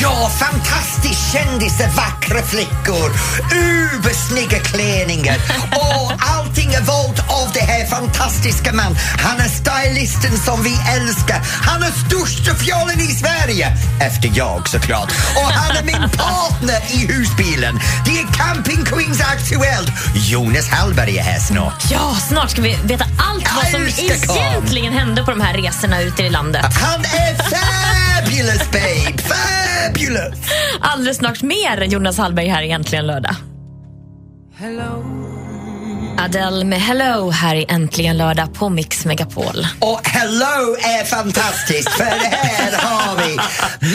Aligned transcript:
Ja, 0.00 0.30
fantastiskt 0.38 1.32
kändisar, 1.32 1.88
vackra 1.96 2.42
flickor, 2.42 3.10
ubersnygga 3.54 4.58
klänningar 4.58 5.36
och 5.70 6.12
allting 6.18 6.74
är 6.74 6.80
valt 6.80 7.18
av 7.18 7.52
det 7.54 7.60
här 7.60 7.86
fantastiska 7.86 8.72
man. 8.72 8.96
Han 9.18 9.38
är 9.40 9.48
stylisten 9.48 10.38
som 10.38 10.62
vi 10.62 10.78
älskar. 10.96 11.40
Han 11.42 11.82
är 11.82 11.90
största 12.06 12.54
fjollen 12.54 13.00
i 13.00 13.06
Sverige, 13.06 13.76
efter 14.00 14.30
jag 14.34 14.68
såklart. 14.68 15.12
Och 15.36 15.50
han 15.52 15.76
är 15.76 15.82
min 15.82 16.10
partner 16.10 16.80
i 16.90 17.06
husbilen. 17.12 17.80
Det 18.04 18.20
är 18.20 18.26
Camping 18.32 18.84
Queens 18.84 19.20
Aktuellt. 19.20 19.92
Jonas 20.14 20.68
Hallberg 20.68 21.18
är 21.18 21.22
här 21.22 21.40
snart. 21.40 21.84
Ja, 21.90 22.16
snart 22.28 22.50
ska 22.50 22.62
vi 22.62 22.78
veta 22.84 23.04
allt 23.04 23.48
vad 23.56 23.66
som 23.70 23.88
egentligen 23.98 24.92
hände 24.92 25.24
på 25.24 25.30
de 25.30 25.40
här 25.40 25.54
resorna 25.54 26.00
ute 26.00 26.22
i 26.22 26.30
landet. 26.30 26.66
Han 26.74 27.00
är 27.00 27.34
fabulous 27.34 28.70
babe, 28.70 29.22
fabulous! 29.88 30.38
Alldeles 30.80 31.16
snart 31.16 31.42
mer 31.42 31.82
Jonas 31.82 32.18
Hallberg 32.18 32.48
här 32.48 32.62
egentligen 32.62 33.06
lördag. 33.06 33.34
Adele 36.18 36.64
med 36.64 36.80
Hello 36.80 37.30
här 37.30 37.54
i 37.56 37.66
Äntligen 37.68 38.16
lördag 38.16 38.54
på 38.54 38.68
Mix 38.68 39.04
Megapol. 39.04 39.66
Och 39.80 40.08
hello 40.08 40.76
är 40.80 41.04
fantastiskt 41.04 41.88
för 41.88 42.04
här 42.04 42.72
har 42.76 43.16
vi 43.16 43.36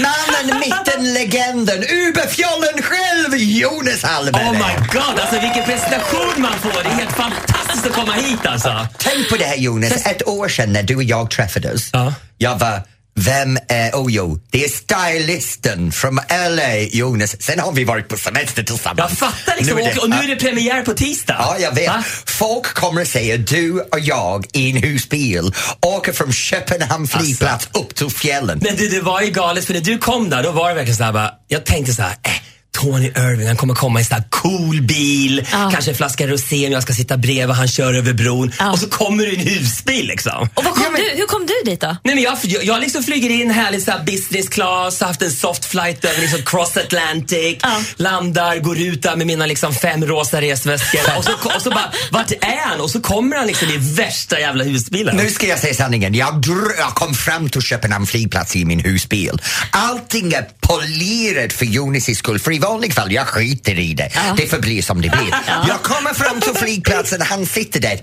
mannen, 0.01 0.59
mitten, 0.59 1.13
legenden, 1.13 1.77
uberfjollen 1.77 2.81
själv, 2.81 3.35
Jonas 3.35 4.03
Hallberg. 4.03 4.45
Oh 4.45 4.51
my 4.51 4.87
god, 4.91 5.19
alltså 5.19 5.39
vilken 5.41 5.63
presentation 5.63 6.41
man 6.41 6.53
får! 6.53 6.83
Det 6.83 6.89
är 6.89 6.93
helt 6.93 7.15
fantastiskt 7.15 7.85
att 7.85 7.93
komma 7.93 8.13
hit 8.13 8.45
alltså. 8.45 8.87
Tänk 8.97 9.29
på 9.29 9.37
det 9.37 9.45
här 9.45 9.57
Jonas, 9.57 10.05
ett 10.05 10.27
år 10.27 10.47
sedan 10.47 10.73
när 10.73 10.83
du 10.83 10.95
och 10.95 11.03
jag 11.03 11.31
träffades. 11.31 11.89
Ja. 11.93 12.13
Jag 12.37 12.59
var 12.59 12.81
vem 13.15 13.57
är, 13.67 13.91
oh 13.91 14.11
jo, 14.11 14.39
det 14.51 14.63
är 14.65 14.69
stylisten 14.69 15.91
från 15.91 16.15
LA, 16.49 16.77
Jonas. 16.79 17.41
Sen 17.41 17.59
har 17.59 17.71
vi 17.71 17.83
varit 17.83 18.07
på 18.07 18.17
semester 18.17 18.63
tillsammans. 18.63 18.97
Jag 19.21 19.31
fattar 19.31 19.55
liksom, 19.57 19.77
Nu 19.77 19.83
det- 19.83 19.91
och, 19.97 20.03
och 20.03 20.09
nu 20.09 20.15
är 20.15 20.27
det 20.27 20.35
premiär 20.35 20.81
på 20.81 20.93
tisdag. 20.93 21.35
Ja, 21.39 21.55
jag 21.59 21.75
vet. 21.75 21.87
Va? 21.87 22.03
Folk 22.25 22.63
kommer 22.73 23.01
att 23.01 23.07
säga 23.07 23.37
du 23.37 23.79
och 23.81 23.99
jag 23.99 24.45
i 24.53 24.71
en 24.71 24.77
husbil 24.77 25.53
åker 25.81 26.13
från 26.13 26.33
Köpenhamn 26.33 27.07
flygplats 27.07 27.69
upp 27.73 27.95
till 27.95 28.09
fjällen. 28.09 28.59
Men 28.63 28.75
du, 28.75 28.89
det 28.89 29.01
var 29.01 29.21
ju 29.21 29.31
galet 29.31 29.65
för 29.65 29.73
när 29.73 29.81
du 29.81 29.97
kom 29.97 30.29
där, 30.29 30.43
då 30.43 30.51
var 30.51 30.69
det 30.69 30.75
verkligen 30.75 30.97
så 30.97 31.03
här 31.03 31.13
bara, 31.13 31.31
jag 31.47 31.65
tänkte 31.65 31.93
så 31.93 32.01
här, 32.01 32.11
eh, 32.23 32.31
Tony 32.73 33.07
Irving, 33.07 33.47
han 33.47 33.57
kommer 33.57 33.73
komma 33.75 33.99
i 33.99 34.01
en 34.01 34.05
sån 34.05 34.15
här 34.17 34.23
cool 34.29 34.81
bil, 34.81 35.47
Ja. 35.51 35.69
kanske 35.73 35.91
en 35.91 35.97
flaska 35.97 36.27
rosé, 36.27 36.67
jag 36.67 36.83
ska 36.83 36.93
sitta 36.93 37.17
bredvid, 37.17 37.55
han 37.55 37.67
kör 37.67 37.93
över 37.93 38.13
bron 38.13 38.51
Ja. 38.59 38.71
och 38.71 38.79
så 38.79 38.87
kommer 38.89 39.25
du 39.25 39.31
i 39.31 39.35
en 39.35 39.47
husbil 39.47 40.07
liksom. 40.07 40.49
Och 40.53 40.63
kom 40.63 40.73
Ja, 40.83 40.89
men- 40.91 41.01
du, 41.01 41.09
hur 41.17 41.25
kom 41.25 41.45
du 41.45 41.71
dit 41.71 41.81
då? 41.81 41.97
Nej, 42.03 42.15
men 42.15 42.23
jag, 42.23 42.37
jag, 42.43 42.63
jag 42.65 42.81
liksom 42.81 43.03
flyger 43.03 43.29
in 43.29 43.51
härligt 43.51 43.83
så 43.83 43.91
här 43.91 44.03
business 44.03 44.49
class, 44.49 45.01
haft 45.01 45.21
en 45.21 45.31
soft 45.31 45.65
flight 45.65 46.05
över 46.05 46.21
liksom 46.21 46.41
cross 46.45 46.77
Atlantic, 46.77 47.57
Ja. 47.61 47.81
landar, 47.95 48.57
går 48.57 48.77
ut 48.79 49.01
där 49.01 49.15
med 49.15 49.27
mina 49.27 49.45
liksom 49.45 49.73
fem 49.73 50.05
rosa 50.05 50.41
resväskor 50.41 51.01
och 51.17 51.23
så, 51.23 51.31
och 51.55 51.61
så 51.61 51.69
bara, 51.69 51.91
vart 52.11 52.31
är 52.31 52.67
han? 52.69 52.79
Och 52.81 52.91
så 52.91 53.01
kommer 53.01 53.37
han 53.37 53.47
liksom 53.47 53.69
i 53.69 53.77
värsta 53.77 54.39
jävla 54.39 54.63
husbilen. 54.63 55.15
Nu 55.17 55.29
ska 55.29 55.47
jag 55.47 55.59
säga 55.59 55.73
sanningen. 55.73 56.13
Jag, 56.15 56.33
dr- 56.45 56.71
jag 56.79 56.95
kom 56.95 57.13
fram 57.13 57.49
till 57.49 57.61
Köpenhamn 57.61 58.07
flygplats 58.07 58.55
i 58.55 58.65
min 58.65 58.79
husbil. 58.79 59.41
Allting 59.71 60.33
är 60.33 60.47
polerat 60.61 61.53
för 61.53 61.65
Jonas 61.65 62.17
skull, 62.17 62.39
för 62.39 62.51
i 62.63 62.65
vanliga 62.65 62.93
fall 62.93 63.11
jag 63.11 63.27
skiter 63.27 63.79
i 63.79 63.93
det. 63.93 64.11
Det 64.37 64.47
får 64.47 64.59
bli 64.59 64.81
som 64.81 65.01
det 65.01 65.09
blir. 65.09 65.35
Jag 65.67 65.81
kommer 65.83 66.13
fram 66.13 66.41
till 66.41 66.53
flygplatsen, 66.53 67.21
han 67.21 67.45
sitter 67.45 67.79
där. 67.79 67.99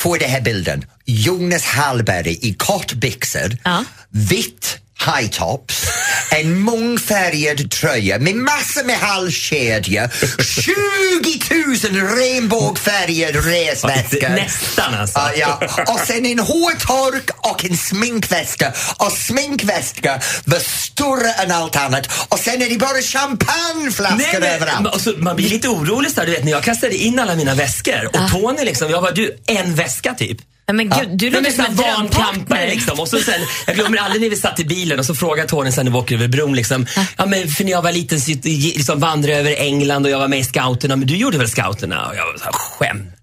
Får 0.00 0.18
det 0.18 0.26
här 0.26 0.40
bilden. 0.40 0.84
Jonas 1.04 1.64
Hallberg 1.64 2.38
i 2.42 2.54
kortbyxor, 2.54 3.56
Ja. 3.64 3.84
vitt 4.10 4.78
high 5.06 5.28
tops, 5.30 5.86
en 6.30 6.60
mångfärgad 6.60 7.70
tröja 7.70 8.18
med 8.18 8.34
massor 8.36 8.84
med 8.84 8.96
halskedja, 8.98 10.10
20 10.38 11.92
000 11.92 12.16
regnbågfärgade 12.18 13.38
resväskor. 13.38 14.28
Nästan 14.28 14.94
alltså. 14.94 15.18
Ja, 15.18 15.58
ja. 15.76 15.84
Och 15.92 16.00
sen 16.06 16.26
en 16.26 16.38
hårtork 16.38 17.30
och 17.38 17.64
en 17.64 17.76
sminkväska. 17.76 18.72
Och 18.96 19.12
sminkväska 19.12 20.20
var 20.44 20.58
större 20.58 21.32
än 21.32 21.50
allt 21.52 21.76
annat. 21.76 22.08
Och 22.28 22.38
sen 22.38 22.62
är 22.62 22.68
det 22.68 22.78
bara 22.78 23.02
champagneflaskor 23.02 24.40
men- 24.40 24.42
överallt. 24.42 24.94
och 24.94 25.00
så, 25.00 25.12
man 25.16 25.36
blir 25.36 25.48
lite 25.50 25.68
orolig 25.68 26.12
så 26.12 26.20
här, 26.20 26.26
du 26.26 26.32
vet 26.32 26.44
när 26.44 26.52
jag 26.52 26.62
kastade 26.62 26.94
in 26.96 27.18
alla 27.18 27.34
mina 27.34 27.54
väskor 27.54 28.06
och 28.06 28.30
Tony 28.30 28.64
liksom, 28.64 28.90
jag 28.90 29.02
bara 29.02 29.12
du, 29.12 29.36
en 29.46 29.74
väska 29.74 30.14
typ. 30.14 30.38
Nej, 30.72 30.86
men 30.86 30.98
gud, 30.98 31.18
du 31.18 31.30
låter 31.30 31.50
som 31.50 31.64
en 31.64 31.76
drömpartner. 31.76 32.66
liksom. 32.66 33.00
Och 33.00 33.08
så 33.08 33.18
sen, 33.18 33.40
jag 33.66 33.76
glömmer 33.76 33.98
aldrig 33.98 34.22
när 34.22 34.30
vi 34.30 34.36
satt 34.36 34.60
i 34.60 34.64
bilen 34.64 34.98
och 34.98 35.06
så 35.06 35.14
frågade 35.14 35.48
Tony 35.48 35.72
sen 35.72 35.84
när 35.84 35.92
vi 35.92 35.98
åker 35.98 36.14
över 36.14 36.28
bron 36.28 36.54
liksom, 36.54 36.86
ja 37.16 37.26
men 37.26 37.48
för 37.48 37.64
när 37.64 37.70
jag 37.70 37.82
var 37.82 37.92
liten 37.92 38.20
så 38.20 38.30
liksom 38.44 39.00
vandrade 39.00 39.32
jag 39.32 39.40
över 39.40 39.56
England 39.56 40.06
och 40.06 40.12
jag 40.12 40.18
var 40.18 40.28
med 40.28 40.38
i 40.38 40.44
scouterna, 40.44 40.96
men 40.96 41.08
du 41.08 41.16
gjorde 41.16 41.38
väl 41.38 41.48
scouterna? 41.48 42.06
Och 42.06 42.16
jag 42.16 42.26
var 42.26 42.38
så 42.38 42.44
här, 42.44 42.52
skämtar 42.52 43.21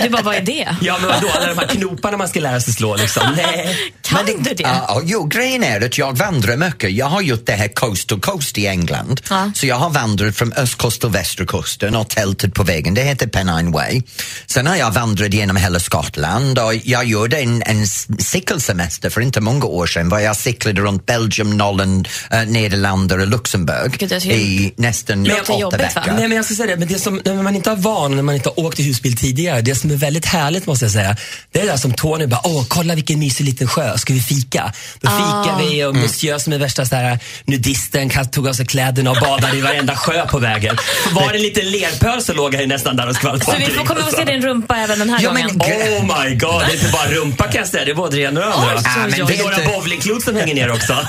du? 0.00 0.08
Bara, 0.08 0.22
vad 0.22 0.34
är 0.34 0.40
det? 0.40 0.76
Ja 0.80 0.98
men 1.00 1.08
vadå, 1.08 1.28
alla 1.36 1.46
de 1.46 1.58
här 1.58 1.66
knoparna 1.66 2.16
man 2.16 2.28
ska 2.28 2.40
lära 2.40 2.60
sig 2.60 2.74
slå 2.74 2.96
liksom. 2.96 3.22
Nej. 3.36 3.92
Kan 4.02 4.26
du 4.26 4.54
det? 4.54 4.62
Ja, 4.62 5.02
jo, 5.04 5.26
grejen 5.26 5.64
är 5.64 5.86
att 5.86 5.98
jag 5.98 6.16
vandrar 6.16 6.56
mycket. 6.56 6.92
Jag 6.92 7.06
har 7.06 7.20
gjort 7.20 7.46
det 7.46 7.52
här 7.52 7.68
coast 7.68 8.08
to 8.08 8.20
coast 8.20 8.58
i 8.58 8.66
England. 8.66 9.20
Ja. 9.30 9.50
Så 9.54 9.66
jag 9.66 9.76
har 9.76 9.90
vandrat 9.90 10.36
från 10.36 10.52
östkust 10.52 11.04
och 11.04 11.14
västerkusten 11.14 11.96
och 11.96 12.08
tältat 12.08 12.54
på 12.54 12.62
vägen. 12.62 12.94
Det 12.94 13.02
heter 13.02 13.26
Pennine 13.26 13.72
Way. 13.72 14.02
Sen 14.46 14.66
har 14.66 14.76
jag 14.76 14.90
vandrat 14.90 15.34
genom 15.34 15.56
hela 15.56 15.80
Skottland 15.80 16.58
och 16.58 16.74
jag 16.74 17.04
gjorde 17.04 17.40
en, 17.40 17.62
en 17.62 17.86
cykelsemester 18.18 19.10
för 19.10 19.20
inte 19.20 19.40
många 19.40 19.64
år 19.64 19.86
sedan. 19.86 20.08
Var 20.08 20.18
jag 20.18 20.36
cyklade 20.36 20.80
runt 20.80 21.06
Belgium, 21.06 21.56
Nolland, 21.56 22.08
äh, 22.30 22.44
Nederländerna 22.46 23.22
och 23.22 23.28
Luxemburg 23.28 23.98
Gud, 23.98 24.08
det 24.08 24.24
i 24.26 24.74
nästan 24.76 25.30
åtta 25.30 25.58
jobbigt, 25.58 25.80
va? 25.80 25.86
veckor. 25.86 26.12
Nej 26.12 26.28
men 26.28 26.36
jag 26.36 26.44
ska 26.44 26.54
säga 26.54 26.66
det, 26.66 26.76
men 26.76 26.88
det 26.88 26.98
som, 26.98 27.20
när 27.24 27.42
man 27.42 27.56
inte 27.56 27.70
har 27.70 27.76
van, 27.76 28.16
när 28.16 28.22
man 28.22 28.34
inte 28.34 28.48
har 28.48 28.60
åkt 28.60 28.80
i 28.80 28.82
husbil 28.82 29.16
tidigare, 29.16 29.39
det 29.62 29.74
som 29.74 29.90
är 29.90 29.94
väldigt 29.96 30.26
härligt 30.26 30.66
måste 30.66 30.84
jag 30.84 30.92
säga, 30.92 31.16
det 31.52 31.58
är 31.60 31.64
det 31.66 31.70
där 31.70 31.76
som 31.76 31.94
Tony 31.94 32.26
bara, 32.26 32.40
åh 32.44 32.64
kolla 32.68 32.94
vilken 32.94 33.18
mysig 33.18 33.44
liten 33.44 33.68
sjö, 33.68 33.98
ska 33.98 34.12
vi 34.12 34.20
fika? 34.20 34.72
Då 35.00 35.10
fikar 35.10 35.58
vi 35.58 35.84
och 35.84 35.96
Monsieur 35.96 36.38
som 36.38 36.52
är 36.52 36.58
värsta 36.58 36.86
så 36.86 36.96
här, 36.96 37.18
nudisten 37.44 38.10
tog 38.30 38.48
av 38.48 38.52
sig 38.52 38.66
kläderna 38.66 39.10
och 39.10 39.16
badade 39.20 39.56
i 39.56 39.60
varenda 39.60 39.96
sjö 39.96 40.26
på 40.26 40.38
vägen. 40.38 40.76
Var 41.12 41.28
det 41.28 41.34
en 41.36 41.42
liten 41.42 41.70
lerpöl 41.70 42.22
så 42.22 42.32
låg 42.32 42.54
han 42.54 42.62
ju 42.62 42.68
nästan 42.68 42.96
där 42.96 43.08
och 43.08 43.14
skvalpade 43.16 43.58
Så 43.58 43.66
vi 43.70 43.72
får 43.76 43.84
komma 43.84 44.00
och 44.06 44.12
se 44.12 44.24
din 44.24 44.42
rumpa 44.42 44.76
även 44.76 44.98
den 44.98 45.10
här 45.10 45.20
Ja, 45.22 45.32
men 45.32 45.42
gången. 45.58 45.60
gre- 45.60 45.98
Oh 45.98 46.02
my 46.24 46.34
god, 46.34 46.60
det 46.60 46.66
är 46.72 46.74
inte 46.74 46.88
bara 46.92 47.08
rumpa 47.10 47.44
kan 47.44 47.54
jag 47.60 47.68
säga, 47.68 47.84
det 47.84 47.90
är 47.90 47.94
både 47.94 48.16
det 48.16 48.22
ena 48.22 48.54
och 48.54 48.62
det 48.62 48.70
andra. 48.90 49.16
Men 49.18 49.26
det 49.26 49.34
är 49.34 49.42
några 49.42 49.56
du- 49.56 49.64
bowlingklot 49.66 50.22
som 50.22 50.36
hänger 50.36 50.54
ner 50.54 50.72
också. 50.72 50.96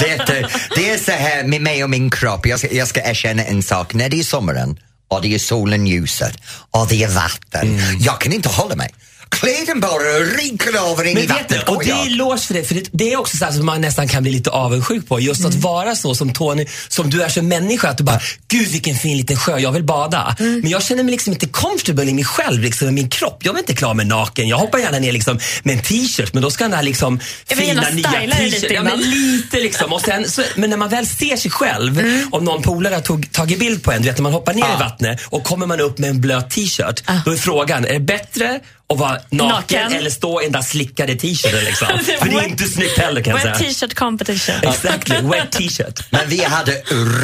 Vet 0.00 0.26
du, 0.26 0.44
det 0.76 0.90
är 0.90 0.98
så 0.98 1.10
här 1.12 1.44
med 1.44 1.60
mig 1.62 1.84
och 1.84 1.90
min 1.90 2.10
kropp. 2.10 2.46
Jag 2.46 2.58
ska, 2.58 2.72
jag 2.72 2.88
ska 2.88 3.00
erkänna 3.10 3.44
en 3.44 3.62
sak. 3.62 3.94
När 3.94 4.08
det 4.08 4.18
är 4.20 4.24
sommaren 4.24 4.78
och 5.10 5.22
det 5.22 5.34
är 5.34 5.38
solen 5.38 5.86
ljuser 5.86 6.36
och 6.70 6.86
det 6.88 7.02
är 7.04 7.08
vatten. 7.08 7.80
Jag 8.00 8.20
kan 8.20 8.32
inte 8.32 8.48
hålla 8.48 8.76
mig. 8.76 8.94
Kläden 9.30 9.80
bara 9.80 10.18
ryker 10.18 10.90
över 10.90 11.04
in 11.04 11.10
i 11.10 11.14
Men 11.14 11.22
vet 11.22 11.30
vattnet. 11.30 11.68
och 11.68 11.84
det 11.84 11.90
är 11.90 11.96
jag. 11.96 12.06
eloge 12.06 12.38
för 12.38 12.54
det, 12.54 12.64
för 12.64 12.74
det, 12.74 12.88
det 12.92 13.12
är 13.12 13.16
också 13.20 13.36
så 13.36 13.44
här 13.44 13.52
som 13.52 13.66
man 13.66 13.80
nästan 13.80 14.08
kan 14.08 14.22
bli 14.22 14.32
lite 14.32 14.50
avundsjuk 14.50 15.08
på. 15.08 15.20
Just 15.20 15.44
att 15.44 15.54
vara 15.54 15.96
så 15.96 16.14
som 16.14 16.32
Tony, 16.32 16.66
som 16.88 17.10
du 17.10 17.22
är 17.22 17.28
som 17.28 17.48
människa, 17.48 17.88
att 17.88 17.98
du 17.98 18.04
bara, 18.04 18.20
gud 18.48 18.68
vilken 18.68 18.94
fin 18.96 19.16
liten 19.16 19.36
sjö, 19.36 19.58
jag 19.58 19.72
vill 19.72 19.84
bada. 19.84 20.36
Men 20.38 20.68
jag 20.68 20.82
känner 20.82 21.02
mig 21.02 21.12
liksom 21.12 21.32
inte 21.32 21.46
comfortable 21.46 22.04
i 22.04 22.14
mig 22.14 22.24
själv, 22.24 22.62
liksom, 22.62 22.88
i 22.88 22.90
min 22.90 23.08
kropp. 23.10 23.38
Jag 23.42 23.52
vill 23.52 23.60
inte 23.60 23.74
klara 23.74 23.94
mig 23.94 24.06
naken. 24.06 24.48
Jag 24.48 24.58
hoppar 24.58 24.78
gärna 24.78 24.98
ner 24.98 25.12
liksom, 25.12 25.38
med 25.62 25.76
en 25.76 25.82
t-shirt, 25.82 26.34
men 26.34 26.42
då 26.42 26.50
ska 26.50 26.64
den 26.64 26.72
här 26.72 26.82
liksom, 26.82 27.20
Jag 27.48 27.56
vill 27.56 27.66
fina 27.66 27.82
nya 27.90 28.08
styla 28.10 28.36
dig 28.36 28.44
lite 28.44 28.60
t-shirt. 28.60 28.72
Ja, 28.72 28.82
men 28.82 29.00
lite 29.00 29.60
liksom. 29.60 29.92
Och 29.92 30.00
sen, 30.00 30.30
så, 30.30 30.42
men 30.56 30.70
när 30.70 30.76
man 30.76 30.88
väl 30.88 31.06
ser 31.06 31.36
sig 31.36 31.50
själv, 31.50 32.02
om 32.30 32.44
någon 32.44 32.62
polare 32.62 32.94
har 32.94 33.02
tog, 33.02 33.32
tagit 33.32 33.58
bild 33.58 33.82
på 33.82 33.92
en, 33.92 34.02
du 34.02 34.08
vet 34.08 34.18
när 34.18 34.22
man 34.22 34.32
hoppar 34.32 34.54
ner 34.54 34.74
i 34.76 34.78
vattnet 34.78 35.20
och 35.24 35.44
kommer 35.44 35.66
man 35.66 35.80
upp 35.80 35.98
med 35.98 36.10
en 36.10 36.20
blöt 36.20 36.50
t-shirt, 36.50 37.02
då 37.24 37.32
är 37.32 37.36
frågan, 37.36 37.84
är 37.84 37.92
det 37.92 38.00
bättre 38.00 38.60
att 38.90 38.98
vara 38.98 39.18
naken, 39.30 39.48
Naken. 39.48 39.92
eller 39.92 40.10
stå 40.10 40.40
i 40.40 40.44
den 40.44 40.52
där 40.52 40.62
slickade 40.62 41.14
t-shirten 41.14 41.64
liksom? 41.64 41.88
För 42.20 42.28
det 42.28 42.36
är 42.36 42.48
inte 42.48 42.64
snyggt 42.64 42.98
heller 42.98 43.22
kan 43.22 43.36
jag 43.36 43.44
Wet 43.44 43.56
säga. 43.56 43.70
t-shirt 43.70 43.94
competition. 43.94 44.54
Exactly, 44.62 45.16
wet 45.20 45.52
t-shirt. 45.52 46.00
Men 46.10 46.28
vi 46.28 46.44
hade 46.44 46.72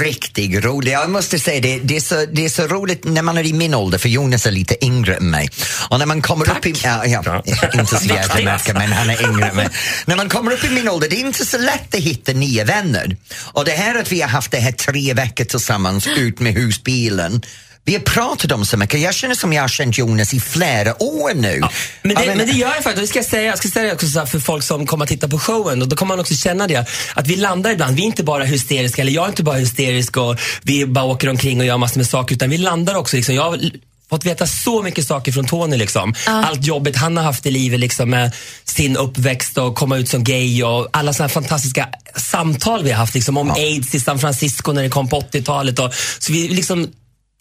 riktigt 0.01 0.65
roligt. 0.65 0.93
Jag 0.93 1.11
måste 1.11 1.39
säga 1.39 1.61
det, 1.61 1.79
det 1.79 1.97
är, 1.97 2.01
så, 2.01 2.27
det 2.33 2.45
är 2.45 2.49
så 2.49 2.67
roligt 2.67 3.05
när 3.05 3.23
man 3.23 3.39
är 3.39 3.47
i 3.47 3.53
min 3.53 3.75
ålder, 3.75 3.99
för 3.99 4.09
Jonas 4.09 4.47
är 4.47 4.51
lite 4.51 4.85
yngre 4.85 5.15
än 5.17 5.31
mig. 5.31 5.49
Och 5.89 5.99
när 5.99 6.07
man 6.07 6.23
kommer 6.23 6.51
upp 6.51 6.67
i... 6.67 6.75
Ja, 6.85 7.07
ja, 7.07 7.43
inte 7.75 7.97
så 7.97 8.05
jävla 8.07 8.53
mycket, 8.53 8.75
men 8.75 8.93
han 8.93 9.11
är 9.11 9.23
yngre 9.25 9.47
än 9.49 9.57
mig. 9.57 9.69
När 10.05 10.17
man 10.17 10.29
kommer 10.29 10.53
upp 10.53 10.65
i 10.65 10.71
min 10.71 10.89
ålder, 10.89 11.09
det 11.09 11.17
är 11.17 11.21
inte 11.21 11.47
så 11.47 11.59
lätt 11.59 11.95
att 11.95 12.01
hitta 12.01 12.33
nya 12.33 12.65
vänner. 12.65 13.17
Och 13.43 13.65
det 13.65 13.73
här 13.73 13.99
att 13.99 14.13
vi 14.13 14.21
har 14.21 14.29
haft 14.29 14.51
det 14.51 14.59
här 14.59 14.73
tre 14.73 15.15
veckor 15.15 15.45
tillsammans 15.45 16.07
ut 16.07 16.41
med 16.41 16.55
husbilen, 16.55 17.43
vi 17.87 17.95
har 17.95 18.01
pratat 18.01 18.53
om 18.53 18.65
så 18.67 18.77
mycket. 18.77 19.01
Jag 19.01 19.15
känner 19.15 19.35
som 19.35 19.53
jag 19.53 19.63
har 19.63 19.69
känt 19.69 19.99
Jonas 19.99 20.35
i 20.35 20.41
flera 20.41 21.03
år 21.03 21.35
nu. 21.35 21.61
Men 22.03 22.17
det, 22.17 22.35
men 22.37 22.47
det 22.47 22.53
gör 22.53 22.75
jag 22.75 22.85
faktiskt. 22.85 22.97
Och 22.97 23.01
det 23.01 23.07
ska 23.07 23.19
jag 23.19 23.27
säga, 23.27 23.43
jag 23.43 23.59
ska 23.59 23.69
säga 23.69 23.87
det 23.87 23.93
också 23.93 24.07
så 24.07 24.19
här 24.19 24.27
för 24.27 24.39
folk 24.39 24.65
som 24.65 24.87
kommer 24.87 25.05
att 25.05 25.09
titta 25.09 25.29
på 25.29 25.39
showen. 25.39 25.83
Och 25.83 25.89
då 25.89 25.97
kommer 25.97 26.09
man 26.09 26.21
också 26.21 26.35
känna 26.35 26.67
det. 26.67 26.87
Att 27.15 27.27
vi 27.27 27.37
landar 27.37 27.71
ibland. 27.71 27.97
Vi 27.97 28.03
är 28.03 28.07
inte 28.07 28.25
bara 28.25 28.45
hysteriska, 28.45 29.03
eller 29.03 29.13
jag 29.13 29.25
är 29.25 29.29
inte 29.29 29.43
bara 29.43 29.57
hysterisk 29.57 30.17
och 30.17 30.41
vi 30.63 30.87
bara 30.87 31.05
åker 31.05 31.29
omkring 31.29 31.61
och 31.61 31.67
gör 31.67 31.79
massor 31.79 31.97
med 31.97 32.07
saker. 32.07 32.35
Utan 32.35 32.51
vi 32.51 32.59
landar 32.59 32.95
också. 32.95 33.17
Liksom, 33.17 33.35
jag 33.35 33.71
fått 34.11 34.27
veta 34.27 34.47
så 34.47 34.83
mycket 34.83 35.07
saker 35.07 35.33
från 35.33 35.47
Tony. 35.47 35.77
Liksom. 35.77 36.15
Allt 36.27 36.67
jobbet 36.67 36.97
han 36.97 37.17
har 37.17 37.25
haft 37.25 37.47
i 37.47 37.51
livet 37.51 37.81
liksom, 37.81 38.11
med 38.11 38.33
sin 38.65 38.97
uppväxt 38.97 39.59
och 39.59 39.75
komma 39.75 39.97
ut 39.97 40.09
som 40.09 40.25
gay 40.25 40.63
och 40.63 40.89
alla 40.93 41.13
såna 41.13 41.27
här 41.27 41.35
fantastiska 41.35 41.89
samtal 42.17 42.83
vi 42.85 42.91
har 42.91 42.99
haft 42.99 43.15
liksom, 43.15 43.37
om 43.37 43.51
aids 43.51 43.95
i 43.95 44.01
San 44.01 44.19
Francisco 44.19 44.73
när 44.73 44.83
det 44.83 44.89
kom 44.89 45.09
på 45.09 45.21
80-talet. 45.21 45.79
Och, 45.79 45.95
så 46.19 46.33
vi 46.33 46.49
liksom 46.49 46.89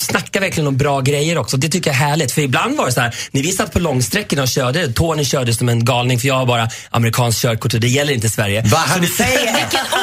snackar 0.02 0.40
verkligen 0.40 0.68
om 0.68 0.78
bra 0.78 1.02
grejer 1.02 1.38
också. 1.38 1.58
Det 1.58 1.70
tycker 1.70 1.90
jag 1.90 2.02
är 2.02 2.06
härligt. 2.06 2.32
För 2.32 2.42
ibland 2.42 2.78
var 2.78 2.86
det 2.86 2.92
så 2.92 3.02
här, 3.02 3.16
när 3.32 3.42
vi 3.42 3.52
satt 3.52 3.74
på 3.74 3.80
långsträckorna 3.80 4.42
och 4.42 4.48
körde, 4.48 4.94
Tony 4.94 5.26
körde 5.26 5.54
som 5.54 5.70
en 5.70 5.86
galning 5.86 6.20
för 6.20 6.28
jag 6.28 6.36
har 6.36 6.46
bara 6.46 6.70
amerikanskt 6.90 7.42
körkort 7.42 7.74
och 7.74 7.80
det 7.80 7.88
gäller 7.88 8.14
inte 8.14 8.30
Sverige. 8.30 8.62
Vad 8.66 8.82
han 8.82 9.08
säger 9.08 9.48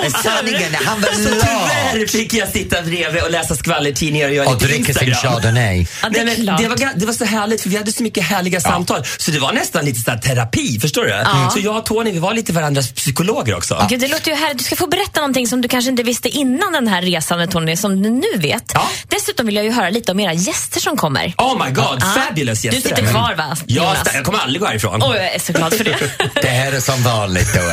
är 0.05 0.23
sanningen. 0.23 0.75
Han 0.85 1.01
var 1.01 1.09
Så 1.09 1.35
lat 1.35 1.73
tyvärr 1.93 2.07
fick 2.07 2.35
jag 2.35 2.49
sitta 2.49 2.83
bredvid 2.83 3.23
och 3.23 3.31
läsa 3.31 3.57
skvallertidningar 3.57 4.29
och 4.29 4.35
göra 4.35 4.49
och 4.49 4.55
lite 4.55 4.67
dricka 4.67 4.95
sin 4.95 5.15
chardonnay. 5.15 5.87
Ja, 6.03 6.09
det 6.09 6.25
Nej, 6.25 6.37
men 6.39 6.57
det, 6.57 6.69
var, 6.69 6.99
det 6.99 7.07
var 7.07 7.13
så 7.13 7.25
härligt 7.25 7.63
för 7.63 7.71
vi 7.71 7.77
hade 7.77 7.93
så 7.93 8.03
mycket 8.03 8.25
härliga 8.25 8.61
samtal. 8.61 9.05
Så 9.19 9.31
det 9.31 9.39
var 9.39 9.53
nästan 9.53 9.85
lite 9.85 10.01
så 10.01 10.11
här 10.11 10.19
terapi, 10.19 10.81
förstår 10.81 11.05
du? 11.05 11.25
Så 11.53 11.67
jag 11.67 11.77
och 11.77 11.87
Tony, 11.87 12.11
vi 12.11 12.19
var 12.19 12.35
lite 12.35 12.53
varandras 12.53 12.93
psykologer 12.93 13.57
också. 13.57 13.87
Gud, 13.91 14.01
det 14.01 14.09
låter 14.09 14.31
ju 14.31 14.37
härligt. 14.37 14.59
Du 14.59 14.65
ska 14.65 14.77
få 14.77 14.87
berätta 14.87 15.21
någonting 15.21 15.47
som 15.47 15.61
du 15.61 15.69
kanske 15.69 15.91
inte 15.91 16.03
visste 16.03 16.29
innan 16.29 16.73
den 16.73 16.89
här 16.89 17.03
resan 17.03 17.39
med 17.39 17.51
Tony, 17.51 17.77
som 17.77 18.03
du 18.03 18.11
nu 18.11 18.39
vet. 18.39 18.65
Ja. 18.75 18.89
Dessutom 19.09 19.47
vill 19.47 19.57
jag 19.57 19.65
ju 19.65 19.71
höra 19.71 19.82
lite 19.91 20.13
om 20.13 20.21
era 20.21 20.33
gäster 20.33 20.81
som 20.81 20.97
kommer. 20.97 21.35
Oh 21.39 21.65
my 21.65 21.71
god, 21.71 21.99
Ja. 22.01 22.07
fabulous 22.29 22.65
gäster. 22.65 22.83
Du 22.83 22.89
sitter 22.89 23.11
kvar 23.11 23.35
va, 23.35 23.57
Ja, 23.67 23.83
Jonas? 23.85 24.11
jag 24.15 24.25
kommer 24.25 24.39
aldrig 24.39 24.61
gå 24.61 24.67
härifrån. 24.67 25.03
Åh, 25.03 25.17
jag 25.17 25.35
är 25.35 25.39
så 25.39 25.53
glad 25.53 25.75
för 25.75 25.85
det. 25.85 25.97
Det 26.43 26.49
här 26.49 26.73
är 26.73 26.81
som 26.81 27.03
vanligt 27.03 27.55
då. 27.55 27.73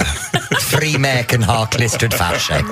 Frimärken 0.60 1.44
har 1.44 1.66
klistrat 1.66 2.14
fast 2.14 2.46
sig. 2.48 2.64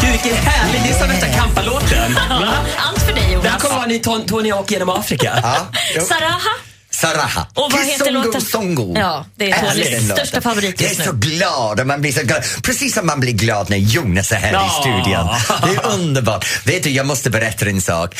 Gud 0.00 0.10
vilken 0.12 0.34
härlig, 0.36 0.80
det 0.84 0.88
är 0.90 0.98
som 0.98 1.08
värsta 1.08 1.26
kampalåten. 1.28 2.18
Allt 2.78 3.02
för 3.02 3.12
dig 3.12 3.22
Det 3.22 3.26
här 3.26 3.32
Jonas. 3.34 3.62
kommer 3.62 3.74
vara 3.74 3.84
en 3.84 3.88
ny 3.90 3.98
Ton- 3.98 4.26
Tony 4.26 4.52
åker 4.52 4.72
genom 4.72 4.90
Afrika. 4.90 5.38
Ja. 5.94 6.00
Saraha. 6.02 6.50
Saraha. 7.00 7.46
Och 7.54 7.72
vad 7.72 7.80
heter 7.86 8.04
Kisongo, 8.04 8.24
låten? 8.24 8.40
Songo. 8.40 8.94
Ja, 8.96 9.26
det 9.36 9.50
är 9.50 9.90
den 9.90 10.16
största 10.16 10.40
favorit 10.40 10.80
Jag 10.80 10.88
just 10.90 11.00
är 11.00 11.04
så 11.04 11.12
nu. 11.12 11.18
glad 11.18 11.80
och 11.80 11.86
man 11.86 12.00
blir 12.00 12.12
så 12.12 12.22
glad. 12.22 12.44
Precis 12.62 12.94
som 12.94 13.06
man 13.06 13.20
blir 13.20 13.32
glad 13.32 13.70
när 13.70 13.76
Jonas 13.76 14.32
är 14.32 14.36
här 14.36 14.50
i 14.50 14.52
Ja. 14.52 14.78
studion. 14.80 15.28
Det 15.70 15.80
är 15.80 15.86
underbart. 15.94 16.66
Vet 16.66 16.82
du, 16.82 16.90
jag 16.90 17.06
måste 17.06 17.30
berätta 17.30 17.66
en 17.66 17.80
sak. 17.80 18.14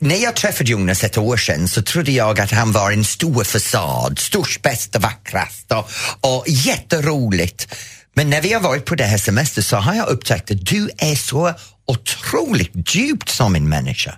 När 0.00 0.16
jag 0.16 0.36
träffade 0.36 0.70
Jonas 0.70 1.04
ett 1.04 1.18
år 1.18 1.36
sedan 1.36 1.68
så 1.68 1.82
trodde 1.82 2.12
jag 2.12 2.40
att 2.40 2.50
han 2.50 2.72
var 2.72 2.90
en 2.90 3.04
stor 3.04 3.44
fasad, 3.44 4.18
störst, 4.18 4.62
bäst 4.62 4.96
och 4.96 5.02
vackrast 5.02 5.72
och, 5.72 5.90
och 6.36 6.44
jätteroligt. 6.48 7.74
Men 8.16 8.30
när 8.30 8.40
vi 8.40 8.52
har 8.52 8.60
varit 8.60 8.84
på 8.84 8.94
det 8.94 9.04
här 9.04 9.18
semestern 9.18 9.64
så 9.64 9.76
har 9.76 9.94
jag 9.94 10.08
upptäckt 10.08 10.50
att 10.50 10.66
du 10.66 10.90
är 10.98 11.14
så 11.16 11.54
otroligt 11.86 12.94
djupt 12.94 13.28
som 13.28 13.54
en 13.56 13.68
människa. 13.68 14.14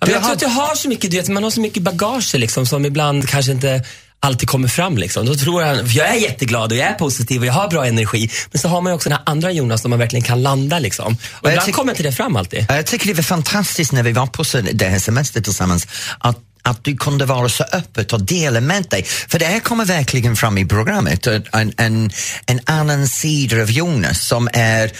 Men 0.00 0.10
jag 0.10 0.22
tror 0.22 0.32
att 0.32 0.42
jag 0.42 0.48
har 0.48 0.74
så 0.74 0.88
mycket, 0.88 1.10
du 1.10 1.16
vet, 1.16 1.28
man 1.28 1.42
har 1.42 1.50
så 1.50 1.60
mycket 1.60 1.82
bagage 1.82 2.34
liksom, 2.34 2.66
som 2.66 2.84
ibland 2.84 3.28
kanske 3.28 3.52
inte 3.52 3.84
alltid 4.20 4.48
kommer 4.48 4.68
fram. 4.68 4.98
Liksom. 4.98 5.26
Då 5.26 5.34
tror 5.34 5.62
jag, 5.62 5.86
jag 5.86 6.08
är 6.08 6.14
jätteglad 6.14 6.72
och 6.72 6.78
jag 6.78 6.86
är 6.86 6.94
positiv 6.94 7.40
och 7.40 7.46
jag 7.46 7.52
har 7.52 7.68
bra 7.68 7.86
energi. 7.86 8.30
Men 8.52 8.60
så 8.60 8.68
har 8.68 8.80
man 8.80 8.92
ju 8.92 8.94
också 8.94 9.08
den 9.08 9.18
här 9.18 9.32
andra 9.32 9.50
Jonas 9.50 9.82
som 9.82 9.90
man 9.90 9.98
verkligen 9.98 10.24
kan 10.24 10.42
landa. 10.42 10.78
Liksom. 10.78 11.16
Och 11.32 11.48
jag 11.48 11.52
ibland 11.52 11.74
kommer 11.74 11.92
inte 11.92 12.02
det 12.02 12.12
fram 12.12 12.36
alltid. 12.36 12.66
Jag 12.68 12.86
tycker 12.86 13.06
det 13.06 13.14
var 13.14 13.22
fantastiskt 13.22 13.92
när 13.92 14.02
vi 14.02 14.12
var 14.12 14.26
på 14.26 14.44
det 14.72 14.88
här 14.88 14.98
semestern 14.98 15.42
tillsammans 15.42 15.86
att 16.18 16.38
att 16.62 16.84
du 16.84 16.96
kunde 16.96 17.24
vara 17.24 17.48
så 17.48 17.64
öppet 17.72 18.12
och 18.12 18.22
dela 18.22 18.60
med 18.60 18.84
dig. 18.84 19.02
För 19.02 19.38
det 19.38 19.44
här 19.44 19.60
kommer 19.60 19.84
verkligen 19.84 20.36
fram 20.36 20.58
i 20.58 20.66
programmet. 20.66 21.26
En, 21.26 21.72
en, 21.76 22.10
en 22.46 22.60
annan 22.64 23.08
sida 23.08 23.62
av 23.62 23.70
Jonas 23.70 24.26
som 24.26 24.48
är 24.52 24.92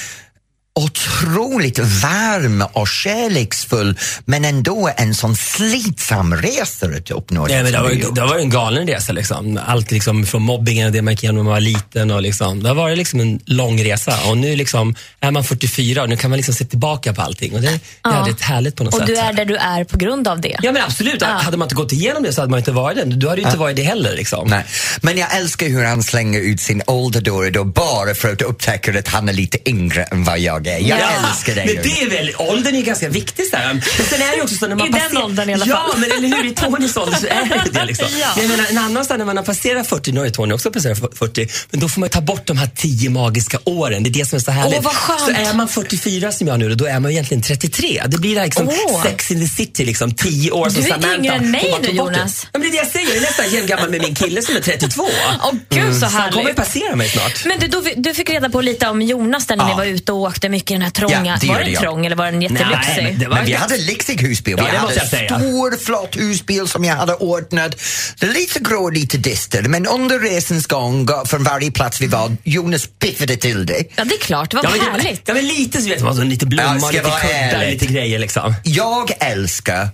otroligt 1.17 1.79
varm 1.79 2.65
och 2.73 2.89
kärleksfull 2.89 3.99
men 4.25 4.45
ändå 4.45 4.91
en 4.97 5.15
sån 5.15 5.37
slitsam 5.37 6.37
resare 6.37 6.97
att 6.97 7.11
uppnå 7.11 7.47
Nej, 7.47 7.63
men 7.63 7.73
det, 7.73 7.79
var, 7.79 8.15
det 8.15 8.21
var 8.21 8.39
en 8.39 8.51
galen 8.51 8.87
resa. 8.87 9.13
Liksom. 9.13 9.61
Allt 9.67 9.91
liksom, 9.91 10.27
från 10.27 10.43
mobbingen 10.43 10.87
och 10.87 10.93
det 10.93 11.03
man 11.03 11.13
gick 11.13 11.23
igenom 11.25 11.37
när 11.37 11.43
man 11.43 11.53
var 11.53 11.61
liten. 11.61 12.11
Och 12.11 12.23
liksom, 12.23 12.63
det 12.63 12.69
har 12.69 12.75
varit 12.75 12.99
liksom 12.99 13.21
en 13.21 13.41
lång 13.45 13.85
resa. 13.85 14.19
Och 14.29 14.39
nu 14.39 14.57
liksom, 14.57 14.95
är 15.21 15.31
man 15.31 15.45
44 15.45 16.03
och 16.03 16.09
nu 16.09 16.17
kan 16.17 16.31
man 16.31 16.37
liksom 16.37 16.55
se 16.55 16.65
tillbaka 16.65 17.13
på 17.13 17.23
allting. 17.23 17.55
Och 17.55 17.61
det 17.61 17.69
är 17.69 18.13
jävligt 18.13 18.41
härligt 18.41 18.77
på 18.77 18.85
något 18.85 18.95
Och 18.95 19.01
sätt. 19.01 19.07
du 19.07 19.17
är 19.17 19.33
där 19.33 19.45
du 19.45 19.57
är 19.57 19.85
på 19.85 19.99
grund 19.99 20.29
av 20.29 20.41
det. 20.41 20.57
Ja 20.63 20.73
men 20.73 20.83
absolut, 20.83 21.23
hade 21.23 21.57
man 21.57 21.67
inte 21.67 21.75
gått 21.75 21.93
igenom 21.93 22.23
det 22.23 22.33
så 22.33 22.41
hade 22.41 22.51
man 22.51 22.59
inte 22.59 22.73
varit 22.73 22.97
det. 22.97 23.05
Du 23.05 23.29
hade 23.29 23.41
ju 23.41 23.47
inte 23.47 23.59
varit 23.59 23.77
det 23.77 23.83
heller. 23.83 24.17
Liksom. 24.17 24.49
Nej. 24.49 24.65
Men 25.01 25.19
jag 25.19 25.37
älskar 25.37 25.67
hur 25.69 25.85
han 25.85 26.03
slänger 26.03 26.41
ut 26.41 26.61
sin 26.61 26.83
ålder 26.87 27.21
då 27.21 27.35
och 27.35 27.53
då 27.53 27.65
bara 27.65 28.15
för 28.15 28.33
att 28.33 28.43
upptäcka 28.43 28.99
att 28.99 29.09
han 29.09 29.29
är 29.29 29.33
lite 29.33 29.69
yngre 29.69 30.03
än 30.03 30.25
vad 30.25 30.39
jag 30.39 30.67
är. 30.67 30.79
Jag 30.79 30.99
älskar 31.13 31.55
det. 31.55 31.65
Men 31.67 31.75
det 31.83 32.03
är 32.03 32.11
väl, 32.11 32.31
åldern 32.39 32.75
är 32.75 32.83
ganska 32.83 33.09
viktig. 33.09 33.47
Så 33.47 33.57
här. 33.57 33.75
Men 33.75 33.83
sen 34.11 34.23
är 34.23 34.31
det 34.31 34.37
ju 34.37 34.43
också 34.43 34.55
så 34.55 34.67
när 34.67 34.77
man 34.77 34.87
I 34.87 34.91
den 34.91 35.01
passerar- 35.01 35.25
åldern 35.25 35.51
i 35.51 35.55
alla 35.55 35.67
Ja, 35.67 35.77
fall. 35.91 36.01
men 36.01 36.11
eller 36.13 36.29
hur? 36.37 36.47
I 36.47 36.55
Tonys 36.55 36.97
ålder 36.97 37.19
så 37.19 37.27
är 37.27 37.45
det 37.65 37.71
det. 37.79 37.85
Liksom. 37.85 38.07
Ja. 38.21 38.29
Men 38.37 38.43
jag 38.45 38.51
menar, 38.57 38.71
en 38.71 38.79
annan 38.79 39.05
sak 39.05 39.19
när 39.19 39.25
man 39.25 39.37
har 39.37 39.45
passerat 39.45 39.87
40, 39.87 40.13
nu 40.13 40.21
har 40.21 40.25
ju 40.27 40.33
Tony 40.33 40.55
också 40.55 40.71
passerat 40.71 40.99
40, 41.19 41.49
men 41.71 41.81
då 41.81 41.89
får 41.89 42.01
man 42.01 42.09
ta 42.09 42.21
bort 42.21 42.47
de 42.47 42.57
här 42.57 42.71
10 42.77 43.11
magiska 43.11 43.59
åren. 43.65 44.03
Det 44.03 44.09
är 44.11 44.13
det 44.13 44.27
som 44.27 44.37
är 44.37 44.41
så 44.41 44.51
härligt. 44.51 44.79
Åh, 44.79 44.85
vad 44.85 44.95
skönt. 44.95 45.21
Så 45.21 45.31
är 45.31 45.55
man 45.55 45.69
44 45.69 46.33
som 46.33 46.47
jag 46.49 46.59
nu, 46.59 46.75
då 46.75 46.85
är 46.87 47.01
man 47.01 47.11
egentligen 47.11 47.43
33. 47.43 48.03
Det 48.07 48.19
blir 48.19 48.43
liksom 48.45 48.69
Åh. 48.89 49.03
sex 49.03 49.31
in 49.31 49.41
the 49.41 49.55
city, 49.55 49.85
liksom 49.85 50.15
10 50.15 50.51
år 50.51 50.69
som 50.71 50.83
Du 50.83 50.89
är 50.89 50.93
Samantha. 50.93 51.15
yngre 51.15 51.35
än 51.35 51.51
mig 51.51 51.75
nu? 51.83 51.89
Jonas. 51.89 52.47
Ja, 52.53 52.59
men 52.59 52.63
det 52.63 52.69
är 52.69 52.71
det 52.71 52.77
jag 52.77 52.87
säger, 52.87 53.07
jag 53.09 53.17
är 53.17 53.21
nästan 53.21 53.51
jämngammal 53.51 53.91
med 53.91 54.01
min 54.03 54.15
kille 54.15 54.43
som 54.43 54.57
är 54.57 54.61
32. 54.61 55.03
Åh 55.43 55.53
gud 55.69 55.95
så 55.95 56.01
Så 56.01 56.07
han 56.07 56.13
kommer 56.33 56.33
ju 56.33 56.39
härligt. 56.43 56.57
passera 56.57 56.97
mig 56.97 57.09
snart. 57.09 57.45
Men 57.45 57.59
du, 57.61 57.67
du, 57.67 57.93
du 57.97 58.15
fick 58.15 58.31
reda 58.31 58.49
på 58.51 58.61
lite 58.61 58.87
om 58.89 59.03
Jonas 59.03 59.47
där 59.47 59.57
när 59.57 59.65
Ja. 59.65 59.69
ni 59.69 59.75
var 59.77 59.85
ute 59.85 60.13
och 60.13 60.19
åkte 60.21 60.49
mycket 60.49 60.71
i 60.71 60.75
den 60.75 60.83
här 60.83 60.91
trånga. 60.97 61.27
Ja, 61.27 61.37
det 61.41 61.47
var 61.49 61.59
den 61.61 61.73
jag. 61.73 61.83
trång 61.83 62.07
eller 62.07 62.17
var 62.17 62.27
den 62.33 62.43
jättelyxig? 62.43 62.75
Nej, 62.97 63.03
men 63.05 63.19
det 63.19 63.29
var 63.29 63.37
Men 63.37 63.45
vi 63.45 63.51
gött. 63.53 63.61
hade 63.61 63.75
en 63.75 63.81
lyxig 63.85 64.23
husbil. 64.23 64.57
Vi 64.57 64.63
Ja, 64.75 64.83
måste 64.83 65.01
hade 65.01 65.17
en 65.19 65.41
stor 65.41 65.85
flott 65.85 66.17
husbil 66.17 66.69
som 66.69 66.85
jag 66.85 66.97
hade 66.97 67.15
ordnat. 67.15 67.75
Lite 68.21 68.61
grå 68.61 68.91
lite 68.91 69.19
dyster 69.19 69.63
men 69.63 69.87
under 69.87 70.19
resans 70.19 70.67
gång, 70.67 71.07
gå- 71.07 71.25
från 71.27 71.45
varje 71.45 71.71
plats 71.71 72.01
vi 72.01 72.07
var, 72.07 72.37
Jonas 72.45 72.87
piffade 72.99 73.37
till 73.37 73.67
det. 73.67 73.85
Ja, 73.97 74.05
det 74.05 74.15
är 74.15 74.19
klart. 74.19 74.51
Det 74.51 74.57
var 74.57 74.65
Ja 74.65 74.71
men, 74.93 75.01
härligt. 75.01 75.23
ja, 75.29 75.35
men 75.35 75.47
lite 75.47 75.83
så 75.83 75.89
vet 75.89 76.03
man, 76.03 76.17
så 76.17 76.23
lite 76.23 76.47
blommor, 76.47 76.93
lite 76.93 77.05
kuddar, 77.05 77.71
lite 77.71 77.87
grejer 77.87 78.19
liksom. 78.19 78.55
Jag 78.63 79.13
älskar 79.21 79.89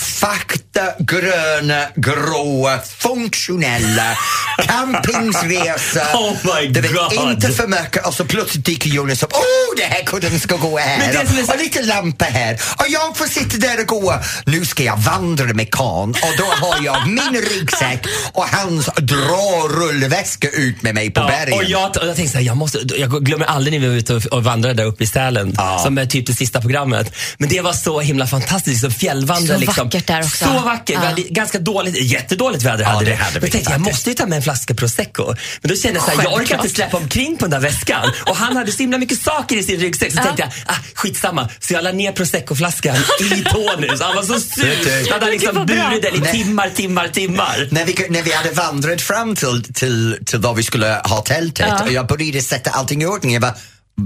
fakta, 0.00 0.82
gröna, 0.98 1.82
gråa, 1.96 2.78
funktionella 2.98 4.16
campingsresor. 4.66 6.00
Oh 6.14 6.32
my 6.44 6.66
det 6.68 6.80
vet 6.80 6.92
God. 6.92 7.30
inte 7.30 7.48
för 7.52 7.66
mycket 7.66 8.06
och 8.06 8.14
så 8.14 8.24
plötsligt 8.24 8.64
dyker 8.64 8.90
Jonas 8.90 9.22
upp. 9.22 9.32
Oh, 9.32 9.76
det 9.76 9.82
här 9.84 10.02
kudden 10.04 10.40
ska 10.40 10.56
gå 10.56 10.74
Men 10.76 10.84
här 11.00 11.12
är 11.40 11.44
så- 11.46 11.52
och 11.52 11.58
lite 11.58 11.82
lampa 11.82 12.24
här 12.24 12.54
och 12.76 12.84
jag 12.88 13.16
får 13.16 13.26
sitta 13.26 13.56
där 13.56 13.80
och 13.80 13.86
gå. 13.86 14.20
Nu 14.46 14.64
ska 14.64 14.82
jag 14.84 14.96
vandra 14.96 15.44
med 15.54 15.70
kan 15.74 16.10
och 16.10 16.32
då 16.38 16.44
har 16.44 16.84
jag 16.84 17.06
min 17.08 17.42
ryggsäck 17.50 18.06
och 18.32 18.44
hans 18.48 18.86
dra-rullväska 18.86 20.48
ut 20.50 20.82
med 20.82 20.94
mig 20.94 21.10
på 21.10 21.20
bergen. 21.20 21.52
och 21.58 21.64
jag, 21.64 21.96
och 21.96 22.06
jag 22.06 22.16
tänkte 22.16 22.32
så 22.32 22.38
här, 22.38 22.44
jag, 22.44 22.56
måste, 22.56 22.78
jag 22.98 23.24
glömmer 23.24 23.46
aldrig 23.46 23.72
när 23.80 23.80
vi 23.80 23.88
var 23.88 23.94
ute 24.00 24.14
och, 24.14 24.26
och 24.26 24.44
vandrade 24.44 24.74
där 24.74 24.84
uppe 24.84 25.04
i 25.04 25.06
Sälen, 25.06 25.54
Ja. 25.56 25.80
som 25.84 25.98
är 25.98 26.06
typ 26.06 26.26
det 26.26 26.34
sista 26.34 26.60
programmet. 26.60 27.12
Men 27.38 27.48
det 27.48 27.60
var 27.60 27.72
så 27.72 28.00
himla 28.00 28.26
fantastiskt, 28.26 28.80
så 28.80 28.90
fjällvandra. 28.90 29.56
Liksom. 29.56 29.89
Vackert 29.90 30.06
där 30.06 30.20
också. 30.20 30.44
Så 30.44 30.60
vackert. 30.60 30.98
Ja. 31.02 31.08
Hade 31.08 31.22
ganska 31.22 31.58
dåligt, 31.58 31.96
jättedåligt 32.02 32.62
väder 32.64 32.84
hade 32.84 33.04
det 33.04 33.10
det. 33.10 33.16
hade 33.16 33.38
jag 33.40 33.52
tänkte, 33.52 33.72
jag 33.72 33.80
måste 33.80 34.10
ju 34.10 34.14
ta 34.14 34.26
med 34.26 34.36
en 34.36 34.42
flaska 34.42 34.74
prosecco. 34.74 35.34
Men 35.60 35.68
då 35.68 35.76
kände 35.76 35.98
jag 35.98 36.04
så 36.04 36.10
här, 36.10 36.24
jag 36.24 36.34
orkar 36.34 36.56
inte 36.56 36.68
släppa 36.68 36.96
omkring 36.96 37.36
på 37.36 37.44
den 37.44 37.50
där 37.50 37.60
väskan. 37.60 38.12
Och 38.26 38.36
han 38.36 38.56
hade 38.56 38.72
så 38.72 38.78
himla 38.78 38.98
mycket 38.98 39.22
saker 39.22 39.56
i 39.56 39.62
sin 39.62 39.80
ryggsäck. 39.80 40.12
Så 40.12 40.22
tänkte 40.22 40.42
jag, 40.42 40.50
ah, 40.66 40.74
skitsamma. 40.94 41.48
Så 41.60 41.74
jag 41.74 41.84
la 41.84 41.92
ner 41.92 42.12
proseccoflaskan 42.12 42.96
i 42.96 43.44
Tony. 43.50 43.96
Så 43.96 44.04
han 44.04 44.16
var 44.16 44.22
så 44.22 44.40
sur. 44.40 45.12
hade 45.12 45.24
han 45.24 45.32
Gud, 45.32 45.40
liksom 45.40 45.66
burit 45.66 46.02
den 46.02 46.14
i 46.14 46.32
timmar, 46.32 46.70
timmar, 46.70 47.08
timmar. 47.08 47.68
När 47.70 47.84
vi, 47.84 48.06
när 48.10 48.22
vi 48.22 48.32
hade 48.32 48.50
vandrat 48.50 49.02
fram 49.02 49.36
till, 49.36 49.64
till, 49.74 50.18
till 50.26 50.38
var 50.38 50.54
vi 50.54 50.62
skulle 50.62 51.00
ha 51.04 51.22
tältet 51.22 51.66
Ja. 51.68 51.82
och 51.84 51.92
jag 51.92 52.06
började 52.06 52.42
sätta 52.42 52.70
allting 52.70 53.02
i 53.02 53.06
ordning. 53.06 53.32
Jag 53.32 53.42
bara, 53.42 53.54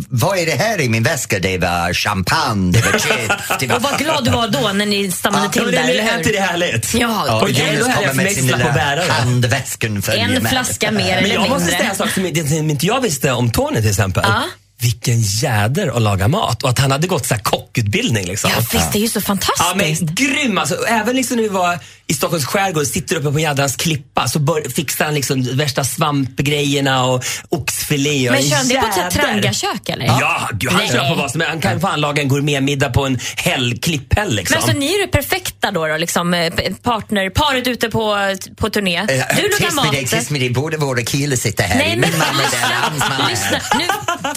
vad 0.09 0.39
är 0.39 0.47
det 0.47 0.53
här 0.53 0.81
i 0.81 0.89
min 0.89 1.03
väska? 1.03 1.39
Det 1.39 1.59
var 1.59 1.93
champagne, 1.95 2.73
det 2.73 2.85
var 2.93 2.99
chips. 2.99 3.35
Det 3.61 3.67
var... 3.67 3.77
Och 3.77 3.83
vad 3.83 3.99
glad 3.99 4.25
du 4.25 4.31
var 4.31 4.49
då 4.49 4.73
när 4.75 4.87
ni 4.87 5.11
stannade 5.13 5.45
Ja, 5.45 5.51
till 5.53 5.63
Ja, 5.63 5.71
där, 5.71 5.73
men 5.81 5.91
eller 5.91 6.03
är 6.13 6.19
inte 6.19 6.31
det 6.33 6.41
hur? 6.41 6.47
härligt? 6.47 6.95
Ja, 6.95 7.41
och 7.43 7.49
härligt 7.51 7.87
för 8.09 8.15
mig 8.15 8.27
att 8.27 8.33
slippa 8.33 8.73
bära 8.73 9.05
det. 9.05 9.13
handväskan 9.13 10.03
följer 10.03 10.25
En 10.25 10.31
med. 10.43 10.51
flaska 10.51 10.91
mer 10.91 11.15
Men 11.15 11.25
eller 11.25 11.35
jag 11.35 11.41
måste 11.49 11.59
mindre. 11.65 11.79
säga 11.79 11.91
en 11.91 11.97
sak 11.97 12.11
som 12.11 12.27
inte 12.71 12.87
jag 12.87 13.01
visste 13.01 13.33
om 13.33 13.51
Tony 13.51 13.81
till 13.81 13.91
exempel. 13.91 14.25
Ja. 14.27 14.43
Vilken 14.85 15.21
jäder 15.21 15.97
att 15.97 16.03
laga 16.03 16.29
mat 16.29 16.63
och 16.63 16.71
att 16.71 16.79
han 16.79 16.91
hade 16.93 17.07
gått 17.07 17.27
så 17.27 17.35
här 17.35 17.43
kockutbildning. 17.43 18.27
Liksom. 18.27 18.51
Ja, 18.55 18.63
visst, 18.73 18.93
det 18.93 18.99
är 18.99 19.01
ju 19.03 19.09
så 19.09 19.21
fantastiskt. 19.21 19.69
Ja, 19.69 19.75
men 19.77 20.15
grym 20.15 20.59
alltså. 20.59 20.85
Även 20.87 21.17
liksom 21.17 21.37
när 21.37 21.43
vi 21.43 21.49
var 21.49 21.79
i 22.07 22.15
Stockholms 22.15 22.45
skärgård, 22.47 22.87
sitter 22.87 23.17
uppe 23.17 23.33
på 23.33 23.41
jädrans 23.41 23.77
klippa, 23.77 24.29
så 24.29 24.39
bör, 24.39 24.71
fixar 24.71 25.05
han 25.05 25.15
liksom 25.15 25.43
värsta 25.57 25.85
svampgrejerna 25.85 27.05
och 27.05 27.25
oxfilé. 27.49 28.29
och 28.29 28.35
Men 28.35 28.43
en 28.45 28.49
kör 28.51 28.57
han 28.57 28.69
det 28.69 28.81
på 28.81 29.01
ett. 29.01 29.11
Trangiakök 29.15 29.89
eller? 29.89 30.05
Ja, 30.07 30.49
gud, 30.53 30.73
han 30.73 30.89
kör 30.89 31.09
på 31.09 31.15
vad 31.15 31.31
som 31.31 31.41
helst. 31.41 31.51
Han 31.53 31.61
kan 31.61 31.81
fan 31.81 32.01
laga 32.01 32.23
en 32.23 32.29
gourmetmiddag 32.29 32.91
på 32.91 33.07
en 33.07 33.19
häll, 33.37 33.79
klipphäll. 33.83 34.35
Liksom. 34.35 34.55
Men 34.55 34.63
alltså 34.65 34.79
ni 34.79 34.87
är 34.95 35.07
det 35.07 35.13
perfekta 35.13 35.71
då, 35.71 35.87
då 35.87 35.97
liksom, 35.97 36.35
eh, 36.35 36.53
partner, 36.83 37.31
paret 37.31 37.67
ute 37.67 37.89
på, 37.91 38.37
på 38.57 38.71
turné. 38.71 38.97
Eh, 38.97 39.05
Du 39.07 39.13
lagar 39.13 39.75
mat. 39.75 40.11
tyst 40.11 40.31
med 40.31 40.41
dig. 40.41 40.51
Båda 40.51 40.77
våra 40.79 41.03
killar 41.03 41.37
sitter 41.37 41.65
här. 41.65 41.79
Nej 41.79 41.97
men 41.97 42.11
Min 42.11 42.19
man 42.19 42.29
är 42.29 42.51
där, 42.51 42.75
hans 42.75 43.03
är 43.03 43.31
lyssna, 43.31 43.79
nu, 43.79 43.85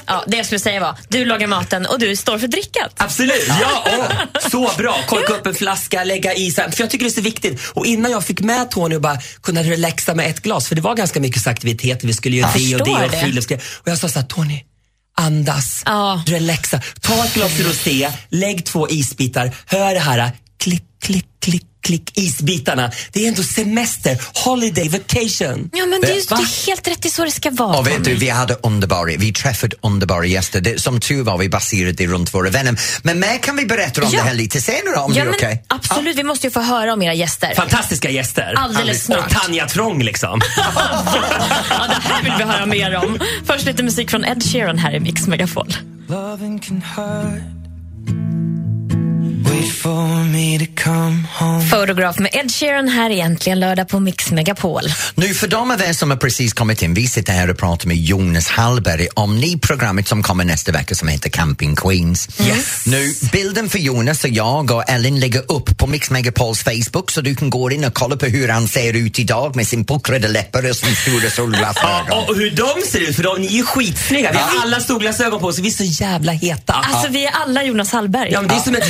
ja, 0.05 0.23
Det 0.27 0.36
jag 0.37 0.45
skulle 0.45 0.59
säga 0.59 0.79
var, 0.79 0.97
du 1.09 1.25
lagar 1.25 1.47
maten 1.47 1.85
och 1.85 1.99
du 1.99 2.15
står 2.15 2.39
för 2.39 2.47
drickat. 2.47 2.93
Absolut, 2.97 3.45
ja, 3.61 3.85
åh, 3.97 4.05
så 4.51 4.71
bra. 4.77 4.99
Korka 5.07 5.33
upp 5.33 5.47
en 5.47 5.55
flaska, 5.55 6.03
lägga 6.03 6.33
i. 6.33 6.51
För 6.51 6.73
jag 6.79 6.89
tycker 6.89 7.05
det 7.05 7.09
är 7.09 7.15
så 7.15 7.21
viktigt. 7.21 7.61
Och 7.73 7.85
innan 7.85 8.11
jag 8.11 8.23
fick 8.25 8.39
med 8.41 8.71
Tony 8.71 8.95
och 8.95 9.01
bara 9.01 9.17
kunna 9.43 9.63
relaxa 9.63 10.15
med 10.15 10.29
ett 10.29 10.39
glas, 10.41 10.67
för 10.67 10.75
det 10.75 10.81
var 10.81 10.95
ganska 10.95 11.19
mycket 11.19 11.47
aktiviteter, 11.47 12.07
vi 12.07 12.13
skulle 12.13 12.35
göra 12.37 12.51
det 12.55 12.75
och 12.75 12.85
det 12.85 13.05
och 13.05 13.11
det. 13.11 13.21
friluftsgrejer. 13.21 13.63
Och 13.81 13.87
jag 13.87 13.97
sa 13.97 14.09
så 14.09 14.19
här, 14.19 14.25
Tony, 14.25 14.63
andas, 15.17 15.83
Ja. 15.85 16.23
relaxa. 16.27 16.81
Ta 17.01 17.25
ett 17.25 17.33
glas 17.33 17.59
rosé, 17.59 18.09
lägg 18.29 18.65
två 18.65 18.89
isbitar, 18.89 19.51
hör 19.65 19.93
det 19.93 19.99
här, 19.99 20.31
klick, 20.59 20.83
klick, 21.01 21.25
klick, 21.41 21.63
klick, 21.83 22.17
isbitarna. 22.17 22.91
Det 23.11 23.23
är 23.23 23.27
ändå 23.27 23.43
semester, 23.43 24.17
holiday, 24.45 24.89
vacation. 24.89 25.69
Ja 25.73 25.85
men 25.85 26.01
det 26.01 26.07
är, 26.07 26.29
Va? 26.29 26.37
det 26.37 26.43
är 26.43 26.67
helt 26.67 26.87
rätt, 26.87 27.01
det 27.01 27.07
är 27.07 27.11
så 27.11 27.25
det 27.25 27.31
ska 27.31 27.51
vara. 27.51 27.77
Och 27.77 27.87
vet 27.87 28.03
du, 28.03 28.15
vi 28.15 28.29
hade 28.29 28.53
underbara, 28.63 29.11
vi 29.17 29.33
träffade 29.33 29.75
underbara 29.81 30.25
gäster. 30.25 30.61
Det, 30.61 30.81
som 30.81 30.99
tur 30.99 31.23
var 31.23 31.37
vi 31.37 31.49
baserade 31.49 31.91
det 31.91 32.07
runt 32.07 32.33
våra 32.33 32.49
vänner. 32.49 32.79
Men 33.03 33.19
mer 33.19 33.37
kan 33.37 33.55
vi 33.55 33.65
berätta 33.65 34.01
om 34.03 34.09
Ja. 34.13 34.19
det 34.21 34.27
här 34.27 34.33
lite 34.35 34.61
senare 34.61 34.95
om 34.95 35.13
Ja 35.13 35.15
det 35.15 35.21
är 35.21 35.25
men 35.25 35.33
okej? 35.33 35.63
absolut, 35.67 36.17
vi 36.17 36.23
måste 36.23 36.47
ju 36.47 36.51
få 36.51 36.61
höra 36.61 36.93
om 36.93 37.01
era 37.01 37.13
gäster. 37.13 37.53
Fantastiska 37.55 38.09
gäster. 38.09 38.53
Alldeles 38.57 39.03
snart. 39.03 39.25
Och 39.25 39.31
Tanja 39.31 39.67
Trång 39.67 40.03
liksom. 40.03 40.41
Ja, 41.69 41.87
det 41.87 42.01
här 42.13 42.23
vill 42.23 42.33
vi 42.37 42.43
höra 42.43 42.65
mer 42.65 42.95
om. 42.95 43.19
Först 43.45 43.65
lite 43.65 43.83
musik 43.83 44.11
från 44.11 44.25
Ed 44.25 44.43
Sheeran 44.43 44.77
här 44.77 44.95
i 44.95 44.99
Mix 44.99 45.27
Megapol. 45.27 45.73
Loving 46.07 46.59
can 46.59 46.81
hurt. 46.95 47.56
Fotograf 51.71 52.19
med 52.19 52.29
Ed 52.33 52.51
Sheeran 52.51 52.87
här 52.87 53.09
egentligen 53.09 53.59
lördag 53.59 53.87
på 53.87 53.99
Mix 53.99 54.31
Megapol. 54.31 54.81
Nu 55.15 55.33
för 55.33 55.47
de 55.47 55.71
av 55.71 55.81
er 55.81 55.93
som 55.93 56.09
har 56.11 56.17
precis 56.17 56.53
kommit 56.53 56.81
in, 56.81 56.93
vi 56.93 57.07
sitter 57.07 57.33
här 57.33 57.49
och 57.49 57.57
pratar 57.57 57.87
med 57.87 57.97
Jonas 57.97 58.47
Hallberg 58.47 59.07
om 59.13 59.39
ni 59.39 59.59
programmet 59.59 60.07
som 60.07 60.23
kommer 60.23 60.45
nästa 60.45 60.71
vecka 60.71 60.95
som 60.95 61.07
heter 61.07 61.29
Camping 61.29 61.75
Queens. 61.75 62.29
Yes. 62.41 62.85
Nu, 62.85 63.13
bilden 63.31 63.69
för 63.69 63.79
Jonas 63.79 64.23
och 64.23 64.29
jag 64.29 64.71
och 64.71 64.89
Ellen 64.89 65.19
lägger 65.19 65.51
upp 65.51 65.77
på 65.77 65.87
Mix 65.87 66.09
Megapols 66.09 66.63
Facebook 66.63 67.11
så 67.11 67.21
du 67.21 67.35
kan 67.35 67.49
gå 67.49 67.71
in 67.71 67.83
och 67.83 67.93
kolla 67.93 68.15
på 68.15 68.25
hur 68.25 68.49
han 68.49 68.67
ser 68.67 68.93
ut 68.93 69.19
idag 69.19 69.55
med 69.55 69.67
sin 69.67 69.85
puckrade 69.85 70.27
läppar 70.27 70.69
och 70.69 70.75
sin 70.75 70.95
stora 70.95 71.29
solglasögon. 71.29 72.05
Ja, 72.07 72.25
och 72.27 72.35
hur 72.35 72.51
de 72.51 72.87
ser 72.87 72.99
ut, 72.99 73.15
för 73.15 73.23
de, 73.23 73.41
ni 73.41 73.47
är 73.47 73.51
ju 73.51 73.63
skitsnygga. 73.63 74.31
Vi 74.31 74.37
har 74.37 74.61
alla 74.61 74.79
solglasögon 74.79 75.39
på 75.39 75.47
oss 75.47 75.57
och 75.59 75.65
vi 75.65 75.69
är 75.69 75.71
så 75.71 76.03
jävla 76.03 76.31
heta. 76.31 76.73
Alltså 76.73 77.11
vi 77.11 77.25
är 77.25 77.31
alla 77.31 77.63
Jonas 77.63 77.91
Hallberg. 77.91 78.31
Ja, 78.31 78.41
men 78.41 78.49
det 78.49 78.55
är 78.55 78.59
som 78.59 78.75
ett 78.75 78.87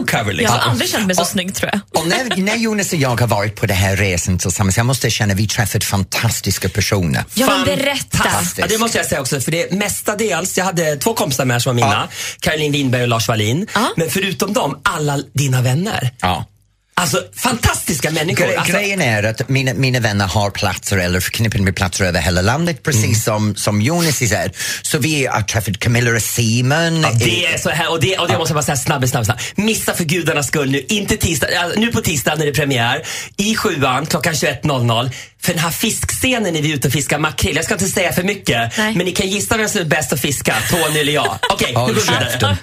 vo- 0.00 0.06
Vogue-cover 0.06 0.26
Jag 0.26 0.36
liksom. 0.36 0.58
har 0.58 0.70
aldrig 0.70 0.90
känt 0.90 1.06
mig 1.06 1.16
så 1.16 1.24
snygg 1.24 1.54
tror 1.54 1.70
jag. 1.72 1.80
Och 2.02 2.08
när, 2.08 2.36
när 2.36 2.56
Jonas 2.56 2.92
och 2.92 2.98
jag 2.98 3.20
har 3.20 3.26
varit 3.26 3.56
på 3.56 3.66
den 3.66 3.76
här 3.76 3.96
resan 3.96 4.38
tillsammans, 4.38 4.76
jag 4.76 4.86
måste 4.86 5.10
känna 5.10 5.32
att 5.32 5.38
vi 5.38 5.48
träffat 5.48 5.84
fantastiska 5.84 6.68
personer. 6.68 7.24
Ja 7.34 7.46
men 7.46 7.64
berätta. 7.64 8.18
Fantastiskt. 8.18 8.58
Ja, 8.58 8.66
det 8.68 8.78
måste 8.78 8.98
jag 8.98 9.06
säga 9.06 9.20
också, 9.20 9.40
för 9.40 9.52
det 9.52 9.72
mestadels, 9.72 10.58
jag 10.58 10.64
hade 10.64 10.96
två 10.96 11.14
kompisar 11.14 11.44
med 11.44 11.62
som 11.62 11.76
var 11.76 11.82
mina, 11.84 12.08
Caroline 12.40 12.72
Winberg 12.72 13.02
och 13.02 13.08
Lars 13.08 13.28
Wallin. 13.28 13.66
Ja. 13.74 13.88
Men 13.96 14.10
förutom 14.10 14.52
dem, 14.52 14.80
alla 14.84 15.18
dina 15.34 15.62
vänner. 15.62 16.10
Ja. 16.20 16.44
Alltså 17.00 17.22
fantastiska 17.36 18.10
människor. 18.10 18.44
Gre- 18.44 18.56
Alltså, 18.56 18.72
Grejen 18.72 19.00
är 19.00 19.22
att 19.22 19.48
mina, 19.48 19.74
mina 19.74 20.00
vänner 20.00 20.26
har 20.26 20.50
platser 20.50 20.96
eller 20.96 21.20
förknippade 21.20 21.62
med 21.64 21.76
platser 21.76 22.04
över 22.04 22.20
hela 22.20 22.42
landet 22.42 22.82
precis 22.82 23.04
Mm. 23.04 23.14
som, 23.14 23.56
som 23.56 23.82
Jonas 23.82 24.16
säger. 24.16 24.52
Så 24.82 24.98
vi 24.98 25.26
har 25.26 25.42
träffat 25.42 25.78
Camilla 25.78 26.10
och 26.10 26.22
Simon. 26.22 27.00
Ja, 27.02 27.10
det 27.14 27.46
är 27.46 27.58
så 27.58 27.70
här, 27.70 27.90
och 27.90 28.00
det, 28.00 28.18
och 28.18 28.28
det 28.28 28.38
måste 28.38 28.50
jag 28.52 28.56
bara 28.56 28.64
säga 28.64 28.76
snabb, 28.76 29.08
snabb, 29.08 29.24
snabb. 29.24 29.38
Missa 29.54 29.94
för 29.94 30.04
gudarnas 30.04 30.46
skull 30.46 30.70
nu, 30.70 30.84
inte 30.88 31.16
tisdag, 31.16 31.46
alltså, 31.62 31.80
nu 31.80 31.92
på 31.92 32.00
tisdag 32.00 32.34
när 32.34 32.44
det 32.44 32.50
är 32.50 32.54
premiär, 32.54 33.02
i 33.36 33.54
sjuan 33.56 34.06
klockan 34.06 34.32
21.00. 34.34 35.10
För 35.42 35.52
den 35.54 35.62
här 35.62 35.70
fiskscenen 35.70 36.52
när 36.54 36.62
vi 36.62 36.70
är 36.70 36.74
ute 36.76 36.88
och 36.88 36.92
fiskar 36.94 37.18
makrill, 37.18 37.56
jag 37.56 37.64
ska 37.64 37.74
inte 37.74 37.86
säga 37.88 38.12
för 38.12 38.22
mycket, 38.22 38.78
Nej. 38.78 38.94
men 38.96 39.06
ni 39.06 39.12
kan 39.12 39.28
gissa 39.28 39.56
vem 39.56 39.68
som 39.68 39.80
är 39.80 39.84
bäst 39.84 40.12
att 40.12 40.20
fiska, 40.20 40.54
Tony 40.70 40.98
eller 41.00 41.12
jag. 41.12 41.38
Okej, 41.52 41.72
nu 41.72 41.78
Håll 41.78 41.94
går 41.94 42.00
vi 42.00 42.06
vidare. 42.12 42.56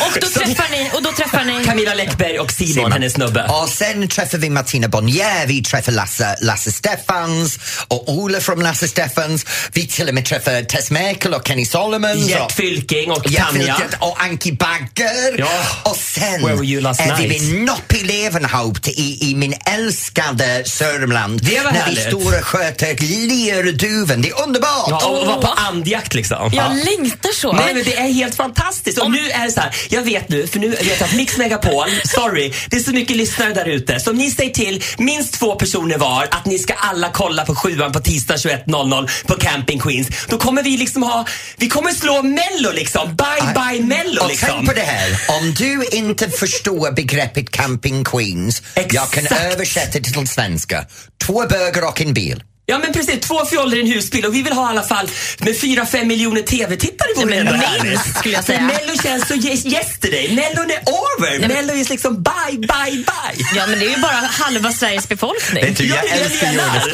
Och 0.00 0.20
då 0.20 0.26
träffar 0.28 0.70
ni, 0.70 0.90
och 0.94 1.02
då 1.02 1.12
träffar 1.12 1.44
ni 1.44 1.64
Camilla 1.64 1.94
Läckberg 1.94 2.38
och 2.38 2.52
Simon, 2.52 2.74
Simon. 2.74 2.92
hennes 2.92 3.12
snubbe. 3.12 3.42
Sen 3.84 4.08
träffar 4.08 4.38
vi 4.38 4.50
Martina 4.50 4.88
Bonnier, 4.88 5.46
vi 5.46 5.62
träffar 5.62 5.92
Lasse, 5.92 6.36
Lasse 6.40 6.72
Steffans 6.72 7.58
och 7.88 8.08
Ola 8.08 8.40
från 8.40 8.62
Lasse 8.62 8.88
Steffans. 8.88 9.46
Vi 9.72 9.86
till 9.86 10.08
och 10.08 10.14
med 10.14 10.24
träffar 10.24 10.62
Tess 10.62 10.90
Merkel 10.90 11.34
och 11.34 11.48
Kenny 11.48 11.66
Solomon. 11.66 12.18
Gert 12.18 12.52
Fylking 12.52 13.10
och 13.10 13.24
Tanja. 13.24 13.46
Fylking 13.52 13.98
och 13.98 14.22
Anki 14.22 14.52
Bagger. 14.52 15.38
Ja. 15.38 15.48
Och 15.82 15.96
sen 15.96 16.42
Where 16.42 16.54
were 16.54 16.66
you 16.66 16.80
last 16.80 17.00
är 17.00 17.16
vi 17.16 17.26
vid 17.28 17.54
Noppi 17.54 18.04
Levenhaupt 18.04 18.88
i, 18.88 19.30
i 19.30 19.34
min 19.34 19.54
älskade 19.66 20.62
Sörmland. 20.66 21.40
Det 21.42 21.60
var 21.60 21.72
när 21.72 21.80
härligt. 21.80 22.06
vi 22.06 22.10
står 22.10 22.38
och 22.38 22.44
sköter 22.44 22.96
Lerduven. 23.28 24.22
Det 24.22 24.28
är 24.28 24.42
underbart! 24.42 24.86
Ja, 24.88 25.06
och 25.06 25.26
var 25.26 25.42
på 25.42 25.48
andjakt 25.48 26.14
liksom. 26.14 26.50
Jag 26.52 26.76
längtar 26.76 27.32
så. 27.32 27.52
Nej 27.52 27.74
men 27.74 27.84
det 27.84 27.96
är 27.96 28.12
helt 28.12 28.34
fantastiskt. 28.34 28.98
Och 28.98 29.10
nu 29.10 29.30
är 29.30 29.44
det 29.44 29.52
så 29.52 29.60
här, 29.60 29.76
jag 29.88 30.02
vet 30.02 30.28
nu, 30.28 30.46
för 30.46 30.58
nu 30.58 30.68
vet 30.70 31.00
jag 31.00 31.02
att 31.02 31.14
Mix 31.14 31.36
Megapol, 31.36 31.88
sorry, 32.04 32.52
det 32.70 32.76
är 32.76 32.80
så 32.80 32.90
mycket 32.90 33.16
lyssnare 33.16 33.52
där 33.52 33.64
ute. 33.64 33.73
Så 33.98 34.10
om 34.10 34.16
ni 34.16 34.30
säger 34.30 34.50
till 34.50 34.82
minst 34.98 35.34
två 35.34 35.54
personer 35.54 35.98
var 35.98 36.22
att 36.30 36.46
ni 36.46 36.58
ska 36.58 36.74
alla 36.74 37.10
kolla 37.10 37.44
på 37.44 37.54
sjuan 37.54 37.92
på 37.92 38.00
tisdag 38.00 38.34
21.00 38.34 39.26
på 39.26 39.34
Camping 39.34 39.80
Queens. 39.80 40.08
Då 40.28 40.38
kommer 40.38 40.62
vi 40.62 40.76
liksom 40.76 41.02
ha, 41.02 41.26
vi 41.56 41.68
kommer 41.68 41.90
slå 41.90 42.22
Mello 42.22 42.72
liksom. 42.74 43.16
Bye 43.16 43.54
bye 43.54 43.86
Mello 43.86 44.22
Och 44.22 44.28
liksom. 44.28 44.48
tänk 44.52 44.68
på 44.68 44.74
det 44.74 44.80
här, 44.80 45.20
om 45.28 45.54
du 45.54 45.84
inte 45.92 46.30
förstår 46.30 46.92
begreppet 46.92 47.50
camping 47.50 48.04
queens, 48.04 48.62
jag 48.74 49.10
kan 49.10 49.24
Exakt. 49.24 49.40
översätta 49.52 49.98
det 49.98 50.10
till 50.10 50.28
svenska. 50.28 50.86
Två 51.26 51.46
bögar 51.46 51.88
och 51.88 52.00
en 52.00 52.14
bil. 52.14 52.42
Ja 52.66 52.78
men 52.78 52.92
precis, 52.92 53.20
två 53.20 53.44
fjollor 53.44 53.74
i 53.78 53.80
en 53.80 53.86
husbil 53.86 54.24
och 54.26 54.34
vi 54.34 54.42
vill 54.42 54.52
ha 54.52 54.66
i 54.66 54.70
alla 54.70 54.82
fall 54.82 55.10
med 55.38 55.54
4-5 55.54 56.04
miljoner 56.04 56.42
TV-tittare 56.42 57.26
men 57.26 57.46
härligt. 57.46 57.82
minst, 57.82 58.18
skulle 58.18 58.34
jag 58.34 58.44
För 58.44 58.52
säga. 58.52 58.62
Mello 58.66 59.02
känns 59.02 59.28
så 59.28 59.34
yes- 59.34 59.66
yesterday. 59.66 60.34
Mellon 60.34 60.70
är 60.70 60.80
over. 60.88 61.48
Mello 61.48 61.72
är 61.72 61.90
liksom 61.90 62.22
bye, 62.22 62.58
bye, 62.58 62.90
bye. 62.90 63.46
Ja 63.56 63.66
men 63.66 63.78
det 63.78 63.86
är 63.86 63.90
ju 63.90 63.96
bara 64.02 64.12
halva 64.12 64.72
Sveriges 64.72 65.08
befolkning. 65.08 65.64
Vet 65.64 65.76
du, 65.76 65.86
jag 65.86 65.96
Ja, 65.98 66.02
jag 66.10 66.20
älskar. 66.20 66.52
Jonas. 66.52 66.84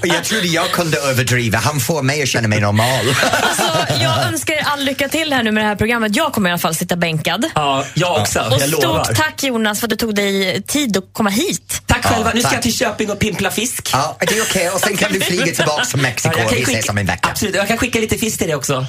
Och 0.00 0.06
jag 0.06 0.24
trodde 0.24 0.46
jag 0.46 0.70
kunde 0.70 0.98
överdriva. 0.98 1.58
Han 1.58 1.80
får 1.80 2.02
mig 2.02 2.22
att 2.22 2.28
känna 2.28 2.48
mig 2.48 2.60
normal. 2.60 3.14
Alltså, 3.42 3.94
jag 4.02 4.22
önskar 4.26 4.54
er 4.54 4.62
all 4.66 4.84
lycka 4.84 5.08
till 5.08 5.32
här 5.32 5.42
nu 5.42 5.52
med 5.52 5.64
det 5.64 5.68
här 5.68 5.76
programmet. 5.76 6.16
Jag 6.16 6.32
kommer 6.32 6.48
i 6.48 6.52
alla 6.52 6.58
fall 6.58 6.74
sitta 6.74 6.96
bänkad. 6.96 7.44
Ja, 7.54 7.84
jag 7.94 8.20
också. 8.20 8.40
Och 8.40 8.60
jag 8.60 8.70
lovar. 8.70 9.04
stort 9.04 9.16
tack 9.16 9.42
Jonas 9.42 9.80
för 9.80 9.86
att 9.86 9.90
du 9.90 9.96
tog 9.96 10.14
dig 10.14 10.62
tid 10.62 10.96
att 10.96 11.04
komma 11.12 11.30
hit. 11.30 11.82
Tack 11.86 12.04
själva. 12.06 12.28
Ja, 12.28 12.34
nu 12.34 12.40
ska 12.40 12.48
tack. 12.48 12.56
jag 12.56 12.62
till 12.62 12.76
Köping 12.76 13.10
och 13.10 13.18
pimpla 13.18 13.50
fisk. 13.50 13.90
Ja, 13.92 14.16
det 14.20 14.38
är 14.38 14.42
okej. 14.42 14.70
Och 14.70 14.80
sen 14.80 14.96
kan 14.96 15.12
du 15.12 15.19
flyga 15.20 15.54
tillbaka 15.54 15.84
till 15.84 15.98
Mexiko 16.00 16.34
kan 16.34 16.48
vi 16.48 16.54
skicka- 16.54 16.70
ses 16.72 16.88
om 16.88 16.98
en 16.98 17.06
vecka. 17.06 17.28
Absolut, 17.28 17.54
jag 17.54 17.68
kan 17.68 17.78
skicka 17.78 17.98
lite 17.98 18.18
fisk 18.18 18.38
till 18.38 18.46
dig 18.46 18.56
också. 18.56 18.86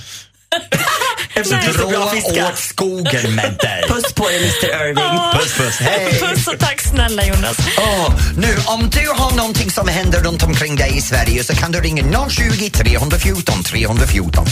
Eftersom 1.33 1.59
du 1.65 1.71
Dra 1.71 2.49
åt 2.49 2.57
skogen 2.57 3.35
med 3.35 3.57
dig. 3.59 3.83
Puss 3.87 4.13
på 4.13 4.27
dig 4.27 4.37
Mr 4.37 4.65
Irving. 4.65 5.19
Puss, 5.33 5.53
puss. 5.53 5.79
Hej! 5.79 6.19
Puss 6.19 6.47
och 6.47 6.59
tack 6.59 6.81
snälla 6.81 7.25
Jonas. 7.25 7.57
Åh, 7.77 8.13
nu, 8.37 8.57
om 8.65 8.89
du 8.89 9.09
har 9.09 9.35
någonting 9.35 9.71
som 9.71 9.87
händer 9.87 10.23
runt 10.23 10.43
omkring 10.43 10.75
dig 10.75 10.97
i 10.97 11.01
Sverige 11.01 11.43
så 11.43 11.55
kan 11.55 11.71
du 11.71 11.79
ringa 11.79 12.29
020 12.29 12.69
314 12.69 13.63
314. 13.63 14.45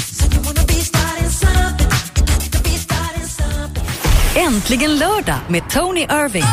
Äntligen 4.35 4.97
lördag 4.97 5.39
med 5.47 5.69
Tony 5.69 6.01
Irving. 6.01 6.45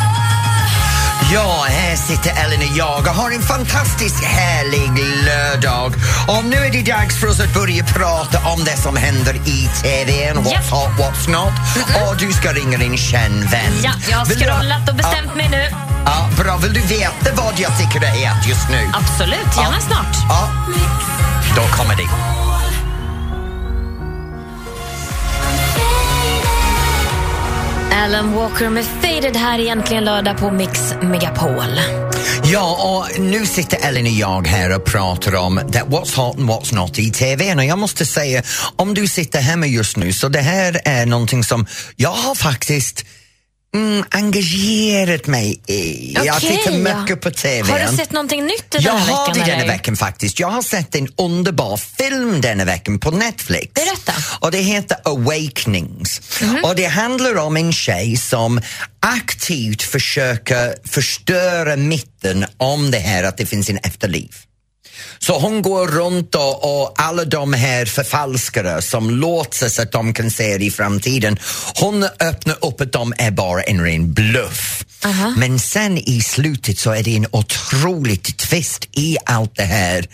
Ja, 1.33 1.64
här 1.68 1.97
sitter 1.97 2.30
Ellen 2.45 2.59
och 2.71 2.76
jag 2.76 2.99
och 2.99 3.06
har 3.14 3.30
en 3.30 3.42
fantastiskt 3.42 4.25
härlig 4.25 4.90
lördag. 5.25 5.95
Och 6.28 6.45
nu 6.45 6.56
är 6.56 6.71
det 6.73 6.92
dags 6.92 7.21
för 7.21 7.26
oss 7.26 7.40
att 7.40 7.54
börja 7.54 7.85
prata 7.85 8.38
om 8.49 8.64
det 8.64 8.76
som 8.76 8.97
händer 8.97 9.35
i 9.35 9.68
TVn. 9.83 10.37
What's 10.38 10.50
Ja. 10.71 10.76
hot, 10.76 10.90
what's 10.99 11.30
not. 11.30 11.52
Och 12.09 12.16
du 12.16 12.33
ska 12.33 12.52
ringa 12.52 12.78
din 12.78 12.97
känd 12.97 13.45
vän. 13.45 13.73
Ja, 13.85 13.90
jag 14.11 14.18
har 14.18 14.25
scrollat 14.26 14.88
och 14.88 14.95
bestämt 14.95 15.35
mig 15.37 15.49
nu. 15.49 15.64
Ja, 16.04 16.28
bra. 16.38 16.56
Vill 16.56 16.73
du 16.73 16.80
veta 16.80 17.33
vad 17.35 17.54
jag 17.59 17.78
tycker 17.78 18.00
det 18.00 18.25
är 18.25 18.49
just 18.49 18.68
nu? 18.71 18.90
Absolut, 18.95 19.56
gärna 19.56 19.80
snart. 19.80 20.16
Ja. 20.28 20.49
Då 21.56 21.62
kommer 21.76 21.97
det. 21.97 22.45
Alan 27.96 28.34
Walker 28.34 28.68
med 28.68 28.84
Faded 28.84 29.36
här 29.36 29.58
egentligen 29.58 30.04
lördag 30.04 30.38
på 30.38 30.50
Mix 30.50 30.94
Megapol. 31.02 31.80
Ja, 32.44 33.06
och 33.08 33.20
nu 33.20 33.46
sitter 33.46 33.88
Ellen 33.88 34.04
och 34.04 34.10
jag 34.10 34.46
här 34.46 34.76
och 34.76 34.84
pratar 34.84 35.34
om 35.34 35.56
that 35.56 35.86
what's 35.86 36.16
hot 36.16 36.38
and 36.38 36.50
what's 36.50 36.74
not 36.74 36.98
i 36.98 37.10
TV. 37.10 37.54
Och 37.54 37.64
jag 37.64 37.78
måste 37.78 38.06
säga, 38.06 38.42
om 38.76 38.94
du 38.94 39.08
sitter 39.08 39.40
hemma 39.40 39.66
just 39.66 39.96
nu, 39.96 40.12
så 40.12 40.28
det 40.28 40.40
här 40.40 40.80
är 40.84 41.06
någonting 41.06 41.44
som 41.44 41.66
jag 41.96 42.10
har 42.10 42.34
faktiskt 42.34 43.04
mm, 43.76 44.04
engagerat 44.11 45.26
mig 45.26 45.61
i. 45.66 46.12
jag 46.25 46.37
Okej, 46.37 46.56
tittar 46.56 46.71
ja. 46.78 47.00
mycket 47.00 47.21
på 47.21 47.30
TV. 47.30 47.73
Har 47.73 47.90
du 47.90 47.97
sett 47.97 48.12
någonting 48.12 48.45
nytt 48.45 48.71
den 48.71 48.83
Jag 48.83 48.92
här 48.92 48.99
har 49.14 49.26
veckan? 49.28 49.35
det 49.47 49.50
denna 49.50 49.62
eller? 49.62 49.73
veckan 49.73 49.97
faktiskt. 49.97 50.40
Jag 50.40 50.49
har 50.49 50.62
sett 50.62 50.95
en 50.95 51.09
underbar 51.16 51.76
film 51.76 52.40
denna 52.40 52.64
veckan 52.64 52.99
på 52.99 53.11
Netflix. 53.11 53.73
Berätta. 53.75 54.12
Och 54.40 54.50
det 54.50 54.59
heter 54.59 54.97
Awakenings. 55.04 56.21
Mhm. 56.42 56.64
Och 56.64 56.76
det 56.76 56.85
handlar 56.87 57.37
om 57.37 57.56
en 57.56 57.73
tjej 57.73 58.16
som 58.16 58.61
aktivt 59.00 59.83
försöker 59.83 60.75
förstöra 60.88 61.76
mitten 61.76 62.47
om 62.56 62.90
det 62.90 62.99
här 62.99 63.25
att 63.25 63.37
det 63.37 63.47
finns 63.47 63.71
en 63.71 63.78
efterliv. 63.78 64.35
Så 65.18 65.38
hon 65.38 65.62
går 65.62 65.86
runt 65.86 66.34
och, 66.34 66.80
och 66.82 66.94
alla 66.96 67.24
de 67.24 67.52
här 67.52 67.86
förfalskare 67.86 68.82
som 68.82 69.10
låtsas 69.10 69.78
att 69.78 69.92
de 69.92 70.14
kan 70.14 70.30
se 70.30 70.56
i 70.56 70.70
framtiden, 70.70 71.38
hon 71.74 72.04
öppnar 72.04 72.64
upp 72.64 72.80
att 72.80 72.92
de 72.92 73.14
är 73.18 73.30
bara 73.30 73.62
en 73.62 73.84
ren 73.84 74.12
bluff. 74.12 74.84
Men 75.36 75.58
sen 75.58 75.98
i 75.98 76.20
slutet 76.20 76.78
så 76.78 76.90
är 76.90 77.02
det 77.02 77.16
en 77.16 77.26
otroligt 77.30 78.38
twist 78.38 78.88
i 78.92 79.16
allt 79.24 79.56
det 79.56 79.62
här. 79.62 80.06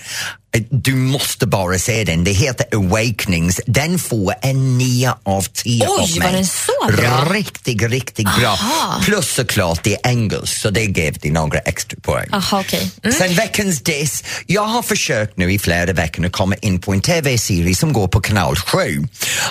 Du 0.71 0.95
måste 0.95 1.47
bara 1.47 1.79
se 1.79 2.05
den. 2.05 2.25
Det 2.25 2.33
heter 2.33 2.67
Awakenings. 2.77 3.61
Den 3.67 3.99
får 3.99 4.35
en 4.43 4.79
9 4.79 5.15
av 5.23 5.43
10 5.43 5.87
Oj, 5.89 6.03
av 6.03 6.11
mig. 6.11 6.19
var 6.21 6.33
den 6.33 6.47
så 6.47 6.73
bra? 7.03 7.33
Riktigt, 7.33 7.83
riktigt 7.83 8.29
bra. 8.39 8.49
Aha. 8.49 9.01
Plus 9.05 9.29
såklart 9.35 9.85
det 9.85 9.95
är 9.95 10.11
engelskt 10.11 10.61
så 10.61 10.71
det 10.71 10.87
gav 10.87 11.13
det 11.21 11.31
några 11.31 11.59
extra 11.59 11.99
poäng. 12.03 12.29
Jaha, 12.33 12.61
okej. 12.61 12.91
Mm. 13.03 13.17
Sen 13.17 13.35
veckans 13.35 13.83
diss. 13.83 14.25
Jag 14.47 14.65
har 14.65 14.83
försökt 14.83 15.37
nu 15.37 15.53
i 15.53 15.59
flera 15.59 15.93
veckor 15.93 16.27
att 16.27 16.33
komma 16.33 16.55
in 16.55 16.81
på 16.81 16.93
en 16.93 17.01
TV-serie 17.01 17.75
som 17.75 17.93
går 17.93 18.09
på 18.09 18.21
kanal 18.21 18.57
7. 18.57 19.09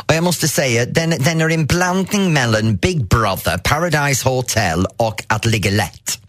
Och 0.08 0.16
jag 0.16 0.24
måste 0.24 0.48
säga, 0.48 0.86
den, 0.86 1.10
den 1.10 1.42
är 1.42 1.50
en 1.50 1.66
blandning 1.66 2.34
mellan 2.34 2.76
Big 2.76 3.08
Brother, 3.08 3.58
Paradise 3.58 4.30
Hotel 4.30 4.86
och 4.98 5.24
Att 5.28 5.46
ligga 5.46 5.72
lätt. 5.72 6.21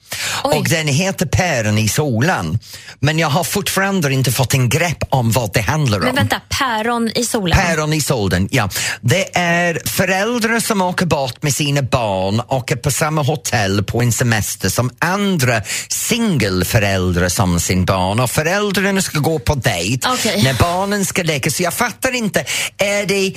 Oj. 0.44 0.58
Och 0.58 0.68
den 0.68 0.88
heter 0.88 1.26
Päron 1.26 1.78
i 1.78 1.88
solen. 1.88 2.58
Men 3.00 3.18
jag 3.18 3.28
har 3.28 3.44
fortfarande 3.44 4.12
inte 4.12 4.32
fått 4.32 4.54
en 4.54 4.68
grepp 4.68 5.04
om 5.08 5.30
vad 5.32 5.52
det 5.52 5.60
handlar 5.60 5.98
om. 5.98 6.04
Men 6.04 6.14
vänta, 6.14 6.40
päron 6.58 7.10
i 7.14 7.24
solen? 7.24 7.58
Päron 7.58 7.92
i 7.92 8.00
solen, 8.00 8.48
ja. 8.52 8.68
Det 9.00 9.36
är 9.38 9.88
föräldrar 9.88 10.60
som 10.60 10.82
åker 10.82 11.06
bort 11.06 11.42
med 11.42 11.54
sina 11.54 11.82
barn 11.82 12.40
och 12.40 12.72
är 12.72 12.76
på 12.76 12.90
samma 12.90 13.22
hotell 13.22 13.84
på 13.84 14.02
en 14.02 14.12
semester 14.12 14.68
som 14.68 14.90
andra 14.98 15.62
singelföräldrar 15.88 17.28
som 17.28 17.60
sin 17.60 17.84
barn 17.84 18.20
och 18.20 18.30
föräldrarna 18.30 19.02
ska 19.02 19.18
gå 19.18 19.38
på 19.38 19.54
dejt 19.54 20.08
Okej. 20.08 20.42
när 20.42 20.54
barnen 20.54 21.04
ska 21.04 21.22
leka. 21.22 21.50
Så 21.50 21.62
jag 21.62 21.74
fattar 21.74 22.14
inte, 22.14 22.44
är 22.78 23.06
det 23.06 23.34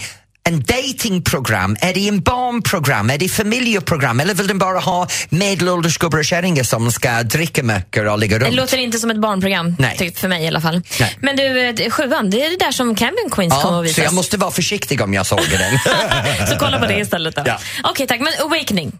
en 0.50 0.60
datingprogram? 0.64 1.76
Är 1.82 1.94
det 1.94 2.08
en 2.08 2.22
barnprogram? 2.22 3.10
Är 3.10 3.18
det 3.18 3.30
familjeprogram? 3.30 4.20
Eller 4.20 4.34
vill 4.34 4.48
den 4.48 4.58
bara 4.58 4.80
ha 4.80 5.08
medelålders 5.30 5.98
gubbar 5.98 6.20
och 6.20 6.26
kärringar 6.26 6.64
som 6.64 6.92
ska 6.92 7.24
dricka 7.24 7.64
mycket 7.64 8.10
och 8.12 8.20
ligga 8.20 8.40
Det 8.40 8.46
runt? 8.46 8.56
låter 8.56 8.78
inte 8.78 8.98
som 8.98 9.12
ett 9.12 9.18
barnprogram, 9.22 9.76
Nej. 9.80 9.98
typ 9.98 10.18
för 10.18 10.28
mig 10.28 10.44
i 10.44 10.48
alla 10.48 10.62
fall. 10.62 10.82
Nej. 11.00 11.18
Men 11.22 11.36
du, 11.36 11.60
eh, 11.70 11.90
sjuan, 11.90 12.30
det 12.30 12.46
är 12.46 12.50
det 12.50 12.58
där 12.66 12.72
som 12.72 12.96
Camping 12.96 13.30
Queens 13.32 13.54
kommer 13.54 13.66
att 13.68 13.72
Ja, 13.74 13.82
visas. 13.82 13.96
så 13.96 14.02
jag 14.02 14.14
måste 14.14 14.38
vara 14.38 14.52
försiktig 14.52 15.02
om 15.02 15.14
jag 15.14 15.26
såg 15.26 15.40
den. 15.52 15.80
Så 16.48 16.56
kolla 16.60 16.80
på 16.80 16.86
det 16.86 17.00
istället 17.00 17.36
då. 17.36 17.44
Ja. 17.46 17.58
Okej, 17.84 18.08
tack. 18.08 18.20
Men 18.20 18.34
Awakening, 18.46 18.92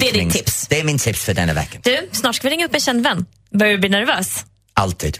det 0.00 0.08
är 0.08 0.12
ditt 0.12 0.32
tips. 0.32 0.66
Det 0.68 0.80
är 0.80 0.84
min 0.84 0.98
tips 0.98 1.24
för 1.24 1.34
denna 1.34 1.52
veckan. 1.52 1.80
Du, 1.84 2.08
snart 2.12 2.34
ska 2.34 2.48
vi 2.48 2.54
ringa 2.54 2.66
upp 2.66 2.74
en 2.74 2.80
känd 2.80 3.02
vän. 3.02 3.26
Börjar 3.58 3.72
du 3.72 3.78
bli 3.78 3.88
nervös? 3.88 4.44
Alltid. 4.74 5.18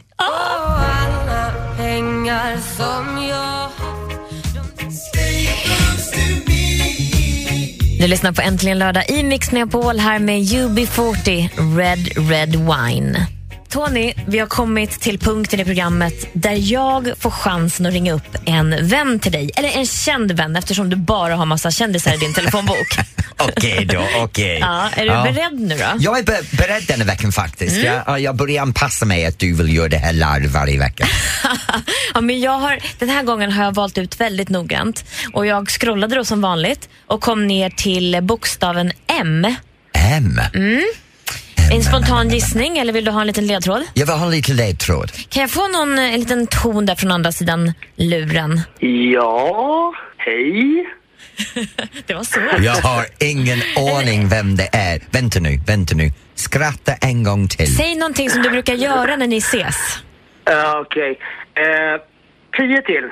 Du 8.01 8.09
lyssnar 8.09 8.33
på 8.33 8.43
Äntligen 8.43 8.79
lördag 8.79 9.11
i 9.11 9.23
Mix 9.23 9.53
Megapol 9.53 9.99
här 9.99 10.19
med 10.19 10.41
UB40 10.41 11.49
Red 11.77 12.31
Red 12.31 12.51
Wine. 12.51 13.27
Tony, 13.75 14.15
vi 14.27 14.39
har 14.39 14.47
kommit 14.47 14.91
till 15.01 15.19
punkten 15.19 15.61
i 15.61 15.65
programmet 15.65 16.27
där 16.33 16.73
jag 16.73 17.11
får 17.19 17.31
chansen 17.31 17.87
att 17.87 17.93
ringa 17.93 18.13
upp 18.13 18.37
en 18.45 18.89
vän 18.89 19.21
till 19.21 19.33
dig. 19.33 19.51
Eller 19.57 19.69
en 19.69 19.87
känd 19.87 20.33
vän 20.33 20.57
eftersom 20.57 20.91
du 20.91 20.97
bara 20.97 21.37
har 21.37 21.47
massa 21.47 21.71
kändisar 21.71 22.15
i 22.15 22.17
din 22.17 22.35
telefonbok. 22.35 22.87
Okej 23.39 23.85
då, 23.85 24.03
okej. 24.17 24.59
Ja, 24.61 24.89
är 24.97 25.03
du 25.05 25.33
beredd 25.33 25.61
nu 25.61 25.75
då? 25.79 25.85
Jag 25.99 26.19
är 26.19 26.23
be- 26.23 26.43
beredd 26.51 26.85
denna 26.89 27.05
veckan 27.05 27.33
faktiskt. 27.33 27.77
Jag, 27.77 28.21
jag 28.21 28.37
börjar 28.37 28.63
anpassa 28.63 29.05
mig 29.07 29.27
att 29.27 29.39
du 29.39 29.53
vill 29.55 29.75
göra 29.77 29.89
det 29.89 29.97
här 29.99 30.13
live 30.13 30.49
varje 30.49 30.79
vecka. 30.79 31.07
Ja, 32.15 32.21
men 32.21 32.41
jag 32.41 32.59
har, 32.59 32.79
den 32.99 33.09
här 33.09 33.23
gången 33.23 33.53
har 33.53 33.65
jag 33.65 33.75
valt 33.75 33.99
ut 33.99 34.21
väldigt 34.21 34.49
noggrant. 34.49 35.05
Och 35.33 35.47
Jag 35.47 35.69
scrollade 35.71 36.15
då 36.15 36.25
som 36.25 36.41
vanligt 36.41 36.89
och 37.07 37.21
kom 37.21 37.47
ner 37.47 37.71
till 37.71 38.19
bokstaven 38.23 38.93
M. 39.21 39.55
M. 39.93 40.41
En 41.73 41.83
spontan 41.83 42.29
gissning 42.29 42.79
eller 42.79 42.93
vill 42.93 43.05
du 43.05 43.11
ha 43.11 43.21
en 43.21 43.27
liten 43.27 43.47
ledtråd? 43.47 43.83
Jag 43.95 44.07
vill 44.07 44.15
ha 44.15 44.29
lite 44.29 44.53
ledtråd. 44.53 45.13
Kan 45.29 45.41
jag 45.41 45.51
få 45.51 45.69
någon 45.69 45.99
en 45.99 46.21
liten 46.21 46.47
ton 46.47 46.87
där 46.87 46.95
från 46.95 47.13
andra 47.13 47.33
sidan 47.33 47.73
luren? 47.97 48.61
Ja, 49.13 49.95
hej. 50.17 50.87
Det 52.07 52.15
var 52.15 52.25
så. 52.25 52.41
Jag 52.61 52.73
har 52.73 53.07
ingen 53.21 53.59
aning 53.77 54.29
vem 54.29 54.57
det 54.57 54.69
är. 54.73 55.01
Vänta 55.11 55.41
nu, 55.41 55.61
vänta 55.67 55.95
nu. 55.95 56.11
Skratta 56.35 56.93
en 56.95 57.23
gång 57.23 57.49
till. 57.49 57.77
Säg 57.77 57.95
någonting 57.95 58.31
som 58.31 58.43
du 58.43 58.51
brukar 58.51 58.75
göra 58.75 59.17
när 59.17 59.27
ni 59.27 59.37
ses. 59.37 59.77
Uh, 60.51 60.81
Okej. 60.81 61.19
Eh, 61.55 62.01
tio 62.57 62.83
till. 62.83 63.05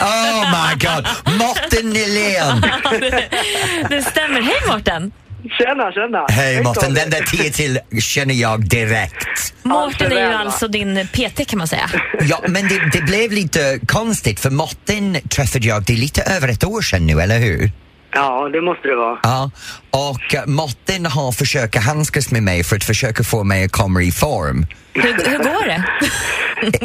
Oh 0.00 0.50
my 0.50 0.74
god! 0.74 1.06
Mårten 1.38 1.90
Nylén! 1.90 2.60
Det 3.88 4.02
stämmer. 4.02 4.42
Hej 4.42 4.60
Mårten! 4.68 5.12
Tjena, 5.50 5.92
tjena. 5.92 6.26
Hej 6.28 6.62
Mårten, 6.62 6.94
den 6.94 7.10
där 7.10 7.22
tio 7.22 7.50
till 7.50 7.80
känner 8.00 8.34
jag 8.34 8.68
direkt. 8.68 9.54
Mårten 9.62 10.12
är 10.12 10.28
ju 10.28 10.34
alltså 10.34 10.68
din 10.68 11.08
PT 11.12 11.46
kan 11.46 11.58
man 11.58 11.68
säga. 11.68 11.90
Ja, 12.20 12.42
men 12.48 12.68
det, 12.68 12.90
det 12.92 13.02
blev 13.02 13.32
lite 13.32 13.80
konstigt 13.86 14.40
för 14.40 14.50
Mårten 14.50 15.16
träffade 15.30 15.66
jag, 15.68 15.82
det 15.84 15.92
är 15.92 15.96
lite 15.96 16.22
över 16.22 16.48
ett 16.48 16.64
år 16.64 16.82
sedan 16.82 17.06
nu, 17.06 17.20
eller 17.20 17.38
hur? 17.38 17.70
Ja, 18.14 18.48
det 18.52 18.60
måste 18.60 18.88
det 18.88 18.96
vara. 18.96 19.18
Ja, 19.22 19.50
och 19.90 20.48
Mårten 20.48 21.06
har 21.06 21.32
försökt 21.32 21.76
handskas 21.76 22.30
med 22.30 22.42
mig 22.42 22.64
för 22.64 22.76
att 22.76 22.84
försöka 22.84 23.24
få 23.24 23.44
mig 23.44 23.64
att 23.64 23.72
komma 23.72 24.02
i 24.02 24.12
form. 24.12 24.66
Hur, 24.92 25.02
hur 25.02 25.38
går 25.38 25.66
det? 25.66 25.84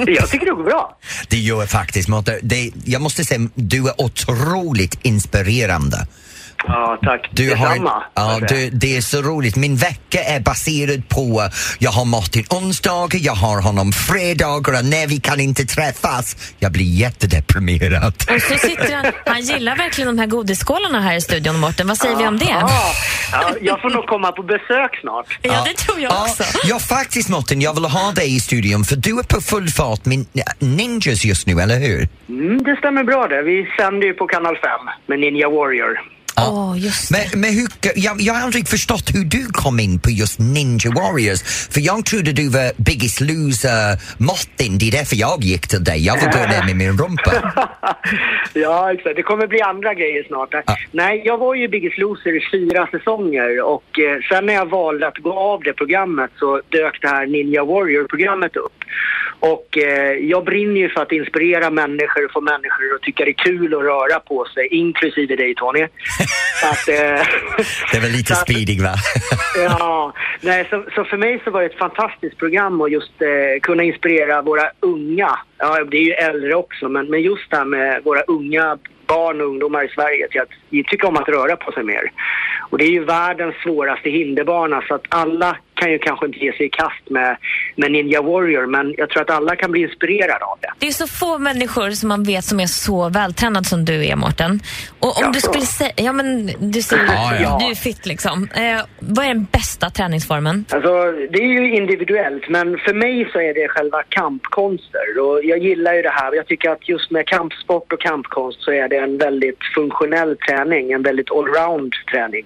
Jag 0.12 0.30
tycker 0.30 0.45
det 0.45 0.52
går 0.52 0.63
bra. 0.63 0.98
Det 1.30 1.38
gör 1.38 1.65
faktiskt 1.65 2.10
Mårten. 2.10 2.36
Det, 2.41 2.72
jag 2.86 3.02
måste 3.02 3.26
säga, 3.26 3.50
du 3.56 3.88
är 3.88 4.02
otroligt 4.02 5.00
inspirerande. 5.02 6.08
Ja, 6.67 7.00
tack. 7.04 7.30
Du 7.32 7.50
Detsamma. 7.50 7.89
har, 8.13 8.41
ja, 8.41 8.48
du, 8.50 8.69
det 8.69 8.98
är 8.98 9.02
så 9.02 9.22
roligt. 9.22 9.56
Min 9.56 9.76
vecka 9.76 10.24
är 10.24 10.39
baserad 10.39 11.10
på, 11.10 11.50
jag 11.80 11.91
har 11.91 12.06
Martin 12.06 12.45
onsdagar, 12.50 13.19
jag 13.24 13.34
har 13.34 13.62
honom 13.62 13.91
fredagar 13.91 14.80
och 14.80 14.86
när 14.86 15.08
vi 15.08 15.19
kan 15.19 15.39
inte 15.39 15.65
träffas, 15.65 16.54
jag 16.60 16.72
blir 16.72 16.86
jättedeprimerad. 16.86 18.13
Och 18.36 18.41
så 18.41 18.58
sitter 18.67 18.95
han, 18.95 19.12
han 19.26 19.41
gillar 19.41 19.76
verkligen 19.76 20.08
de 20.15 20.19
här 20.19 20.28
godisskålarna 20.28 21.02
här 21.02 21.15
i 21.15 21.22
studion 21.22 21.60
Mårten. 21.60 21.88
Vad 21.88 21.98
säger 21.98 22.15
vi 22.15 22.28
om 22.28 22.38
det? 22.38 22.45
Ja, 22.50 22.91
ja, 23.32 23.52
jag 23.62 23.82
får 23.82 23.89
nog 23.89 24.06
komma 24.06 24.32
på 24.32 24.43
besök 24.43 25.00
snart. 25.02 25.39
Ja, 25.41 25.63
det 25.65 25.74
tror 25.78 26.00
jag 26.00 26.12
också. 26.12 26.43
Ja, 26.43 26.60
ja, 26.63 26.80
faktiskt 26.80 27.30
Martin, 27.30 27.62
jag 27.62 27.74
vill 27.74 27.86
ha 27.86 28.12
dig 28.12 28.36
i 28.36 28.39
studion 28.39 28.84
för 28.84 28.95
du 28.95 29.19
är 29.19 29.24
på 29.24 29.41
full 29.41 29.67
fart 29.69 30.06
med 30.06 30.26
Ninjas 30.60 31.26
just 31.26 31.48
nu, 31.48 31.62
eller 31.62 31.80
hur? 31.80 32.08
Mm, 32.30 32.63
det 32.63 32.76
stämmer 32.76 33.04
bra 33.04 33.28
det. 33.28 33.41
Vi 33.41 33.67
sänder 33.78 34.08
ju 34.08 34.13
på 34.13 34.28
kanal 34.28 34.56
5 34.56 34.62
med 35.08 35.19
Ninja 35.19 35.50
Warrior. 35.50 36.19
Åh, 36.47 36.75
just 36.78 37.10
det. 37.10 37.30
Men, 37.32 37.41
men 37.41 37.54
hur, 37.54 37.67
jag, 37.95 38.21
jag 38.21 38.34
har 38.34 38.41
aldrig 38.41 38.67
förstått 38.67 39.10
hur 39.13 39.25
du 39.25 39.45
kom 39.45 39.80
in 39.80 39.99
på 39.99 40.10
just 40.10 40.39
Ninja 40.39 40.91
Warriors. 40.91 41.41
För 41.73 41.82
jag 41.82 42.06
trodde 42.06 42.32
du 42.32 42.49
var 42.49 42.71
Biggest 42.78 43.21
Loser 43.21 43.97
Martin, 44.17 44.78
det 44.78 44.88
är 44.88 44.91
därför 44.91 45.15
jag 45.15 45.43
gick 45.43 45.67
till 45.67 45.84
dig. 45.84 46.06
Jag 46.06 46.15
vill 46.15 46.30
gå 46.30 46.39
ner 46.39 46.65
med 46.65 46.75
min 46.75 46.97
rumpa. 46.97 47.32
ja, 48.54 48.93
exakt. 48.93 49.15
Det 49.15 49.23
kommer 49.23 49.47
bli 49.47 49.62
andra 49.62 49.93
grejer 49.93 50.23
snart. 50.23 50.54
Nej, 50.91 51.21
jag 51.25 51.38
var 51.38 51.56
ju 51.56 51.67
Biggest 51.67 51.97
Loser 51.97 52.38
i 52.38 52.41
fyra 52.52 52.88
säsonger 52.91 53.62
och 53.62 53.99
eh, 53.99 54.19
sen 54.30 54.45
när 54.45 54.54
jag 54.54 54.69
valde 54.69 55.08
att 55.08 55.17
gå 55.17 55.34
av 55.34 55.63
det 55.63 55.73
programmet 55.73 56.32
så 56.39 56.62
dök 56.69 57.02
det 57.02 57.08
här 57.08 57.25
Ninja 57.25 57.63
Warrior-programmet 57.63 58.56
upp. 58.56 58.79
Och 59.39 59.78
eh, 59.78 60.12
jag 60.13 60.45
brinner 60.45 60.80
ju 60.82 60.89
för 60.89 61.02
att 61.02 61.12
inspirera 61.12 61.69
människor 61.69 62.25
och 62.25 62.32
få 62.32 62.41
människor 62.41 62.95
att 62.95 63.02
tycka 63.02 63.25
det 63.25 63.32
är 63.32 63.34
kul 63.34 63.73
att 63.73 63.82
röra 63.84 64.19
på 64.19 64.45
sig, 64.54 64.67
inklusive 64.71 65.36
dig 65.36 65.56
Tony. 65.56 65.82
Att, 66.63 66.88
eh, 66.89 67.25
Det 67.93 67.99
var 67.99 68.10
lite 68.17 68.28
så 68.36 68.41
att- 68.41 68.49
speedig 68.49 68.82
va? 68.82 68.93
Ja, 69.58 70.13
nej, 70.41 70.67
så, 70.69 70.84
så 70.95 71.04
för 71.04 71.17
mig 71.17 71.41
så 71.43 71.52
var 71.52 71.60
det 71.62 71.65
ett 71.65 71.78
fantastiskt 71.78 72.38
program 72.38 72.82
att 72.82 72.91
just 72.91 73.21
eh, 73.21 73.60
kunna 73.62 73.84
inspirera 73.84 74.41
våra 74.41 74.71
unga, 74.80 75.39
ja 75.58 75.84
det 75.84 75.97
är 75.97 76.02
ju 76.04 76.12
äldre 76.12 76.56
också, 76.56 76.89
men, 76.89 77.10
men 77.10 77.21
just 77.21 77.49
det 77.52 77.58
här 77.58 77.65
med 77.65 78.02
våra 78.04 78.21
unga 78.21 78.78
barn 79.08 79.41
och 79.41 79.47
ungdomar 79.47 79.84
i 79.84 79.88
Sverige 79.89 80.28
till 80.28 80.41
att 80.41 80.49
tycka 80.72 81.08
om 81.08 81.18
att 81.18 81.28
röra 81.30 81.56
på 81.56 81.72
sig 81.72 81.84
mer. 81.84 82.12
Och 82.70 82.78
det 82.78 82.84
är 82.84 82.92
ju 82.92 83.04
världens 83.06 83.56
svåraste 83.64 84.10
hinderbana 84.10 84.82
så 84.88 84.96
att 84.96 85.06
alla 85.10 85.58
kan 85.74 85.92
ju 85.92 86.00
kanske 86.00 86.26
inte 86.26 86.40
ge 86.40 86.52
sig 86.54 86.66
i 86.66 86.70
kast 86.70 87.10
med, 87.10 87.38
med 87.76 87.92
Ninja 87.92 88.22
Warrior 88.22 88.66
men 88.66 88.94
jag 88.98 89.10
tror 89.10 89.22
att 89.22 89.30
alla 89.30 89.56
kan 89.56 89.72
bli 89.72 89.82
inspirerade 89.82 90.46
av 90.46 90.58
det. 90.62 90.72
Det 90.80 90.88
är 90.88 90.92
så 90.92 91.08
få 91.08 91.38
människor 91.38 91.92
som 91.92 92.10
man 92.10 92.24
vet 92.24 92.44
som 92.44 92.60
är 92.60 92.66
så 92.66 93.10
vältränad 93.10 93.66
som 93.66 93.86
du 93.86 94.06
är, 94.08 94.16
Mårten. 94.16 94.60
Och 95.00 95.08
om 95.18 95.24
Ja, 95.26 95.32
du 95.34 95.40
skulle 95.40 95.66
säga, 95.66 95.92
ja 95.96 96.14
men 96.14 96.48
du 96.60 96.82
säger, 96.82 97.04
Ja, 97.06 97.34
ja. 97.42 97.58
du 97.62 97.72
är 97.72 97.76
fit 97.76 98.06
liksom. 98.06 98.48
Eh, 98.56 98.82
vad 99.00 99.26
är 99.26 99.30
den 99.30 99.48
bästa 99.52 99.90
träningsformen? 99.90 100.66
Alltså, 100.72 101.12
det 101.12 101.40
är 101.44 101.48
ju 101.48 101.76
individuellt, 101.76 102.50
men 102.50 102.78
för 102.78 102.94
mig 102.94 103.30
så 103.34 103.40
är 103.42 103.54
det 103.54 103.68
själva 103.68 104.04
kampkonster. 104.10 105.20
Och 105.22 105.44
jag 105.44 105.58
gillar 105.60 105.94
ju 105.94 106.02
det 106.02 106.10
här. 106.10 106.36
Jag 106.36 106.48
tycker 106.48 106.70
att 106.70 106.90
just 106.90 107.12
med 107.12 107.28
kampsport 107.28 107.94
och 107.94 108.02
kampkonst 108.02 108.62
så 108.62 108.72
är 108.72 108.88
det 108.90 108.98
en 108.98 109.18
väldigt 109.18 109.60
funktionell 109.76 110.38
träning, 110.38 110.59
en 110.91 111.02
väldigt 111.02 111.32
allround 111.32 111.93
träning. 112.12 112.45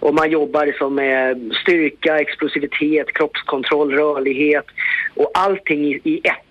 Och 0.00 0.14
man 0.14 0.30
jobbar 0.30 0.66
liksom 0.66 0.94
med 0.94 1.52
styrka, 1.62 2.20
explosivitet, 2.20 3.12
kroppskontroll, 3.14 3.92
rörlighet 3.92 4.66
och 5.14 5.30
allting 5.34 5.84
i, 5.84 6.00
i 6.04 6.20
ett. 6.24 6.47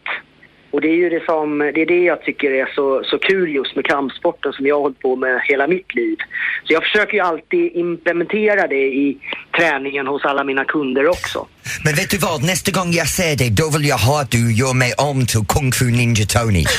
Och 0.72 0.82
det 0.82 0.88
är 0.88 0.96
ju 0.96 1.10
det 1.10 1.26
som, 1.26 1.60
det 1.60 1.82
är 1.82 1.86
det 1.86 2.04
jag 2.04 2.22
tycker 2.22 2.52
är 2.52 2.66
så, 2.76 3.04
så 3.04 3.18
kul 3.20 3.56
just 3.56 3.76
med 3.76 3.86
kampsporten 3.86 4.54
som 4.54 4.66
jag 4.66 4.76
har 4.76 4.82
hållit 4.82 5.00
på 5.00 5.16
med 5.16 5.42
hela 5.50 5.68
mitt 5.68 5.96
liv. 5.96 6.18
Så 6.64 6.74
jag 6.74 6.84
försöker 6.84 7.14
ju 7.14 7.20
alltid 7.20 7.72
implementera 7.76 8.68
det 8.68 8.86
i 9.06 9.18
träningen 9.58 10.08
hos 10.08 10.26
alla 10.26 10.44
mina 10.44 10.66
kunder 10.66 11.08
också. 11.08 11.48
Men 11.84 11.94
vet 11.96 12.10
du 12.10 12.18
vad, 12.18 12.44
nästa 12.44 12.72
gång 12.72 12.92
jag 12.92 13.08
ser 13.08 13.36
dig 13.36 13.50
då 13.50 13.70
vill 13.70 13.88
jag 13.88 13.98
ha 13.98 14.22
att 14.22 14.32
du 14.32 14.54
gör 14.54 14.74
mig 14.74 14.94
om 14.98 15.26
till 15.26 15.46
Kung 15.50 15.72
Fu 15.72 15.86
Ninja 15.86 16.26
Tony. 16.26 16.64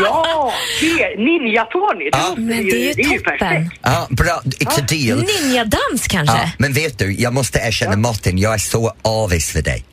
Ja, 0.00 0.52
det, 0.80 1.16
Ninja-Tony! 1.16 2.04
Det, 2.04 2.18
Ja. 2.18 2.34
Men 2.36 2.64
det 2.64 2.70
är 2.70 2.96
ju 2.96 3.04
toppen. 3.04 3.22
perfekt. 3.38 3.80
Ja, 3.82 4.06
bra, 4.10 4.40
it's 4.44 4.80
a 4.80 4.84
deal. 4.88 5.18
Ninjadans 5.18 6.08
kanske? 6.08 6.36
Ja, 6.36 6.50
men 6.58 6.72
vet 6.72 6.98
du, 6.98 7.14
jag 7.14 7.34
måste 7.34 7.58
erkänna 7.58 7.96
Martin, 7.96 8.38
jag 8.38 8.54
är 8.54 8.58
så 8.58 8.92
avis 9.02 9.52
för 9.52 9.62
dig. 9.62 9.84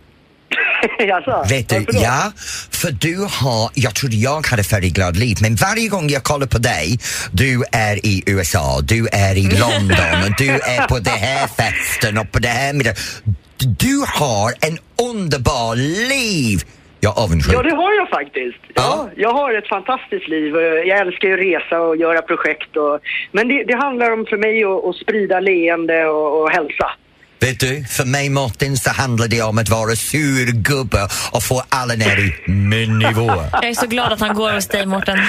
Jaså, 1.00 1.46
Vet 1.50 1.70
du, 1.70 1.86
ja, 1.90 2.32
för 2.72 2.92
du 2.92 3.18
har, 3.18 3.72
jag 3.74 3.96
trodde 3.96 4.16
jag 4.16 4.48
hade 4.48 4.64
färdigglad 4.64 5.18
liv, 5.18 5.38
men 5.42 5.56
varje 5.56 5.88
gång 5.90 6.10
jag 6.10 6.24
kollar 6.24 6.48
på 6.48 6.58
dig, 6.58 7.00
du 7.32 7.64
är 7.72 8.06
i 8.06 8.24
USA, 8.26 8.80
du 8.84 9.08
är 9.12 9.36
i 9.38 9.44
London 9.64 10.24
och 10.26 10.36
du 10.38 10.50
är 10.50 10.88
på 10.88 11.00
den 11.00 11.18
här 11.18 11.48
festen 11.48 12.18
och 12.18 12.32
på 12.32 12.40
det 12.40 12.48
här 12.48 12.74
middagen. 12.74 12.96
Du 13.58 14.04
har 14.08 14.54
en 14.68 14.78
underbar 15.12 15.76
liv! 16.10 16.60
Jag 17.02 17.18
avundsjuk. 17.18 17.56
Ja, 17.56 17.64
det 17.64 17.76
har 17.76 17.94
jag 17.94 18.10
faktiskt. 18.10 18.60
Ja, 18.74 18.84
Ja. 18.84 19.10
Jag 19.16 19.34
har 19.34 19.54
ett 19.54 19.68
fantastiskt 19.68 20.28
liv. 20.28 20.56
Jag 20.86 21.00
älskar 21.00 21.28
ju 21.28 21.34
att 21.34 21.40
resa 21.40 21.80
och 21.82 21.98
göra 21.98 22.22
projekt. 22.22 22.78
Och, 22.78 23.00
men 23.32 23.48
det, 23.48 23.64
det 23.64 23.76
handlar 23.76 24.12
om 24.12 24.26
för 24.30 24.38
mig 24.38 24.64
att, 24.64 24.86
att 24.86 24.96
sprida 24.96 25.40
leende 25.40 26.06
och, 26.06 26.42
och 26.42 26.50
hälsa. 26.50 26.92
Vet 27.40 27.60
du, 27.60 27.86
för 27.90 28.06
mig 28.06 28.30
Martin 28.30 28.78
så 28.78 28.90
handlar 28.90 29.28
det 29.28 29.42
om 29.42 29.58
att 29.58 29.70
vara 29.70 29.96
surgubbe 29.96 31.08
och 31.32 31.44
få 31.44 31.64
alla 31.70 31.94
ner 31.94 32.18
i 32.18 32.52
min 32.52 33.00
nivå. 33.00 33.28
Jag 33.52 33.66
är 33.66 33.74
så 33.74 33.88
glad 33.88 34.14
att 34.14 34.20
han 34.20 34.36
går 34.36 34.52
hos 34.52 34.68
dig, 34.68 34.86
Mårten. 34.86 35.20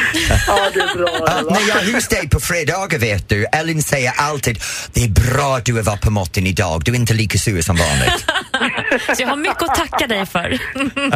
Ja, 0.46 0.58
det 0.74 0.80
är 0.80 0.94
bra. 0.96 1.18
Ja, 1.26 1.40
när 1.50 1.68
jag 1.68 1.88
är 1.88 1.94
hos 1.94 2.08
dig 2.08 2.28
på 2.28 2.40
fredagar 2.40 2.98
vet 2.98 3.28
du, 3.28 3.46
Ellen 3.52 3.82
säger 3.82 4.12
alltid 4.16 4.62
det 4.92 5.04
är 5.04 5.08
bra 5.08 5.56
att 5.56 5.64
du 5.64 5.74
har 5.74 5.82
varit 5.82 6.00
på 6.00 6.10
Martin 6.10 6.46
idag, 6.46 6.82
du 6.84 6.92
är 6.92 6.96
inte 6.96 7.14
lika 7.14 7.38
sur 7.38 7.62
som 7.62 7.76
vanligt. 7.76 8.24
Så 9.16 9.22
jag 9.22 9.28
har 9.28 9.36
mycket 9.36 9.62
att 9.62 9.74
tacka 9.74 10.06
dig 10.06 10.26
för. 10.26 10.58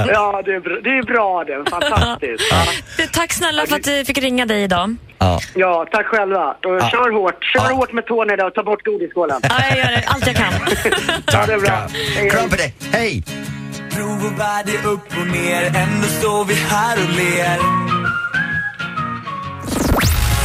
Ja, 0.09 0.43
det 0.45 0.51
är 0.55 0.61
bra, 0.61 0.75
det. 0.85 0.91
Är 0.91 1.03
bra 1.03 1.45
det. 1.45 1.71
Fantastiskt. 1.71 2.45
Ja. 2.51 3.05
Tack 3.13 3.33
snälla 3.33 3.67
för 3.67 3.77
att 3.77 3.87
jag 3.87 4.07
fick 4.07 4.19
ringa 4.19 4.47
dig 4.47 4.63
idag. 4.63 4.97
Ja. 5.19 5.41
ja, 5.55 5.87
tack 5.93 6.07
själva. 6.07 6.45
Och 6.51 6.81
Kör 6.91 7.13
hårt. 7.13 7.45
Kör 7.45 7.71
Ja. 7.71 7.75
hårt 7.75 7.93
med 7.93 8.07
Tony 8.07 8.37
där 8.37 8.47
och 8.47 8.55
ta 8.55 8.63
bort 8.63 8.85
godisskålen. 8.85 9.41
Ja, 9.43 9.55
jag 9.69 9.79
gör 9.79 9.85
det. 9.85 10.05
allt 10.07 10.27
jag 10.27 10.37
kan. 10.37 10.53
Ja, 11.33 11.47
det 11.47 11.53
är 11.53 11.59
bra. 11.59 11.89
Kram 12.31 12.51
på 12.51 12.57
dig, 12.57 12.75
hej! 12.93 13.23
Prov 13.95 14.25
och 14.27 14.41
värld 14.41 14.69
är 14.69 14.89
upp 14.89 15.19
och 15.21 15.27
ner, 15.27 15.63
ändå 15.65 16.07
står 16.09 16.45
vi 16.45 16.55
här 16.55 16.97
och 17.05 17.11
ler. 17.17 17.59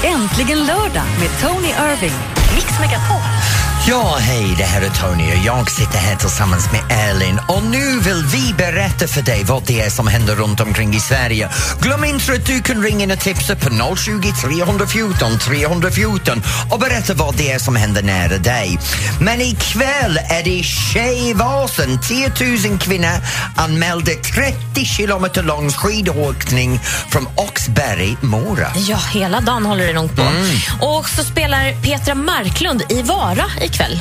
Äntligen 0.04 0.58
lördag 0.65 1.04
med 1.20 1.30
Tony 1.42 1.68
Irving. 1.68 2.13
Mix 2.56 2.80
Megapol. 2.80 3.38
Ja, 3.88 4.15
hej, 4.20 4.56
det 4.58 4.63
här 4.63 4.82
är 4.82 4.89
Tony 4.89 5.32
och 5.32 5.46
jag 5.46 5.72
sitter 5.72 5.98
här 5.98 6.15
tillsammans 6.15 6.70
med 6.72 7.10
Elin 7.10 7.39
och 7.48 7.63
nu 7.63 8.00
vill 8.00 8.26
vi 8.26 8.54
berätta 8.58 9.08
för 9.08 9.22
dig 9.22 9.44
vad 9.44 9.63
det 9.65 9.82
är 9.82 9.89
som 9.89 10.08
händer 10.08 10.36
runt 10.36 10.60
omkring 10.60 10.96
i 10.96 11.00
Sverige. 11.00 11.50
Glöm 11.82 12.04
inte 12.04 12.34
att 12.34 12.46
du 12.46 12.62
kan 12.62 12.84
ringa 12.84 13.04
in 13.04 13.12
och 13.12 13.20
tipsa 13.20 13.56
på 13.56 13.96
020 13.96 14.34
314 14.42 15.39
314 15.39 16.44
och 16.72 16.80
berätta 16.80 17.13
vad 17.13 17.36
det 17.36 17.52
är 17.52 17.60
som 17.60 17.76
händer 17.76 18.04
nära 18.04 18.38
dig. 18.38 18.80
Men 19.22 19.42
ikväll 19.42 20.20
är 20.30 20.44
det 20.44 20.63
Tjejvasen. 20.63 22.00
10 22.02 22.32
000 22.70 22.80
kvinnor 22.80 23.18
anmälde 23.56 24.15
30 24.15 24.86
kilometer 24.86 25.44
lång 25.44 25.70
skidåkning 25.72 26.80
från 27.10 27.28
Oxberg, 27.36 28.18
Mora. 28.22 28.68
Ja, 28.76 29.00
hela 29.13 29.42
dagen 29.42 29.65
håller 29.65 29.88
det 29.88 29.94
nog 29.94 30.15
på. 30.15 30.24
Och 30.82 31.10
så 31.10 31.24
spelar 31.24 31.82
Petra 31.82 32.15
Marklund 32.15 32.84
i 32.89 33.02
Vara 33.02 33.46
ikväll. 33.69 33.99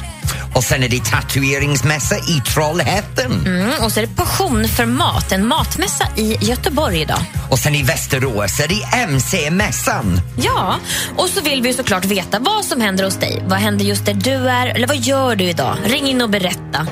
Och 0.54 0.64
sen 0.64 0.82
är 0.82 0.88
det 0.88 1.04
tatueringsmässa 1.04 2.16
i 2.16 2.42
Trollhättan. 2.54 3.46
Mm, 3.46 3.84
och 3.84 3.92
så 3.92 4.00
är 4.00 4.06
det 4.06 4.16
passion 4.16 4.68
för 4.68 4.86
mat, 4.86 5.32
en 5.32 5.46
matmässa 5.46 6.08
i 6.16 6.36
Göteborg 6.40 7.00
idag. 7.00 7.20
Och 7.50 7.58
sen 7.58 7.74
i 7.74 7.82
Västerås 7.82 8.60
är 8.60 8.68
det 8.68 8.82
MC-mässan. 8.98 10.20
Ja, 10.36 10.76
och 11.16 11.28
så 11.28 11.40
vill 11.40 11.62
vi 11.62 11.72
såklart 11.72 12.04
veta 12.04 12.38
vad 12.38 12.64
som 12.64 12.80
händer 12.80 13.04
hos 13.04 13.16
dig. 13.16 13.42
Vad 13.46 13.58
händer 13.58 13.84
just 13.84 14.06
där 14.06 14.14
du 14.14 14.48
är? 14.48 14.66
Eller 14.66 14.86
vad 14.86 14.96
gör 14.96 15.36
du 15.36 15.44
idag? 15.44 15.76
Ring 15.84 16.06
in 16.06 16.22
och 16.22 16.30
berätta. 16.30 16.86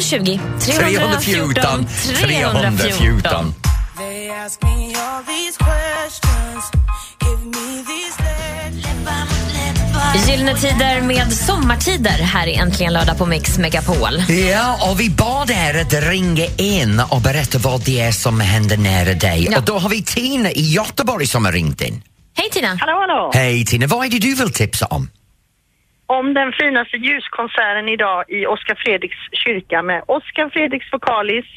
020 0.00 0.40
314 0.60 1.86
314. 1.86 1.86
314. 2.20 3.54
Gyllene 10.14 10.54
tider 10.54 11.06
med 11.06 11.32
sommartider 11.32 12.10
här 12.34 12.46
i 12.46 12.54
Äntligen 12.54 12.92
lördag 12.92 13.18
på 13.18 13.26
Mix 13.26 13.58
Megapol. 13.58 14.14
Ja, 14.50 14.90
och 14.90 15.00
vi 15.00 15.10
bad 15.10 15.50
er 15.50 15.80
att 15.82 15.94
ringa 16.10 16.46
in 16.58 17.02
och 17.14 17.22
berätta 17.28 17.58
vad 17.68 17.84
det 17.86 18.00
är 18.00 18.12
som 18.12 18.40
händer 18.40 18.76
nära 18.76 19.14
dig. 19.14 19.48
Ja. 19.50 19.58
Och 19.58 19.64
då 19.64 19.74
har 19.82 19.90
vi 19.90 20.02
Tina 20.02 20.50
i 20.50 20.64
Göteborg 20.78 21.26
som 21.26 21.44
har 21.44 21.52
ringt 21.52 21.80
in. 21.80 22.02
Hej 22.38 22.48
Tina! 22.50 22.68
Hallå, 22.80 22.96
hallå! 23.04 23.30
Hej 23.34 23.64
Tina, 23.64 23.86
vad 23.86 24.06
är 24.06 24.10
det 24.10 24.18
du 24.18 24.34
vill 24.34 24.52
tipsa 24.52 24.86
om? 24.86 25.02
Om 26.06 26.34
den 26.34 26.52
finaste 26.60 26.96
ljuskonserten 26.96 27.88
idag 27.88 28.24
i 28.28 28.46
Oskar 28.46 28.76
Fredriks 28.84 29.20
kyrka 29.44 29.82
med 29.82 30.02
Oskar 30.06 30.48
Fredriks 30.54 30.92
vokalis, 30.92 31.48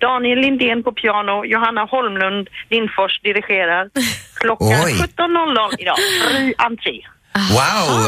Daniel 0.00 0.38
Lindén 0.44 0.82
på 0.82 0.92
piano, 0.92 1.44
Johanna 1.44 1.84
Holmlund 1.92 2.48
Lindfors 2.70 3.20
dirigerar. 3.22 3.84
Klockan 4.40 4.84
Oj. 4.84 4.92
17.00 4.92 5.80
idag. 5.82 5.96
Fri 6.28 6.54
entré. 6.58 6.96
Wow! 7.50 8.06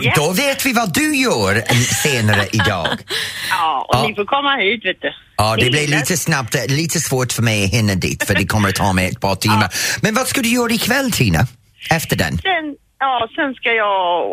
Ja. 0.00 0.12
Då 0.16 0.32
vet 0.32 0.66
vi 0.66 0.72
vad 0.72 0.94
du 0.94 1.16
gör 1.16 1.54
en- 1.66 1.74
senare 1.76 2.46
idag. 2.52 2.88
Ja, 3.50 3.86
och 3.88 3.94
Ja. 3.96 4.08
ni 4.08 4.14
får 4.14 4.24
komma 4.24 4.56
hit 4.56 4.84
vet 4.84 5.00
du. 5.02 5.10
Ja, 5.36 5.56
det 5.56 5.70
blir 5.70 5.88
lite 5.88 6.16
snabbt, 6.16 6.56
lite 6.68 7.00
svårt 7.00 7.32
för 7.32 7.42
mig 7.42 7.64
att 7.64 7.70
hinna 7.70 7.94
dit 7.94 8.24
för 8.26 8.34
det 8.34 8.46
kommer 8.46 8.68
att 8.68 8.74
ta 8.74 8.92
mig 8.92 9.06
ett 9.08 9.20
par 9.20 9.34
timmar. 9.34 9.68
Men 10.02 10.14
vad 10.14 10.26
ska 10.28 10.40
du 10.40 10.48
göra 10.48 10.72
ikväll 10.72 11.10
Tina? 11.12 11.38
Efter 11.90 12.16
den? 12.16 12.38
Sen, 12.38 12.66
ja, 12.98 13.28
sen 13.36 13.54
ska 13.54 13.68
jag 13.72 14.24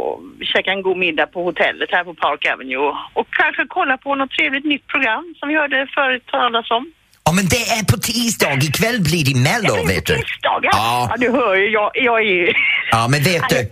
käka 0.53 0.71
en 0.71 0.81
god 0.81 0.97
middag 0.97 1.27
på 1.27 1.43
hotellet 1.43 1.89
här 1.91 2.03
på 2.03 2.13
Park 2.13 2.45
Avenue 2.53 2.89
och 3.13 3.27
kanske 3.41 3.61
kolla 3.69 3.97
på 3.97 4.15
något 4.15 4.31
trevligt 4.31 4.65
nytt 4.65 4.87
program 4.87 5.35
som 5.39 5.49
vi 5.49 5.55
hörde 5.55 5.87
förut 5.95 6.23
talas 6.31 6.71
om. 6.71 6.85
Ja, 7.27 7.31
men 7.31 7.45
det 7.47 7.63
är 7.77 7.83
på 7.91 7.97
tisdag. 7.97 8.53
Ikväll 8.63 9.01
blir 9.01 9.25
det 9.25 9.35
Mello, 9.39 9.75
Eller 9.75 9.87
vet 9.87 10.05
du. 10.05 10.15
Tisdagar. 10.15 10.69
Ja. 10.73 11.07
Ja. 11.09 11.15
du 11.17 11.31
hör 11.31 11.55
ju, 11.55 11.69
jag, 11.71 11.91
jag 11.93 12.19
är 12.19 12.25
ju... 12.25 12.53
Ja, 12.91 13.07
men 13.07 13.23
vet 13.23 13.49
du, 13.49 13.55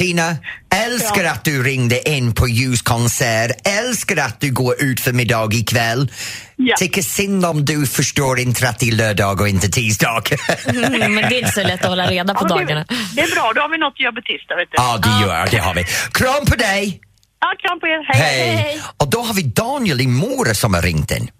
Tina, 0.00 0.36
älskar 0.74 1.24
att 1.24 1.44
du 1.44 1.62
ringde 1.62 2.10
in 2.10 2.34
på 2.34 2.48
ljuskonsert, 2.48 3.50
älskar 3.68 4.16
att 4.16 4.40
du 4.40 4.52
går 4.52 4.82
ut 4.82 5.00
för 5.00 5.12
middag 5.12 5.48
ikväll. 5.52 6.12
Ja. 6.56 6.76
Tycker 6.76 7.02
synd 7.02 7.44
om 7.46 7.64
du 7.64 7.86
förstår 7.86 8.38
inte 8.40 8.68
att 8.68 8.78
det 8.78 8.88
är 8.88 8.92
lördag 8.92 9.40
och 9.40 9.48
inte 9.48 9.68
tisdag. 9.68 10.22
Mm, 10.66 11.14
men 11.14 11.28
det 11.28 11.36
är 11.36 11.38
inte 11.38 11.52
så 11.52 11.62
lätt 11.62 11.80
att 11.84 11.88
hålla 11.88 12.06
reda 12.10 12.34
på 12.34 12.44
Ja, 12.44 12.48
dagarna. 12.48 12.84
Det, 12.88 12.94
det 13.14 13.20
är 13.20 13.34
bra, 13.34 13.52
då 13.54 13.60
har 13.60 13.68
vi 13.68 13.78
något 13.78 13.92
att 13.92 14.00
göra 14.00 14.12
på 14.12 14.20
tisdag 14.20 14.56
vet 14.56 14.68
du. 14.70 14.76
ja, 14.76 14.98
det 15.02 15.26
gör 15.26 15.46
det 15.50 15.58
har 15.58 15.74
vi. 15.74 15.84
Kram 16.12 16.46
på 16.46 16.56
dig! 16.56 17.00
Ja, 17.40 17.52
kram 17.68 17.80
på 17.80 17.86
er. 17.86 18.04
Hej. 18.08 18.56
Hej! 18.56 18.80
Och 18.96 19.10
då 19.10 19.20
har 19.22 19.34
vi 19.34 19.42
Daniel 19.42 20.00
i 20.00 20.06
Mora 20.06 20.54
som 20.54 20.74
har 20.74 20.82
ringt 20.82 21.10
in. 21.10 21.30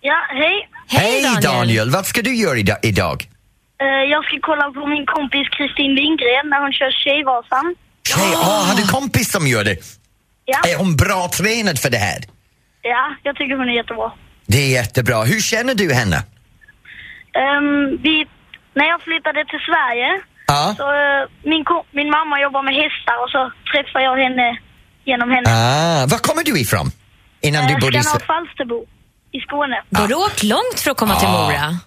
Ja, 0.00 0.14
hej. 0.28 0.68
Hej, 1.00 1.36
Daniel. 1.42 1.90
Vad 1.90 2.06
ska 2.06 2.22
du 2.22 2.34
göra 2.34 2.56
ida- 2.58 2.78
idag? 2.82 3.28
Eh, 3.82 3.86
jag 4.12 4.24
ska 4.24 4.34
kolla 4.42 4.70
på 4.70 4.86
min 4.86 5.06
kompis 5.06 5.48
Kristin 5.56 5.94
Lindgren 5.94 6.44
när 6.52 6.60
hon 6.64 6.72
kör 6.72 6.90
Tjejvasan. 7.04 7.66
Hej, 8.16 8.34
oh, 8.36 8.68
har 8.68 8.76
du 8.76 8.86
kompis 8.88 9.30
som 9.32 9.46
gör 9.46 9.64
det? 9.64 9.76
Ja, 10.44 10.58
Är 10.70 10.76
hon 10.76 10.96
bra 10.96 11.28
tränad 11.28 11.78
för 11.78 11.90
det 11.90 11.98
här? 11.98 12.18
ja, 12.82 13.04
jag 13.22 13.36
tycker 13.36 13.56
hon 13.56 13.68
är 13.68 13.72
jättebra. 13.72 14.12
Det 14.46 14.58
är 14.58 14.70
jättebra. 14.80 15.22
Hur 15.22 15.40
känner 15.40 15.74
du 15.74 15.94
henne? 15.94 16.16
Ehm, 17.42 17.96
vi, 18.02 18.26
när 18.74 18.86
jag 18.92 19.00
flyttade 19.02 19.44
till 19.50 19.58
Sverige 19.68 20.10
Ja. 20.46 20.74
så 20.76 20.82
eh, 20.82 21.22
min, 21.50 21.64
min 21.90 22.10
mamma 22.10 22.40
jobbar 22.40 22.62
med 22.62 22.74
hästar 22.74 23.16
och 23.24 23.30
så 23.30 23.52
träffade 23.72 24.04
jag 24.04 24.16
henne 24.16 24.58
genom 25.04 25.30
henne. 25.30 25.46
Ah, 25.50 26.06
var 26.06 26.18
kommer 26.18 26.44
du 26.44 26.60
ifrån? 26.60 26.86
Innan 27.40 27.66
du 27.66 27.72
Eh, 27.74 27.78
bodde 27.80 27.98
i 27.98 28.02
Falsterbo 28.02 28.86
i 29.32 29.40
Skåne. 29.40 29.82
Har 29.96 30.08
du 30.08 30.14
åkt 30.14 30.42
långt 30.42 30.80
för 30.80 30.90
att 30.90 30.96
komma 30.96 31.14
till 31.20 31.28
Ja. 31.28 31.44
Mora. 31.46 31.78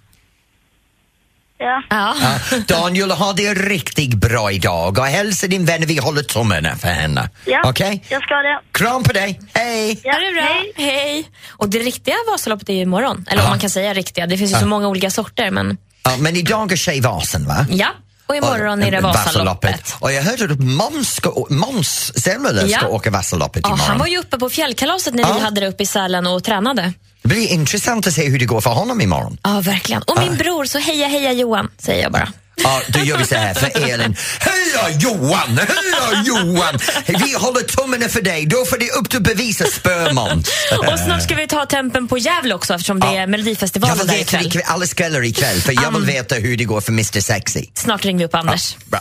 Ja. 1.60 1.82
Ja. 1.89 2.15
Ja, 2.52 2.58
Daniel, 2.67 3.12
ha 3.12 3.34
det 3.34 3.54
riktigt 3.54 4.13
bra 4.13 4.52
idag 4.52 4.98
och 5.00 5.06
hälsa 5.06 5.48
din 5.48 5.65
vän 5.65 5.84
vi 5.86 5.98
håller 5.98 6.24
tummarna 6.24 6.76
för 6.76 6.88
henne. 6.88 7.30
Ja, 7.46 7.62
Okej? 7.65 8.04
jag 8.10 8.24
ska 8.24 8.36
det. 8.36 8.60
Kram 8.72 9.04
på 9.04 9.13
dig, 9.13 9.39
hej! 9.54 10.00
Ja, 10.04 10.13
Ha 10.13 10.20
det 10.20 10.34
bra. 10.34 10.41
hej. 10.43 10.72
Hej. 10.76 11.30
Och 11.50 11.70
det 11.70 11.80
riktiga 11.80 12.15
Vasaloppet 12.32 12.70
är 12.70 12.74
ju 12.74 12.82
imorgon. 12.82 13.26
Eller 13.30 13.43
om 13.43 13.50
man 13.50 13.60
kan 13.60 13.70
säga 13.70 13.93
riktiga. 13.93 14.28
Det 14.28 14.38
finns 14.38 14.52
ju 14.52 14.56
så 14.60 14.65
många 14.65 14.88
olika 14.88 15.10
sorter. 15.10 15.52
Men 15.52 15.78
Ja, 16.04 16.12
men 16.20 16.36
idag 16.36 16.72
är 16.72 16.76
Tjejvasen 16.76 17.48
va? 17.48 17.65
ja. 17.70 17.88
Och 18.28 18.36
imorgon 18.36 18.84
är 18.84 18.91
det 18.91 19.02
Vasaloppet. 19.02 19.96
Och 20.00 20.12
jag 20.13 20.24
hörde 20.24 20.43
att 20.54 20.60
Måns 20.60 21.15
ska- 21.15 21.46
Måns 21.50 22.12
Zelmerlöw 22.24 22.67
ska 22.70 22.82
Ja. 22.82 22.88
åka 22.88 23.10
Vasaloppet 23.12 23.62
Ja, 23.63 23.70
imorgon. 23.70 23.88
han 23.88 23.98
var 23.98 24.08
ju 24.08 24.17
uppe 24.17 24.38
på 24.38 24.50
fjällkalaset 24.50 25.13
när 25.13 25.24
vi 25.24 25.30
Ja. 25.30 25.43
hade 25.46 25.62
det 25.62 25.67
uppe 25.67 25.84
i 25.84 25.86
Sälen 25.86 26.28
och 26.28 26.43
tränade. 26.43 26.93
Det 27.27 27.35
blir 27.35 27.47
intressant 27.47 28.07
att 28.07 28.13
se 28.13 28.29
hur 28.29 28.39
det 28.39 28.45
går 28.45 28.61
för 28.61 28.69
honom 28.69 29.01
imorgon. 29.01 29.37
Ja, 29.43 29.59
verkligen. 29.61 30.01
Och 30.01 30.19
min 30.19 30.35
bror, 30.35 30.65
så 30.65 30.77
heja 30.79 31.07
heja 31.07 31.31
Johan, 31.33 31.69
säger 31.79 32.03
jag 32.03 32.11
bara. 32.11 32.31
Ja, 32.55 32.81
då 32.87 32.99
gör 32.99 33.17
vi 33.17 33.25
så 33.25 33.35
här 33.35 33.53
för 33.53 33.89
Elin. 33.89 34.15
Heja 34.39 34.97
Johan! 34.99 35.57
Heja 35.57 36.23
Johan! 36.25 36.79
Vi 37.07 37.33
håller 37.33 37.61
tummarna 37.61 38.09
för 38.09 38.21
dig. 38.21 38.45
Då 38.45 38.65
får 38.65 38.77
det 38.77 38.91
upp 38.91 39.09
till 39.09 39.21
bevisa 39.21 39.65
spömåns. 39.65 40.49
Och 40.93 40.99
snart 40.99 41.23
ska 41.23 41.35
vi 41.35 41.47
ta 41.47 41.65
tempen 41.65 42.07
på 42.07 42.17
Gävle 42.17 42.55
också 42.55 42.73
eftersom 42.73 42.99
det 42.99 43.07
är 43.07 43.13
Jag 43.19 43.29
Melodifestivalen 43.29 43.97
vill 43.97 44.07
där 44.07 44.13
veta 44.13 44.41
ikväll. 44.41 44.63
alla 44.65 44.85
kvällar 44.85 45.23
ikväll 45.23 45.61
för 45.61 45.73
jag 45.73 45.91
vill 45.91 46.01
Um. 46.01 46.05
veta 46.05 46.35
hur 46.35 46.57
det 46.57 46.63
går 46.63 46.81
för 46.81 46.91
Mr 46.91 47.19
Sexy. 47.21 47.65
Snart 47.73 48.05
ringer 48.05 48.19
vi 48.19 48.25
upp 48.25 48.35
Anders. 48.35 48.75
Bra. 48.85 48.99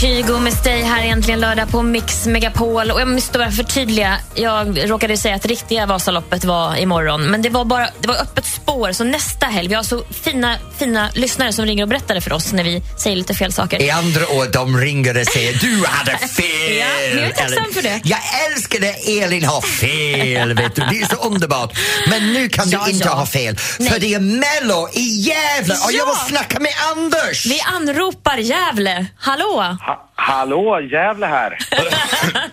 Kygo 0.00 0.38
med 0.38 0.52
Stay 0.52 0.82
här 0.82 1.02
äntligen 1.04 1.40
lördag 1.40 1.70
på 1.70 1.82
Mix 1.82 2.26
Megapol. 2.26 2.90
Och 2.90 3.00
jag 3.00 3.08
måste 3.08 3.38
bara 3.38 3.50
förtydliga, 3.50 4.18
jag 4.34 4.90
råkade 4.90 5.16
säga 5.16 5.34
att 5.34 5.46
riktiga 5.46 5.86
Vasaloppet 5.86 6.44
var 6.44 6.76
imorgon. 6.76 7.22
Men 7.22 7.42
det 7.42 7.48
var 7.50 7.64
bara 7.64 7.88
det 8.00 8.08
var 8.08 8.14
öppet 8.14 8.44
spår, 8.46 8.92
så 8.92 9.04
nästa 9.04 9.46
helg. 9.46 9.68
Vi 9.68 9.74
har 9.74 9.82
så 9.82 10.04
fina, 10.24 10.56
fina 10.78 11.10
lyssnare 11.14 11.52
som 11.52 11.66
ringer 11.66 11.82
och 11.82 11.88
berättar 11.88 12.20
för 12.20 12.32
oss 12.32 12.52
när 12.52 12.64
vi 12.64 12.82
säger 12.98 13.16
lite 13.16 13.34
fel 13.34 13.52
saker. 13.52 13.82
I 13.82 13.90
andra 13.90 14.28
år 14.28 14.46
de 14.52 14.76
ringer 14.78 15.20
och 15.20 15.26
säger 15.26 15.52
du 15.60 15.84
hade 15.86 16.18
fel. 16.18 16.46
Ja, 16.80 16.86
men 17.14 17.18
jag 17.22 17.26
är 17.30 17.32
tacksam 17.32 17.72
för 17.74 17.82
det. 17.82 18.00
Jag 18.04 18.18
älskar 18.52 18.80
det 18.80 19.20
Elin 19.22 19.44
har 19.44 19.60
fel. 19.60 20.54
Vet 20.54 20.74
du. 20.74 20.82
Det 20.82 21.00
är 21.02 21.08
så 21.08 21.16
underbart. 21.16 21.78
Men 22.10 22.32
nu 22.32 22.48
kan 22.48 22.70
Ja, 22.70 22.82
du 22.84 22.90
inte 22.90 23.08
ja. 23.08 23.14
ha 23.14 23.26
fel. 23.26 23.56
För 23.56 23.82
Nej. 23.82 24.00
det 24.00 24.14
är 24.14 24.20
Mello 24.20 24.88
i 24.92 25.00
Gävle 25.00 25.74
och 25.74 25.92
jag 25.92 26.08
Ja. 26.08 26.16
vill 26.26 26.36
snacka 26.36 26.60
med 26.60 26.72
Anders. 26.92 27.46
Vi 27.46 27.60
anropar 27.60 28.36
Gävle. 28.38 29.06
Hallå? 29.18 29.76
Ha, 29.86 30.08
hallå, 30.14 30.80
Gävle 30.80 31.26
här. 31.26 31.58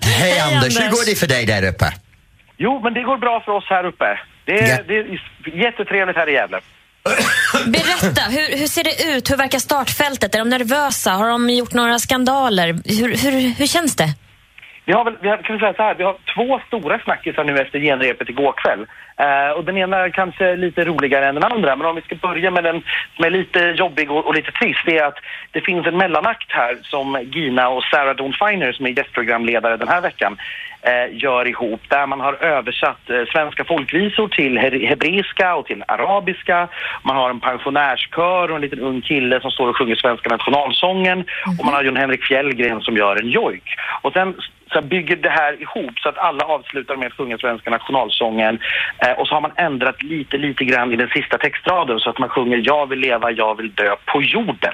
Hej 0.19 0.39
Anders, 0.39 0.79
hur 0.79 0.89
går 0.89 1.05
det 1.05 1.15
för 1.19 1.27
dig 1.27 1.45
där 1.45 1.67
uppe? 1.69 1.93
Jo, 2.57 2.81
men 2.83 2.93
det 2.93 3.01
går 3.03 3.17
bra 3.17 3.41
för 3.45 3.51
oss 3.51 3.65
här 3.69 3.85
uppe. 3.85 4.19
Det 4.45 4.59
är, 4.59 4.67
Ja. 4.69 4.77
det 4.87 4.97
är 4.97 5.19
jättetrevligt 5.65 6.17
här 6.17 6.29
i 6.29 6.33
Gävle. 6.33 6.59
Berätta, 7.65 8.21
hur, 8.21 8.57
hur 8.57 8.67
ser 8.67 8.83
det 8.83 9.03
ut? 9.17 9.31
Hur 9.31 9.37
verkar 9.37 9.59
startfältet? 9.59 10.35
Är 10.35 10.39
de 10.39 10.49
nervösa? 10.49 11.11
Har 11.11 11.27
de 11.29 11.49
gjort 11.49 11.73
några 11.73 11.99
skandaler? 11.99 12.67
Hur, 12.85 13.17
hur, 13.17 13.49
hur 13.55 13.67
känns 13.67 13.95
det? 13.95 14.09
Vi 14.85 14.93
har 14.93 15.03
väl, 15.03 15.17
vi 15.21 15.29
har, 15.29 15.37
kan 15.37 15.55
vi 15.55 15.59
säga 15.59 15.73
så 15.73 15.83
här, 15.83 15.95
vi 15.95 16.03
har 16.03 16.15
två 16.35 16.59
stora 16.67 16.99
snackisar 16.99 17.43
nu 17.43 17.57
efter 17.57 17.79
genrepet 17.79 18.29
igår 18.29 18.53
kväll. 18.57 18.85
Eh, 19.17 19.49
och 19.57 19.63
den 19.63 19.77
ena 19.77 19.97
är 19.97 20.09
kanske 20.09 20.55
lite 20.55 20.85
roligare 20.85 21.27
än 21.27 21.35
den 21.35 21.51
andra, 21.51 21.75
men 21.75 21.87
om 21.87 21.95
vi 21.95 22.01
ska 22.01 22.15
börja 22.15 22.51
med 22.51 22.63
den 22.63 22.83
som 23.15 23.25
är 23.25 23.29
lite 23.29 23.59
jobbig 23.59 24.11
och, 24.11 24.27
och 24.27 24.35
lite 24.35 24.51
trist, 24.51 24.79
det 24.85 24.97
är 24.97 25.05
att 25.05 25.17
det 25.51 25.61
finns 25.61 25.87
en 25.87 25.97
mellanakt 25.97 26.51
här 26.51 26.77
som 26.81 27.19
Gina 27.31 27.69
och 27.69 27.83
Sarah 27.83 28.15
Dawn 28.15 28.33
Finer, 28.33 28.71
som 28.71 28.85
är 28.85 28.89
gästprogramledare 28.89 29.77
den 29.77 29.87
här 29.87 30.01
veckan, 30.01 30.37
eh, 30.81 31.17
gör 31.23 31.47
ihop, 31.47 31.81
där 31.87 32.07
man 32.07 32.19
har 32.19 32.33
översatt 32.33 33.09
eh, 33.09 33.25
svenska 33.31 33.63
folkvisor 33.63 34.27
till 34.27 34.57
he- 34.57 34.87
hebreiska 34.87 35.55
och 35.55 35.65
till 35.65 35.83
arabiska. 35.87 36.67
Man 37.03 37.15
har 37.15 37.29
en 37.29 37.39
pensionärskör 37.39 38.49
och 38.49 38.55
en 38.55 38.61
liten 38.61 38.79
ung 38.79 39.01
kille 39.01 39.41
som 39.41 39.51
står 39.51 39.69
och 39.69 39.77
sjunger 39.77 39.95
svenska 39.95 40.29
nationalsången. 40.29 41.25
Och 41.59 41.65
man 41.65 41.73
har 41.73 41.83
Jon 41.83 41.97
Henrik 41.97 42.23
Fjällgren 42.23 42.81
som 42.81 42.97
gör 42.97 43.15
en 43.15 43.29
jojk. 43.29 43.63
Och 44.01 44.13
sen 44.13 44.35
så 44.73 44.81
bygger 44.81 45.15
det 45.15 45.29
här 45.29 45.61
ihop 45.61 45.99
så 45.99 46.09
att 46.09 46.17
alla 46.17 46.45
avslutar 46.45 46.95
med 46.95 47.07
att 47.07 47.13
sjunga 47.13 47.37
svenska 47.37 47.69
nationalsången. 47.69 48.59
Eh, 48.97 49.11
och 49.19 49.27
så 49.27 49.33
har 49.33 49.41
man 49.41 49.51
ändrat 49.55 50.03
lite, 50.03 50.37
lite 50.37 50.65
grann 50.65 50.93
i 50.93 50.95
den 50.95 51.09
sista 51.09 51.37
textraden 51.37 51.99
så 51.99 52.09
att 52.09 52.19
man 52.19 52.29
sjunger 52.29 52.61
Jag 52.65 52.89
vill 52.89 52.99
leva, 52.99 53.31
jag 53.31 53.57
vill 53.57 53.73
dö 53.73 53.95
på 54.05 54.21
jorden. 54.21 54.73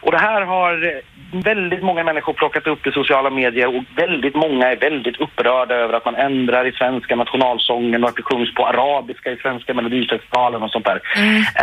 Och 0.00 0.12
det 0.12 0.18
här 0.18 0.42
har 0.42 0.72
eh, 0.86 1.00
väldigt 1.32 1.82
många 1.82 2.04
människor 2.04 2.32
plockat 2.32 2.66
upp 2.66 2.86
i 2.86 2.92
sociala 2.92 3.30
medier 3.30 3.76
och 3.76 3.84
väldigt 3.96 4.34
många 4.34 4.66
är 4.72 4.76
väldigt 4.76 5.20
upprörda 5.20 5.74
över 5.74 5.94
att 5.94 6.04
man 6.04 6.14
ändrar 6.14 6.66
i 6.66 6.72
svenska 6.72 7.16
nationalsången 7.16 8.02
och 8.02 8.08
att 8.08 8.16
det 8.16 8.22
sjungs 8.22 8.54
på 8.54 8.66
arabiska 8.66 9.30
i 9.32 9.36
svenska 9.36 9.74
melodifestivalen 9.74 10.62
och 10.62 10.70
sånt 10.70 10.84
där. 10.84 11.00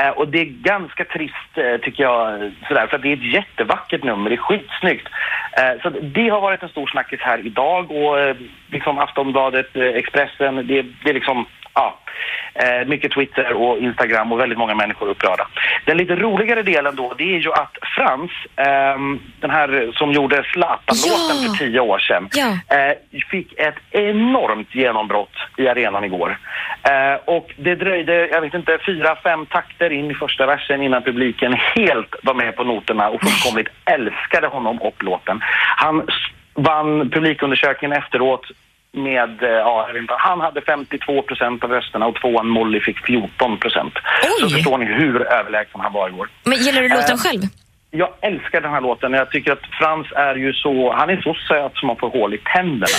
Eh, 0.02 0.10
och 0.10 0.28
det 0.28 0.40
är 0.40 0.46
ganska 0.46 1.06
trist 1.06 1.54
eh, 1.56 1.78
tycker 1.78 2.04
jag, 2.04 2.52
sådär, 2.68 2.88
för 2.88 2.98
det 2.98 3.10
är 3.10 3.14
ett 3.14 3.34
jättevackert 3.34 4.04
nummer, 4.04 4.30
det 4.30 4.36
är 4.36 4.38
skitsnyggt. 4.38 5.08
Eh, 5.58 5.82
så 5.82 5.90
det 5.90 6.30
har 6.30 6.42
varit 6.42 6.64
en 6.64 6.70
stor 6.70 6.88
snackis 6.88 7.20
här 7.22 7.46
idag 7.46 7.92
och 7.92 8.20
eh, 8.20 8.36
liksom 8.72 9.00
Aftonbladet, 9.00 9.76
Expressen, 9.76 10.56
det, 10.56 10.82
det 11.04 11.10
är 11.10 11.14
liksom, 11.14 11.46
ja. 11.78 11.98
Eh, 12.54 12.88
mycket 12.88 13.12
Twitter 13.12 13.54
och 13.54 13.78
Instagram 13.78 14.32
och 14.32 14.40
väldigt 14.40 14.58
många 14.58 14.76
människor 14.76 15.08
upprörda. 15.10 15.48
Den 15.86 15.98
lite 15.98 16.16
roligare 16.16 16.64
delen 16.64 16.96
då, 16.96 17.14
det 17.18 17.24
är 17.36 17.40
ju 17.40 17.52
att 17.54 17.78
Frans, 17.96 18.32
ehm, 18.56 19.20
den 19.40 19.50
här 19.50 19.92
som 19.94 20.12
gjorde 20.12 20.44
Zlatan-låten 20.54 21.38
Ja. 21.44 21.50
för 21.52 21.58
tio 21.58 21.80
år 21.80 22.00
sedan, 22.00 22.30
Ja. 22.34 22.76
eh, 22.78 22.94
fick 23.32 23.54
ett 23.60 23.76
enormt 23.92 24.76
genombrott 24.76 25.36
i 25.58 25.68
arenan 25.68 26.04
igår. 26.04 26.38
Eh, 26.84 27.16
och 27.26 27.54
det 27.58 27.76
dröjde, 27.76 28.28
jag 28.28 28.42
vet 28.42 28.54
inte, 28.54 28.78
fyra, 28.86 29.16
fem 29.24 29.46
takter 29.46 29.90
in 29.92 30.12
i 30.12 30.14
första 30.14 30.46
versen 30.46 30.82
innan 30.84 31.04
publiken 31.04 31.54
helt 31.76 32.16
var 32.24 32.34
med 32.34 32.56
på 32.56 32.64
noterna 32.64 33.10
och 33.10 33.22
fullkomligt 33.22 33.68
älskade 33.86 34.48
honom 34.48 34.82
och 34.82 35.04
låten. 35.04 35.42
Han 35.78 36.08
vann 36.54 37.10
publikundersökningen 37.10 37.98
efteråt 37.98 38.46
med, 38.94 39.44
eh, 39.44 39.50
ja, 39.50 39.90
inte, 39.98 40.14
han 40.18 40.40
hade 40.42 40.62
52 40.62 41.22
procent 41.22 41.64
av 41.64 41.70
rösterna 41.72 42.06
och 42.08 42.16
tvåan 42.22 42.48
Molly 42.48 42.80
fick 42.82 43.06
14 43.06 43.58
procent. 43.58 43.94
Så 44.42 44.50
förstår 44.50 44.78
ni 44.78 44.86
hur 44.86 45.22
överlägsen 45.28 45.82
han 45.82 45.94
var 45.94 46.10
igår. 46.10 46.30
Men 46.44 46.58
gillar 46.58 46.82
du 46.82 46.90
låten 46.90 47.16
Eh, 47.16 47.18
själv? 47.18 47.42
Jag 47.92 48.10
älskar 48.22 48.62
den 48.62 48.72
här 48.72 48.82
låten. 48.82 49.14
Jag 49.14 49.32
tycker 49.32 49.52
att 49.52 49.66
Frans 49.80 50.08
är 50.16 50.36
ju 50.36 50.54
så, 50.54 50.94
han 50.94 51.10
är 51.10 51.22
så 51.22 51.34
söt 51.34 51.72
som 51.78 51.88
man 51.88 51.96
får 51.98 52.10
hål 52.10 52.34
i 52.34 52.38
tänderna. 52.38 52.98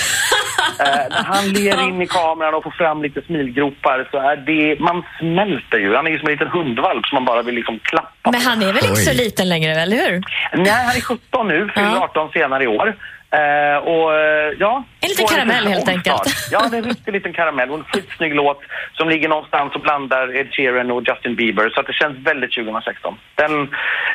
eh, 0.81 1.07
när 1.11 1.25
han 1.25 1.49
ler 1.49 1.89
in 1.89 2.03
i 2.03 2.07
kameran 2.07 2.55
och 2.55 2.63
får 2.63 2.71
fram 2.71 3.03
lite 3.03 3.23
smilgropar 3.23 4.09
så 4.11 4.19
är 4.19 4.37
det, 4.37 4.81
man 4.81 5.03
smälter 5.19 5.79
ju. 5.79 5.95
Han 5.97 6.07
är 6.07 6.11
ju 6.11 6.19
som 6.19 6.29
en 6.29 6.33
liten 6.33 6.49
hundvalp 6.49 7.07
som 7.07 7.17
man 7.17 7.25
bara 7.25 7.43
vill 7.43 7.55
liksom 7.55 7.79
klappa. 7.83 8.31
Men 8.31 8.41
han 8.41 8.63
är 8.63 8.73
väl 8.73 8.85
inte 8.85 9.01
så 9.01 9.15
liten 9.17 9.49
längre, 9.49 9.73
eller 9.73 9.97
hur? 9.97 10.23
Nej, 10.53 10.71
han 10.73 10.97
är 10.97 11.01
17 11.01 11.49
nu, 11.49 11.69
fyller 11.75 11.87
Ja. 11.89 12.05
18 12.05 12.31
senare 12.33 12.65
i 12.65 12.67
år. 12.67 12.97
Eh, 13.31 13.77
och 13.77 14.15
eh, 14.15 14.53
ja... 14.59 14.85
En 15.01 15.09
liten 15.09 15.27
karamell, 15.27 15.67
helt 15.67 15.89
omstart. 15.89 15.95
enkelt. 15.95 16.49
Ja, 16.51 16.69
det 16.71 16.77
är 16.77 16.83
en 16.83 16.89
riktig 16.89 17.13
liten 17.13 17.33
karamell 17.33 17.71
och 17.71 17.79
en 17.79 17.85
skitsnygg 17.85 18.35
låt 18.35 18.61
som 18.95 19.09
ligger 19.09 19.29
någonstans 19.29 19.75
och 19.75 19.81
blandar 19.81 20.37
Ed 20.37 20.49
Sheeran 20.55 20.91
och 20.91 21.03
Justin 21.09 21.37
Bieber. 21.37 21.71
Så 21.71 21.81
att 21.81 21.87
det 21.87 21.93
känns 21.93 22.27
väldigt 22.27 22.55
2016. 22.55 23.15
Den, 23.35 23.69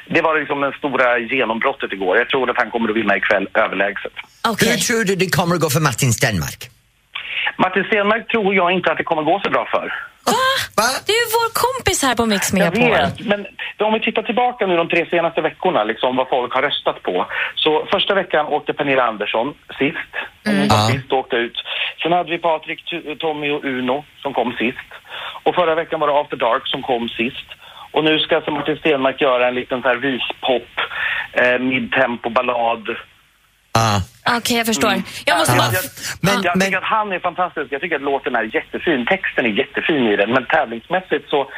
det 0.08 0.22
var 0.22 0.40
liksom 0.40 0.62
det 0.62 0.74
stora 0.78 1.20
genombrottet 1.20 1.94
igår. 1.94 2.18
Jag 2.18 2.30
tror 2.30 2.50
att 2.50 2.58
han 2.58 2.72
kommer 2.72 2.90
att 2.90 2.96
vinna 2.96 3.18
ikväll 3.18 3.48
överlägset. 3.54 4.14
Okej. 4.48 4.70
Hur 4.70 4.78
tror 4.78 5.04
du 5.04 5.16
det 5.16 5.30
kommer 5.30 5.56
att 5.56 5.62
gå 5.62 5.70
för 5.70 5.80
Martin 5.80 6.14
Stenmark? 6.14 6.73
Martin 7.58 7.84
Stenmark 7.84 8.28
tror 8.28 8.56
jag 8.56 8.72
inte 8.72 8.92
att 8.92 8.98
det 8.98 9.04
kommer 9.04 9.22
gå 9.24 9.40
så 9.44 9.50
bra 9.50 9.66
för. 9.72 9.94
Va? 10.78 10.84
Det 11.06 11.12
är 11.12 11.22
ju 11.26 11.30
vår 11.40 11.50
kompis 11.66 12.04
här 12.04 12.16
på 12.16 12.26
Mix 12.26 12.54
Jag 12.54 12.60
Megapol. 12.78 12.92
vet, 12.92 13.20
men 13.28 13.48
om 13.88 13.94
vi 13.94 14.00
tittar 14.00 14.22
tillbaka 14.24 14.68
nu 14.68 14.78
de 14.78 14.88
tre 14.90 15.06
senaste 15.10 15.42
veckorna, 15.42 15.84
liksom 15.84 16.16
vad 16.16 16.30
folk 16.30 16.54
har 16.54 16.62
röstat 16.62 17.04
på. 17.04 17.26
Så 17.56 17.86
första 17.92 18.14
veckan 18.16 18.46
åkte 18.46 18.74
Pernilla 18.74 19.04
Andersson 19.04 19.54
sist. 19.80 20.12
Hon 20.46 20.68
var 20.68 20.76
Ja. 20.78 20.88
sist 20.92 21.12
och 21.12 21.18
åkte 21.18 21.36
ut. 21.36 21.58
Sen 22.02 22.12
hade 22.12 22.30
vi 22.32 22.38
Patrik, 22.38 22.80
Tommy 23.20 23.52
och 23.52 23.64
Uno 23.64 24.04
som 24.22 24.34
kom 24.34 24.54
sist. 24.58 24.90
Och 25.44 25.56
förra 25.56 25.76
veckan 25.76 26.00
var 26.00 26.08
det 26.08 26.20
After 26.20 26.38
Dark 26.38 26.68
som 26.68 26.82
kom 26.82 27.10
sist. 27.10 27.48
Och 27.92 28.04
nu 28.04 28.20
ska 28.20 28.36
alltså 28.36 28.52
Martin 28.52 28.78
Stenmark 28.78 29.22
göra 29.22 29.48
en 29.48 29.56
liten 29.56 29.82
så 29.82 29.88
här 29.88 29.96
vispop, 29.96 30.70
eh, 31.34 31.60
midtempo 31.60 32.30
ballad. 32.30 32.96
Ja. 33.74 34.02
Okej, 34.38 34.58
jag 34.58 34.66
förstår. 34.66 34.94
Jag 35.26 35.38
måste 35.38 35.58
bara... 35.58 35.72
Jag, 35.74 35.84
Men- 36.22 36.42
jag 36.44 36.58
men- 36.58 36.66
tycker 36.66 36.78
att 36.78 36.84
han 36.98 37.12
är 37.12 37.20
fantastisk. 37.20 37.68
Jag 37.72 37.82
tycker 37.82 37.96
att 37.96 38.02
låten 38.02 38.36
är 38.36 38.56
jättefin. 38.56 39.06
Texten 39.06 39.46
är 39.46 39.50
jättefin 39.50 40.08
i 40.08 40.16
den. 40.16 40.32
Men 40.32 40.46
tävlingsmässigt 40.46 41.30
så... 41.30 41.52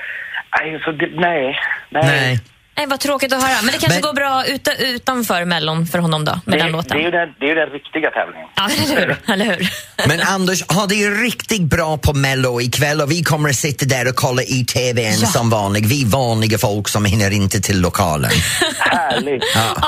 Nej, 0.59 0.81
så 0.85 0.91
det, 0.91 1.07
nej, 1.07 1.57
nej. 1.89 2.03
Nej. 2.05 2.39
Nej, 2.77 2.87
vad 2.87 2.99
tråkigt 2.99 3.33
att 3.33 3.41
höra. 3.43 3.55
Men 3.61 3.65
det 3.65 3.71
kanske 3.71 3.89
Men- 3.89 4.01
går 4.01 4.13
bra 4.13 4.45
ut, 4.45 4.67
utanför 4.79 5.45
Mellon 5.45 5.87
för 5.87 5.99
honom 5.99 6.25
då, 6.25 6.31
med 6.31 6.41
Det, 6.45 6.57
den 6.57 6.65
det, 6.67 6.71
låten. 6.71 6.97
är 6.97 7.01
ju 7.01 7.11
den, 7.11 7.29
det 7.39 7.45
är 7.45 7.49
ju 7.49 7.55
den 7.55 7.69
riktiga 7.69 8.09
tävlingen. 8.11 8.47
Ja, 8.55 8.69
eller 8.69 9.01
hur? 9.07 9.17
eller 9.33 9.45
hur? 9.45 9.69
Men 10.07 10.21
Anders, 10.21 10.63
har 10.67 10.87
det 10.87 10.95
ju 10.95 11.23
riktigt 11.23 11.61
bra 11.61 11.97
på 11.97 12.13
Mello 12.13 12.61
ikväll 12.61 13.01
och 13.01 13.11
vi 13.11 13.23
kommer 13.23 13.49
att 13.49 13.55
sitta 13.55 13.85
där 13.85 14.07
och 14.09 14.15
kolla 14.15 14.41
i 14.43 14.65
TVn 14.65 15.13
Ja. 15.21 15.27
som 15.27 15.49
vanligt. 15.49 15.85
Vi 15.85 16.03
vanliga 16.05 16.57
folk 16.57 16.87
som 16.87 17.05
hinner 17.05 17.31
inte 17.31 17.61
till 17.61 17.81
lokalen. 17.81 18.31
Härligt! 18.79 19.43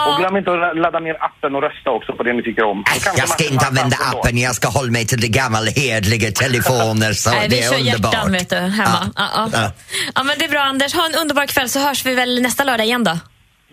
Och 0.08 0.18
glöm 0.20 0.38
inte 0.38 0.52
att 0.52 0.78
ladda 0.78 1.00
ner 1.00 1.16
appen 1.24 1.56
och 1.56 1.62
rösta 1.62 1.90
också 1.90 2.14
på 2.14 2.24
det 2.24 2.34
ni 2.34 2.44
tycker 2.44 2.64
om. 2.64 2.84
Kanske 2.84 3.22
Jag 3.22 3.30
ska 3.30 3.44
inte 3.46 3.66
använda 3.66 3.98
appen, 4.14 4.38
jag 4.38 4.56
ska 4.56 4.68
hålla 4.68 4.92
mig 4.92 5.06
till 5.08 5.22
de 5.22 5.28
gamla 5.28 5.72
hederliga 5.76 6.32
telefoner 6.32 7.14
så 7.14 7.30
Nej, 7.32 7.48
det 7.50 7.56
vi 7.56 7.62
är 7.62 7.70
kör 7.72 7.80
underbart. 7.80 8.14
hjärtan 8.14 8.32
vet 8.32 8.50
du, 8.50 8.56
hemma. 8.56 9.12
Ja. 9.16 9.30
Ja, 9.36 9.50
Ja. 9.54 9.72
ja. 10.16 10.24
men 10.24 10.38
det 10.40 10.46
är 10.46 10.50
bra 10.50 10.60
Anders. 10.62 10.94
Ha 10.94 11.06
en 11.06 11.16
underbar 11.16 11.46
kväll 11.46 11.70
så 11.70 11.80
hörs 11.80 12.06
vi 12.06 12.14
väl 12.16 12.42
nästa 12.42 12.64
lördag 12.64 12.77
igen 12.84 13.04
då. 13.04 13.20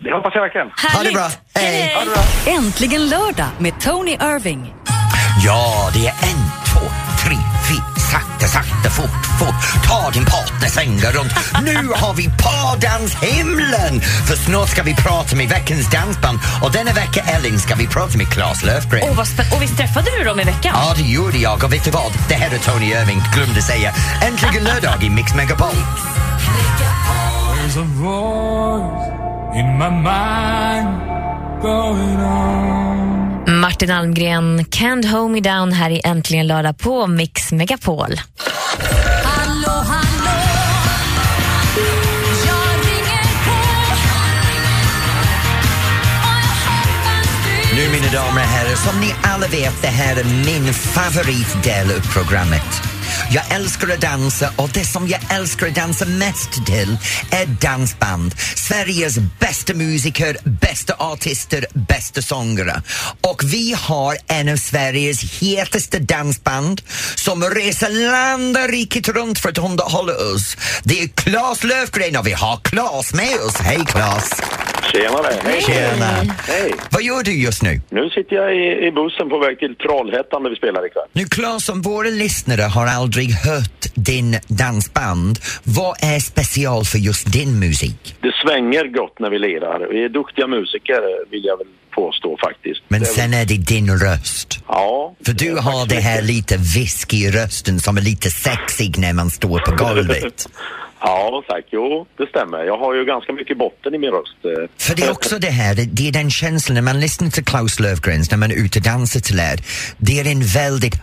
Det 0.03 0.13
hoppas 0.13 0.31
jag 0.35 0.41
verkligen. 0.41 0.67
Ha 0.93 1.03
det 1.03 1.11
bra, 1.11 1.29
hej! 1.55 1.93
Ha 1.95 2.03
det 2.05 2.11
bra. 2.11 2.53
Äntligen 2.53 3.09
lördag 3.09 3.47
med 3.59 3.79
Tony 3.79 4.11
Irving. 4.11 4.73
Ja, 5.45 5.89
det 5.93 6.07
är 6.07 6.11
en, 6.11 6.41
två, 6.71 6.79
tre, 7.23 7.35
fyra, 7.69 7.95
sakta, 8.11 8.47
sakta, 8.47 8.89
fort, 8.89 9.25
fort. 9.39 9.55
Ta 9.87 10.11
din 10.11 10.25
partner, 10.25 10.67
svänga 10.69 11.11
runt. 11.11 11.33
Nu 11.63 11.75
har 11.93 12.13
vi 12.13 12.29
pardanshimlen! 12.43 14.01
För 14.01 14.35
snart 14.35 14.69
ska 14.69 14.83
vi 14.83 14.95
prata 14.95 15.35
med 15.35 15.49
veckans 15.49 15.91
dansband 15.91 16.39
och 16.63 16.71
denna 16.71 16.93
vecka, 16.93 17.21
Ellen, 17.35 17.59
ska 17.59 17.75
vi 17.75 17.87
prata 17.87 18.17
med 18.17 18.29
Claes 18.29 18.63
Löfgren. 18.63 19.01
Åh, 19.03 19.15
vad 19.17 19.27
och 19.53 19.61
visst 19.61 19.77
träffade 19.77 20.11
du 20.17 20.23
dem 20.23 20.39
i 20.39 20.43
veckan? 20.43 20.73
Ja, 20.75 20.93
det 20.97 21.03
gjorde 21.03 21.37
jag. 21.37 21.63
Och 21.63 21.73
vet 21.73 21.83
du 21.85 21.91
vad? 21.91 22.11
Det 22.27 22.35
här 22.35 22.55
är 22.55 22.57
Tony 22.57 22.85
Irving, 22.85 23.21
glömde 23.35 23.61
säga. 23.61 23.93
Äntligen 24.27 24.63
lördag 24.63 25.03
i 25.03 25.09
Mix 25.09 25.35
Megapol. 25.35 25.75
There's 27.65 27.77
a 27.77 27.81
voice 27.81 29.07
in 29.55 29.77
my 29.77 29.89
mind 29.89 31.61
going 31.61 32.19
on. 32.19 33.59
Martin 33.59 33.89
Almgren, 33.89 34.65
Can't 34.65 35.05
Hold 35.05 35.31
Me 35.31 35.39
Down 35.39 35.73
här 35.73 35.89
i 35.89 36.01
Äntligen 36.03 36.47
lördag 36.47 36.77
på 36.77 37.07
Mix 37.07 37.51
Megapol. 37.51 38.21
Hallå, 39.23 39.83
hallå 39.87 40.31
Nu 47.75 47.89
mina 47.91 48.11
damer 48.11 48.41
och 48.41 48.47
herrar, 48.47 48.75
som 48.75 48.99
ni 48.99 49.13
alla 49.23 49.47
vet, 49.47 49.81
det 49.81 49.87
här 49.87 50.15
är 50.15 50.45
min 50.45 50.73
favoritdel 50.73 51.91
av 51.91 52.13
programmet. 52.13 52.94
Jag 53.29 53.55
älskar 53.55 53.93
att 53.93 54.01
dansa 54.01 54.49
och 54.57 54.69
det 54.73 54.83
som 54.83 55.07
jag 55.07 55.19
älskar 55.37 55.67
att 55.67 55.75
dansa 55.75 56.05
mest 56.05 56.65
till 56.65 56.97
är 57.31 57.45
dansband. 57.61 58.33
Sveriges 58.55 59.17
bästa 59.39 59.73
musiker, 59.73 60.37
bästa 60.61 60.93
artister, 60.99 61.65
bästa 61.73 62.21
sångare. 62.21 62.81
Och 63.21 63.41
vi 63.43 63.75
har 63.77 64.17
en 64.27 64.49
av 64.49 64.55
Sveriges 64.55 65.41
hetaste 65.41 65.99
dansband 65.99 66.81
som 67.15 67.43
reser 67.43 68.11
land 68.11 68.57
och 68.57 68.69
riket 68.69 69.09
runt 69.09 69.39
för 69.39 69.49
att 69.49 69.57
underhålla 69.57 70.13
oss. 70.13 70.57
Det 70.83 70.99
är 70.99 71.07
Claes 71.07 71.63
Löfgren 71.63 72.17
och 72.17 72.27
vi 72.27 72.33
har 72.33 72.57
Claes 72.57 73.13
med 73.13 73.35
oss. 73.47 73.57
Hej 73.57 73.79
Claes! 73.87 74.29
Tjenare! 74.91 75.33
Hej! 75.43 75.61
Tjena! 75.61 76.35
Hej! 76.47 76.73
Vad 76.89 77.03
gör 77.03 77.23
du 77.23 77.41
just 77.41 77.61
nu? 77.63 77.81
Nu 77.89 78.09
sitter 78.09 78.35
jag 78.35 78.55
i, 78.55 78.87
i 78.87 78.91
bussen 78.91 79.29
på 79.29 79.39
väg 79.39 79.59
till 79.59 79.75
Trollhättan 79.75 80.43
där 80.43 80.49
vi 80.49 80.55
spelar 80.55 80.85
ikväll. 80.85 81.07
Nu 81.13 81.25
Claes, 81.25 81.69
om 81.69 81.81
våra 81.81 82.09
lyssnare 82.09 82.61
har 82.61 82.87
aldrig 83.15 83.31
hört 83.31 83.85
din 83.93 84.39
dansband, 84.47 85.39
vad 85.63 85.95
är 86.03 86.19
special 86.19 86.85
för 86.85 86.97
just 86.97 87.33
din 87.33 87.59
musik? 87.59 88.15
Det 88.21 88.31
svänger 88.43 88.87
gott 88.87 89.19
när 89.19 89.29
vi 89.29 89.39
lirar. 89.39 89.87
Vi 89.91 90.03
är 90.03 90.09
duktiga 90.09 90.47
musiker 90.47 91.31
vill 91.31 91.45
jag 91.45 91.57
väl 91.57 91.67
påstå 91.89 92.37
faktiskt. 92.37 92.81
Men 92.87 92.99
Det 92.99 93.05
sen 93.05 93.33
är 93.33 93.45
det 93.45 93.57
din 93.57 93.97
röst. 93.99 94.59
Ja. 94.67 95.15
För 95.25 95.33
du 95.33 95.55
har 95.55 95.87
det 95.87 95.99
här 95.99 96.21
lite 96.21 96.57
i 97.13 97.31
rösten 97.31 97.79
som 97.79 97.97
är 97.97 98.01
lite 98.01 98.29
sexig 98.29 98.97
när 98.97 99.13
man 99.13 99.29
står 99.29 99.59
på 99.59 99.75
golvet. 99.75 100.47
Ja, 101.01 101.43
tack. 101.47 101.65
Jo, 101.71 102.07
det 102.17 102.27
stämmer. 102.27 102.63
Jag 102.63 102.77
har 102.77 102.93
ju 102.95 103.05
ganska 103.05 103.33
mycket 103.33 103.57
botten 103.57 103.95
i 103.95 103.97
min 103.97 104.09
röst. 104.11 104.37
eh. 104.43 104.69
För 104.77 104.95
det 104.95 105.03
är 105.03 105.11
också 105.11 105.39
det 105.39 105.49
här, 105.49 105.75
det, 105.75 105.85
det 105.85 106.07
är 106.07 106.11
den 106.11 106.31
känslan 106.31 106.75
när 106.75 106.81
man 106.81 106.99
lyssnar 106.99 107.29
till 107.29 107.45
Klaus 107.45 107.79
Löfgrens, 107.79 108.31
när 108.31 108.37
man 108.37 108.51
är 108.51 108.55
ute 108.55 108.79
och 108.79 108.83
dansar 108.85 109.19
till 109.19 109.39
er. 109.39 109.59
Det 109.97 110.19
är 110.19 110.31
en 110.31 110.43
väldigt 110.43 110.95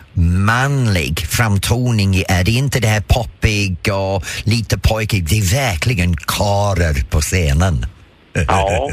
manlig 0.45 1.19
framtoning 1.19 2.15
i 2.15 2.19
er. 2.29 2.43
Det 2.43 2.51
är 2.51 2.57
inte 2.57 2.79
det 2.79 2.87
här 2.87 3.03
poppig 3.07 3.77
och 3.93 4.23
lite 4.43 4.77
pojkig. 4.77 5.29
Det 5.29 5.37
är 5.37 5.55
verkligen 5.71 6.15
karer 6.17 7.09
på 7.09 7.21
scenen. 7.21 7.85
Ja, 8.47 8.89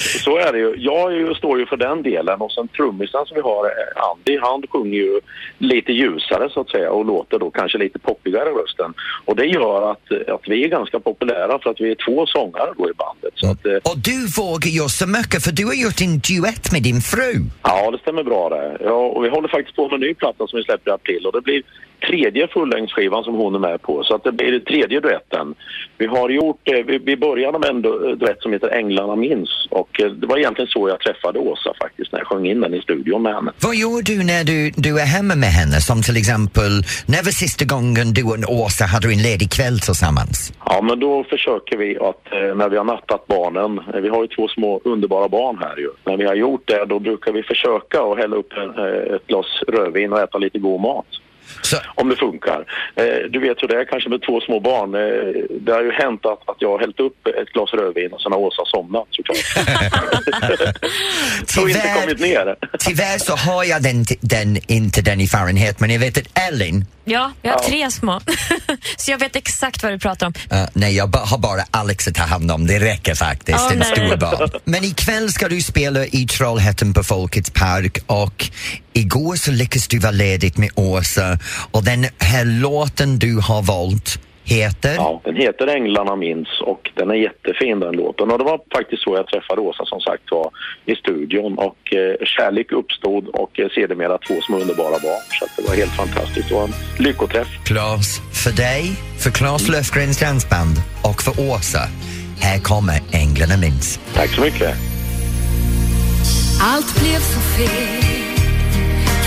så 0.00 0.38
är 0.38 0.52
det 0.52 0.58
ju. 0.58 0.74
Jag 0.78 1.12
ju, 1.12 1.34
står 1.34 1.58
ju 1.58 1.66
för 1.66 1.76
den 1.76 2.02
delen 2.02 2.40
och 2.40 2.52
sen 2.52 2.68
trummisen 2.68 3.26
som 3.26 3.34
vi 3.34 3.40
har, 3.40 3.64
eh, 3.64 4.10
Andy, 4.10 4.38
han 4.38 4.62
sjunger 4.72 4.98
ju 4.98 5.20
lite 5.58 5.92
ljusare 5.92 6.48
så 6.50 6.60
att 6.60 6.70
säga 6.70 6.90
och 6.90 7.04
låter 7.04 7.38
då 7.38 7.50
kanske 7.50 7.78
lite 7.78 7.98
poppigare 7.98 8.50
rösten. 8.50 8.94
Och 9.24 9.36
det 9.36 9.46
gör 9.46 9.90
att, 9.90 10.28
att 10.28 10.48
vi 10.48 10.64
är 10.64 10.68
ganska 10.68 11.00
populära 11.00 11.58
för 11.58 11.70
att 11.70 11.80
vi 11.80 11.90
är 11.90 11.94
två 11.94 12.26
sångare 12.26 12.70
då 12.78 12.90
i 12.90 12.92
bandet. 12.92 13.32
Så 13.34 13.50
att, 13.50 13.66
eh, 13.66 13.72
Och 13.72 13.98
du 13.98 14.26
vågar 14.40 14.70
göra 14.70 14.88
så 14.88 15.06
mycket 15.06 15.44
för 15.44 15.52
du 15.52 15.66
har 15.66 15.74
gjort 15.74 16.00
en 16.00 16.18
duett 16.28 16.72
med 16.72 16.82
din 16.82 17.00
fru. 17.00 17.32
Ja, 17.62 17.90
det 17.90 17.98
stämmer 17.98 18.22
bra 18.22 18.48
det. 18.48 18.76
Ja, 18.84 19.06
och 19.14 19.24
vi 19.24 19.28
håller 19.28 19.48
faktiskt 19.48 19.76
på 19.76 19.88
med 19.88 19.94
en 19.94 20.00
ny 20.00 20.14
platta 20.14 20.46
som 20.46 20.56
vi 20.56 20.62
släpper 20.62 20.90
i 20.90 20.94
april 20.94 21.26
och 21.26 21.32
det 21.32 21.40
blir 21.40 21.62
tredje 22.08 22.48
fullängdsskivan 22.48 23.24
som 23.24 23.34
hon 23.34 23.54
är 23.54 23.58
med 23.58 23.82
på. 23.82 24.02
Så 24.04 24.14
att 24.14 24.24
det 24.24 24.32
blir 24.32 24.60
tredje 24.60 25.00
duetten. 25.00 25.54
Vi 25.98 26.06
har 26.06 26.28
gjort, 26.30 26.60
eh, 26.68 26.84
vi, 26.86 26.98
vi 26.98 27.16
började 27.16 27.58
med 27.58 27.68
en 27.70 27.82
du- 27.82 28.14
duett 28.16 28.42
som 28.42 28.52
heter 28.52 28.68
Änglarna 28.68 29.16
minns 29.16 29.66
och 29.70 30.00
eh, 30.00 30.10
det 30.10 30.26
var 30.26 30.38
egentligen 30.38 30.68
så 30.68 30.88
jag 30.88 31.00
träffade 31.00 31.38
Åsa 31.38 31.72
faktiskt 31.82 32.12
när 32.12 32.18
jag 32.20 32.26
sjöng 32.26 32.46
in 32.46 32.60
den 32.60 32.74
i 32.74 32.80
studion 32.82 33.22
med 33.22 33.34
henne. 33.34 33.52
Vad 33.62 33.74
gör 33.76 34.02
du 34.02 34.24
när 34.24 34.44
du, 34.44 34.70
du 34.76 35.00
är 35.00 35.06
hemma 35.06 35.34
med 35.34 35.48
henne? 35.48 35.80
Som 35.80 36.02
till 36.02 36.16
exempel, 36.16 36.72
när 37.08 37.22
var 37.24 37.30
sista 37.44 37.64
gången 37.64 38.12
du 38.12 38.22
och 38.24 38.54
Åsa 38.60 38.84
hade 38.84 39.08
en 39.08 39.22
ledig 39.22 39.50
kväll 39.52 39.78
tillsammans? 39.80 40.52
Ja, 40.66 40.82
men 40.82 41.00
då 41.00 41.24
försöker 41.24 41.76
vi 41.76 41.98
att 41.98 42.22
eh, 42.32 42.54
när 42.56 42.68
vi 42.68 42.76
har 42.76 42.84
nattat 42.84 43.26
barnen, 43.26 43.80
vi 44.02 44.08
har 44.08 44.22
ju 44.22 44.28
två 44.28 44.48
små 44.48 44.80
underbara 44.84 45.28
barn 45.28 45.58
här 45.60 45.76
ju. 45.76 45.90
När 46.06 46.16
vi 46.16 46.24
har 46.24 46.34
gjort 46.34 46.62
det 46.66 46.84
då 46.84 46.98
brukar 46.98 47.32
vi 47.32 47.42
försöka 47.42 48.02
att 48.02 48.18
hälla 48.18 48.36
upp 48.36 48.52
ett 49.16 49.26
glas 49.26 49.46
rödvin 49.68 50.12
och 50.12 50.20
äta 50.20 50.38
lite 50.38 50.58
god 50.58 50.80
mat. 50.80 51.06
Om 51.94 52.08
det 52.08 52.16
funkar. 52.16 52.64
Eh, 52.96 53.04
du 53.30 53.38
vet 53.40 53.56
hur 53.62 53.68
det 53.68 53.76
är 53.80 53.84
kanske 53.84 54.08
med 54.10 54.22
två 54.22 54.40
små 54.40 54.60
barn. 54.60 54.94
Eh, 54.94 55.00
det 55.60 55.72
har 55.72 55.82
ju 55.82 55.92
hänt 55.92 56.26
att, 56.26 56.48
att 56.48 56.56
jag 56.58 56.70
har 56.70 56.78
hällt 56.78 57.00
upp 57.00 57.26
ett 57.26 57.48
glas 57.52 57.70
rödvin 57.72 58.12
och 58.12 58.20
sen 58.22 58.32
har 58.32 58.38
Åsa 58.38 58.62
somnat 58.66 59.06
såklart. 59.10 59.38
så 61.46 61.68
inte 61.68 61.80
Tyvärr- 61.80 62.00
kommit 62.00 62.20
ner. 62.20 62.56
Tyvärr 62.78 63.18
så 63.18 63.36
har 63.36 63.64
jag 63.64 63.82
den, 63.82 64.04
den, 64.20 64.58
inte 64.68 65.02
den 65.02 65.20
erfarenhet 65.20 65.80
men 65.80 65.90
jag 65.90 66.00
vet 66.00 66.18
att 66.18 66.38
Ellen, 66.48 66.84
Ja, 67.04 67.32
jag 67.42 67.52
har 67.52 67.60
Ja. 67.62 67.68
tre 67.68 67.90
små. 67.90 68.20
så 68.96 69.10
jag 69.10 69.18
vet 69.18 69.36
exakt 69.36 69.82
vad 69.82 69.92
du 69.92 69.98
pratar 69.98 70.26
om. 70.26 70.32
Uh, 70.52 70.64
nej, 70.72 70.96
jag 70.96 71.10
ba- 71.10 71.18
har 71.24 71.38
bara 71.38 71.62
Alex 71.70 72.08
att 72.08 72.14
ta 72.14 72.22
hand 72.22 72.50
om. 72.50 72.66
Det 72.66 72.78
räcker 72.78 73.14
faktiskt. 73.14 73.58
Åh, 73.60 73.72
en 73.76 73.84
stor 73.84 74.16
barn. 74.16 74.50
Men 74.64 74.84
ikväll 74.84 75.32
ska 75.32 75.48
du 75.48 75.62
spela 75.62 76.06
i 76.06 76.26
Trollhättan 76.26 76.92
på 76.94 77.04
Folkets 77.04 77.50
park 77.50 77.98
och 78.06 78.50
igår 78.92 79.34
så 79.36 79.50
lyckades 79.52 79.88
du 79.88 79.98
vara 79.98 80.12
ledigt 80.12 80.58
med 80.58 80.70
Åsa 80.74 81.38
och 81.70 81.84
den 81.84 82.06
här 82.18 82.44
låten 82.44 83.18
du 83.18 83.40
har 83.40 83.62
valt 83.62 84.18
heter? 84.44 84.94
Ja, 84.94 85.20
den 85.24 85.36
heter 85.36 85.66
Änglarna 85.66 86.16
minns 86.16 86.48
och 86.60 86.90
den 86.94 87.10
är 87.10 87.14
jättefin 87.14 87.80
den 87.80 87.94
låten. 87.96 88.30
Och 88.30 88.38
det 88.38 88.44
var 88.44 88.60
faktiskt 88.74 89.02
så 89.02 89.14
jag 89.16 89.26
träffade 89.26 89.60
Åsa 89.60 89.84
som 89.84 90.00
sagt 90.00 90.22
var 90.30 90.50
i 90.84 90.94
studion 90.94 91.58
och 91.58 91.94
eh, 91.94 92.26
kärlek 92.26 92.72
uppstod 92.72 93.28
och 93.28 93.60
eh, 93.60 93.68
sedermera 93.68 94.18
två 94.18 94.34
små 94.46 94.58
underbara 94.58 94.90
barn. 94.90 95.24
Så 95.38 95.44
att 95.44 95.50
det 95.56 95.62
var 95.68 95.76
helt 95.76 95.96
fantastiskt. 95.96 96.48
Det 96.48 96.54
var 96.54 96.64
en 96.64 96.74
lyckoträff. 96.98 97.48
Klas, 97.64 98.20
för 98.44 98.52
dig, 98.56 98.92
för 99.18 99.30
Klas 99.30 99.68
Löfgrens 99.68 100.18
dansband 100.20 100.76
och 101.04 101.22
för 101.22 101.50
Åsa. 101.50 101.82
Här 102.40 102.58
kommer 102.58 102.94
Änglarna 103.12 103.56
minns. 103.56 104.00
Tack 104.14 104.30
så 104.30 104.40
mycket. 104.40 104.74
Allt 106.62 107.00
blev 107.00 107.18
så 107.18 107.40
fel 107.40 108.09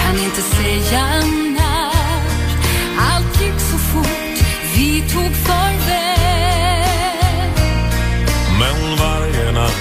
Kan 0.03 0.19
inte 0.23 0.41
säga 0.41 1.05
när 1.57 1.91
Allt 2.99 3.41
gick 3.41 3.59
så 3.59 3.77
fort 3.77 4.45
Vi 4.75 5.01
tog 5.01 5.35
farväl 5.35 6.83
Men 8.59 8.97
varje 8.97 9.51
natt 9.51 9.73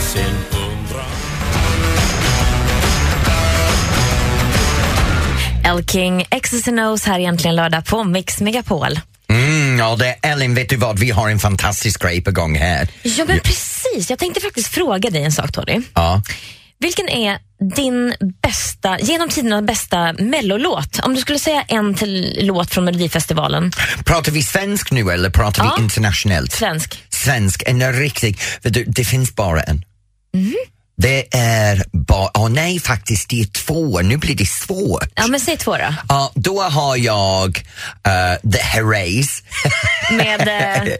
sen 0.00 0.34
undrar 0.52 1.06
El 5.64 5.84
King, 5.84 6.24
X's 6.30 6.68
and 6.68 6.80
O's 6.80 7.06
här 7.06 7.18
egentligen 7.18 7.56
lördag 7.56 7.84
på 7.86 8.04
Mix 8.04 8.40
Megapol. 8.40 9.00
Mm, 9.28 9.78
ja, 9.78 9.96
det 9.96 10.06
är 10.06 10.32
Ellen, 10.32 10.54
vet 10.54 10.68
du 10.68 10.76
vad? 10.76 10.98
Vi 10.98 11.10
har 11.10 11.28
en 11.30 11.38
fantastisk 11.38 12.02
grej 12.02 12.20
på 12.22 12.30
gång 12.30 12.54
här. 12.56 12.88
Ja, 13.02 13.24
men 13.28 13.40
precis. 13.40 14.10
Jag 14.10 14.18
tänkte 14.18 14.40
faktiskt 14.40 14.68
fråga 14.68 15.10
dig 15.10 15.24
en 15.24 15.32
sak, 15.32 15.52
Tony. 15.52 15.80
Ja. 15.94 16.22
Vilken 16.78 17.08
är 17.08 17.38
din 17.74 18.14
bästa, 18.42 18.98
genom 19.00 19.28
tiderna 19.28 19.62
bästa 19.62 20.12
mellolåt? 20.12 20.98
Om 21.02 21.14
du 21.14 21.20
skulle 21.20 21.38
säga 21.38 21.62
en 21.62 21.94
till 21.94 22.38
låt 22.40 22.70
från 22.70 22.84
Melodifestivalen. 22.84 23.72
Pratar 24.04 24.32
vi 24.32 24.42
svensk 24.42 24.90
nu 24.90 25.10
eller 25.10 25.30
pratar 25.30 25.64
Ja. 25.64 25.74
vi 25.78 25.82
internationellt? 25.84 26.52
Svensk. 26.52 27.04
Svensk, 27.08 27.62
en 27.66 27.92
riktig, 27.92 28.38
du, 28.62 28.84
det 28.84 29.04
finns 29.04 29.34
bara 29.34 29.62
en. 29.62 29.84
Mhm. 30.34 30.54
Det 30.96 31.34
är 31.36 31.84
bara, 31.92 32.30
åh 32.34 32.48
nej 32.50 32.80
faktiskt 32.80 33.28
det 33.28 33.40
är 33.40 33.44
två, 33.46 34.00
nu 34.00 34.16
blir 34.16 34.34
det 34.34 34.46
svårt. 34.46 35.08
Ja, 35.14 35.26
men 35.26 35.40
säg 35.40 35.56
två 35.56 35.76
då. 35.76 35.94
Ja, 36.08 36.32
då 36.34 36.62
har 36.62 36.96
jag 36.96 37.48
uh, 38.08 38.50
The 38.52 38.58
Herreys. 38.62 39.42
Med 40.10 40.40
eh, 40.48 40.92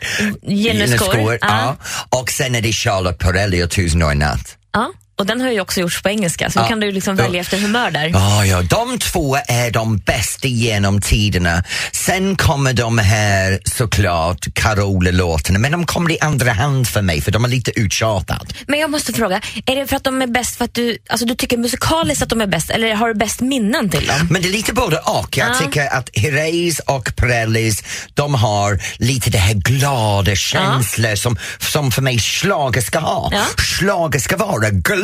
Jenny. 0.43 0.99
Skor, 0.99 1.39
Ja. 1.41 1.77
Och 2.09 2.31
sen 2.31 2.55
är 2.55 2.61
det 2.61 2.73
Charlotte 2.73 3.19
Perrelli 3.19 3.63
och 3.63 3.71
Tusen 3.71 4.03
år 4.03 4.11
en 4.11 4.19
natt. 4.19 4.57
Ja. 4.73 4.93
Och 5.19 5.27
den 5.27 5.41
har 5.41 5.51
ju 5.51 5.61
också 5.61 5.81
gjorts 5.81 6.03
på 6.03 6.09
engelska, 6.09 6.51
så 6.51 6.59
då 6.59 6.65
Ja. 6.65 6.69
kan 6.69 6.81
du 6.81 6.93
liksom 6.93 7.17
Ja. 7.17 7.23
välja 7.25 7.41
efter 7.41 7.59
humör 7.59 7.91
där. 7.91 8.09
Ja, 8.09 8.45
ja, 8.45 8.63
de 8.63 8.99
två 8.99 9.37
är 9.49 9.71
de 9.71 9.99
bästa 9.99 10.49
genom 10.49 11.01
tiderna. 11.01 11.65
Sen 11.93 12.37
kommer 12.37 12.73
de 12.73 12.99
här 12.99 13.59
såklart 13.65 14.47
Carola-låtarna, 14.55 15.59
men 15.59 15.73
de 15.73 15.87
kommer 15.87 16.11
i 16.11 16.19
andra 16.21 16.53
hand 16.53 16.89
för 16.89 17.03
mig 17.03 17.21
för 17.21 17.31
de 17.33 17.45
är 17.45 17.49
lite 17.49 17.81
uttjatade. 17.81 18.47
Men 18.67 18.81
jag 18.81 18.91
måste 18.91 19.13
fråga, 19.13 19.41
är 19.67 19.77
det 19.77 19.87
för 19.87 19.97
att 19.97 20.05
de 20.05 20.23
är 20.23 20.27
bäst 20.27 20.57
för 20.57 20.65
att 20.65 20.75
du, 20.75 20.99
alltså 21.09 21.27
du 21.27 21.35
tycker 21.35 21.57
musikaliskt 21.57 22.23
att 22.23 22.29
de 22.29 22.41
är 22.41 22.47
bäst 22.47 22.71
eller 22.71 22.95
har 22.95 23.09
du 23.09 23.15
bäst 23.15 23.41
minnen 23.41 23.91
till 23.91 24.07
dem? 24.07 24.29
Men 24.31 24.43
det 24.43 24.49
är 24.49 24.53
lite 24.53 24.73
både 24.73 24.97
och. 24.99 25.37
Jag 25.37 25.49
Ja. 25.49 25.55
tycker 25.67 25.95
att 25.95 26.11
Herreys 26.15 26.79
och 26.79 27.17
Perrellis, 27.17 27.83
de 28.15 28.35
har 28.35 28.79
lite 28.97 29.31
det 29.31 29.39
här 29.39 29.55
glada 29.55 30.37
känslor 30.37 31.15
som, 31.17 31.39
som 31.59 31.91
för 31.93 32.03
mig 32.03 32.19
schlager 32.19 32.81
ska 32.81 32.99
ha. 32.99 33.29
Ja. 33.33 33.45
Schlager 33.57 34.21
ska 34.21 34.37
vara 34.37 34.71
glad 34.71 35.04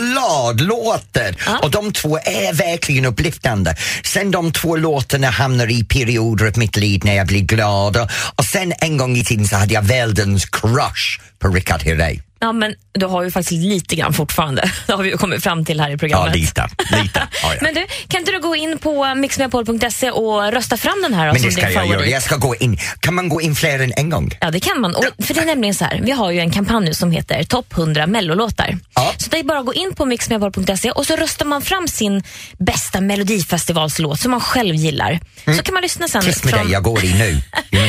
låten 0.60 1.34
och 1.62 1.70
de 1.70 1.92
två 1.92 2.18
är 2.18 2.52
verkligen 2.52 3.04
upplyftande. 3.04 3.74
Sen 4.04 4.30
de 4.30 4.52
två 4.52 4.76
låtarna 4.76 5.30
hamnar 5.30 5.70
i 5.70 5.84
perioder 5.84 6.46
av 6.46 6.58
mitt 6.58 6.76
liv 6.76 7.00
när 7.04 7.16
jag 7.16 7.26
blir 7.26 7.40
glad 7.40 7.96
och, 7.96 8.10
och 8.36 8.44
sen 8.44 8.72
en 8.78 8.96
gång 8.96 9.16
i 9.16 9.24
tiden 9.24 9.48
så 9.48 9.56
hade 9.56 9.74
jag 9.74 9.82
världens 9.82 10.44
crush 10.44 11.20
på 11.38 11.48
Richard 11.48 11.82
Herrey. 11.82 12.20
Ja, 12.42 12.52
men 12.52 12.74
du 12.92 13.06
har 13.06 13.22
ju 13.22 13.30
faktiskt 13.30 13.62
lite 13.62 13.96
grann 13.96 14.12
fortfarande. 14.12 14.70
Det 14.86 14.92
har 14.92 15.02
vi 15.02 15.10
ju 15.10 15.16
kommit 15.16 15.42
fram 15.42 15.64
till 15.64 15.80
här 15.80 15.88
i 15.88 15.92
Ja, 15.92 15.98
programmet. 15.98 16.34
lite. 16.36 16.68
lite. 17.02 17.28
Ja, 17.42 17.54
ja. 17.54 17.58
Men 17.60 17.74
du, 17.74 17.86
kan 18.08 18.20
inte 18.20 18.32
du 18.32 18.40
gå 18.40 18.56
in 18.56 18.78
på 18.78 19.14
mixmepol.se 19.14 20.10
och 20.10 20.52
rösta 20.52 20.76
fram 20.76 21.02
den 21.02 21.14
här 21.14 21.26
då, 21.26 21.32
Men 21.32 21.42
det 21.42 21.50
ska 21.52 21.70
jag 21.70 21.86
göra. 21.86 22.06
Jag 22.06 22.22
ska 22.22 22.36
gå 22.36 22.54
in. 22.56 22.78
Kan 23.00 23.14
man 23.14 23.28
gå 23.28 23.40
in 23.40 23.54
fler 23.54 23.78
än 23.78 23.92
en 23.96 24.10
gång? 24.10 24.30
Ja, 24.40 24.50
det 24.50 24.60
kan 24.60 24.80
man. 24.80 24.94
Och, 24.94 25.04
för 25.18 25.34
det 25.34 25.40
är 25.40 25.46
nämligen 25.46 25.74
så 25.74 25.84
här, 25.84 26.00
vi 26.02 26.10
har 26.10 26.30
ju 26.30 26.38
en 26.40 26.50
kampanj 26.50 26.84
nu 26.84 26.94
som 26.94 27.10
heter 27.10 27.44
Topp 27.44 27.72
100 27.78 28.06
mellolåtar. 28.06 28.78
Så 29.16 29.30
det 29.30 29.38
är 29.38 29.42
bara 29.44 29.58
att 29.58 29.66
gå 29.66 29.74
in 29.74 29.94
på 29.94 30.04
mixmepol.se 30.04 30.90
och 30.90 31.06
så 31.06 31.16
röstar 31.16 31.46
man 31.46 31.62
fram 31.62 31.88
sin 31.88 32.22
bästa 32.58 33.00
melodifestivalslåt 33.00 34.20
som 34.20 34.30
man 34.30 34.40
själv 34.40 34.74
gillar. 34.74 35.20
Så 35.56 35.62
kan 35.62 35.74
man 35.74 35.82
lyssna 35.82 36.08
sen 36.08 36.22
Tyst 36.22 36.44
med 36.44 36.54
från, 36.54 36.64
dig, 36.64 36.72
jag 36.72 36.82
går 36.82 37.04
in 37.04 37.18
nu. 37.18 37.40
Ja, 37.70 37.80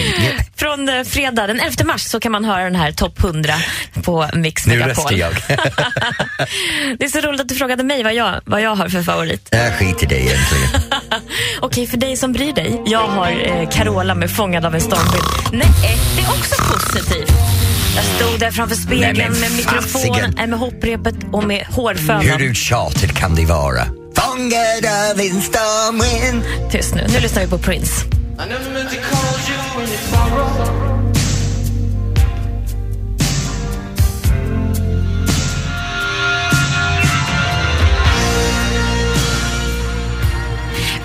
från 0.56 0.90
eh, 0.90 1.04
fredag 1.04 1.48
den 1.48 1.60
11 1.60 1.86
mars 1.86 2.02
så 2.02 2.20
kan 2.20 2.32
man 2.32 2.46
höra 2.46 2.64
den 2.64 2.76
här 2.76 2.92
Topp 2.92 3.24
100 3.24 3.54
på 4.04 4.30
Mix 4.42 4.66
Nu 4.66 4.74
Megapol. 4.74 4.90
röstar 4.96 5.16
jag. 5.16 5.32
Det 7.00 7.06
är 7.06 7.10
så 7.10 7.20
roligt 7.20 7.42
att 7.42 7.50
du 7.50 7.56
frågade 7.56 7.84
mig 7.84 8.04
vad 8.04 8.14
jag, 8.14 8.42
vad 8.46 8.62
jag 8.62 8.76
har 8.76 8.90
för 8.90 9.04
favorit. 9.04 9.48
Jag 9.52 9.74
skiter 9.74 10.04
i 10.04 10.06
det 10.06 10.16
egentligen. 10.22 10.68
Okej, 11.62 11.88
för 11.88 11.98
dig 11.98 12.18
som 12.18 12.34
bryr 12.34 12.54
dig. 12.54 12.82
Jag 12.86 13.08
har 13.08 13.32
eh, 13.48 13.70
Carola 13.70 14.16
med 14.16 14.32
Fångad 14.32 14.66
av 14.66 14.76
en 14.76 14.82
stormvind. 14.82 15.24
Nej, 15.52 15.98
det 16.16 16.22
är 16.22 16.28
också 16.30 16.56
positivt. 16.74 17.32
Jag 17.96 18.06
stod 18.06 18.40
där 18.40 18.52
framför 18.52 18.76
Nej, 18.76 18.86
spegeln 18.86 19.32
men 19.32 19.42
med 19.42 19.52
mikrofonen, 19.52 19.82
fasiken. 20.24 20.50
med 20.50 20.60
hopprepet 20.60 21.16
och 21.32 21.44
med 21.44 21.66
hårfönan. 21.66 22.22
Hur 22.22 22.42
uttjatat 22.42 23.14
kan 23.18 23.36
det 23.36 23.46
vara? 23.46 23.86
Fångad 24.16 24.86
av 25.12 25.20
en 25.20 25.42
stormvind. 25.42 26.44
Tyst 26.72 26.96
nu, 26.96 27.08
nu 27.14 27.20
lyssnar 27.20 27.42
vi 27.44 27.48
på 27.50 27.58
Prince. 27.58 28.06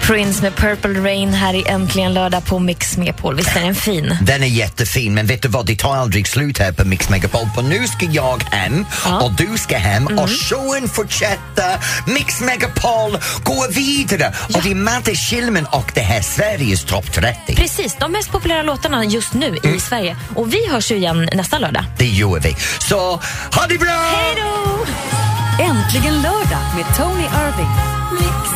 Prince 0.06 0.42
med 0.42 0.56
Purple 0.56 1.00
Rain 1.00 1.34
här 1.34 1.54
i 1.54 1.64
Äntligen 1.66 2.14
lördag 2.14 2.44
på 2.44 2.58
Mix 2.58 2.96
Megapol. 2.96 3.36
Visst 3.36 3.56
är 3.56 3.60
den 3.60 3.74
fin? 3.74 4.18
Den 4.22 4.42
är 4.42 4.46
jättefin, 4.46 5.14
men 5.14 5.26
vet 5.26 5.42
du 5.42 5.48
vad? 5.48 5.66
Det 5.66 5.76
tar 5.76 5.96
aldrig 5.96 6.28
slut 6.28 6.58
här 6.58 6.72
på 6.72 6.84
Mix 6.84 7.08
Megapol. 7.08 7.48
För 7.54 7.62
nu 7.62 7.86
ska 7.86 8.06
jag 8.06 8.42
hem 8.42 8.86
och 9.22 9.32
du 9.32 9.58
ska 9.58 9.76
hem 9.76 10.06
och 10.06 10.30
showen 10.30 10.88
fortsätter. 10.88 11.78
Mix 12.06 12.40
Megapol 12.40 13.10
går 13.44 13.72
vidare 13.72 14.34
och 14.54 14.62
det 14.62 14.70
är 14.70 14.74
Madde 14.74 15.14
Schillman 15.14 15.66
och 15.66 15.92
det 15.94 16.00
här 16.00 16.22
Sveriges 16.22 16.84
topp 16.84 17.12
30. 17.12 17.56
Precis, 17.56 17.96
de 18.00 18.12
mest 18.12 18.30
populära 18.30 18.62
låtarna 18.62 19.04
just 19.04 19.34
nu 19.34 19.56
i 19.62 19.80
Sverige. 19.80 20.16
Och 20.34 20.54
vi 20.54 20.68
hörs 20.68 20.90
ju 20.90 20.96
igen 20.96 21.28
nästa 21.32 21.58
lördag. 21.58 21.84
Det 21.98 22.08
gör 22.08 22.40
vi. 22.40 22.56
Så 22.78 23.20
ha 23.52 23.66
det 23.68 23.78
bra! 23.78 24.12
Hej 24.16 24.34
då! 24.36 24.86
Äntligen 25.64 26.22
lördag 26.22 26.62
med 26.76 26.96
Tony 26.96 27.24
Irving. 27.24 28.55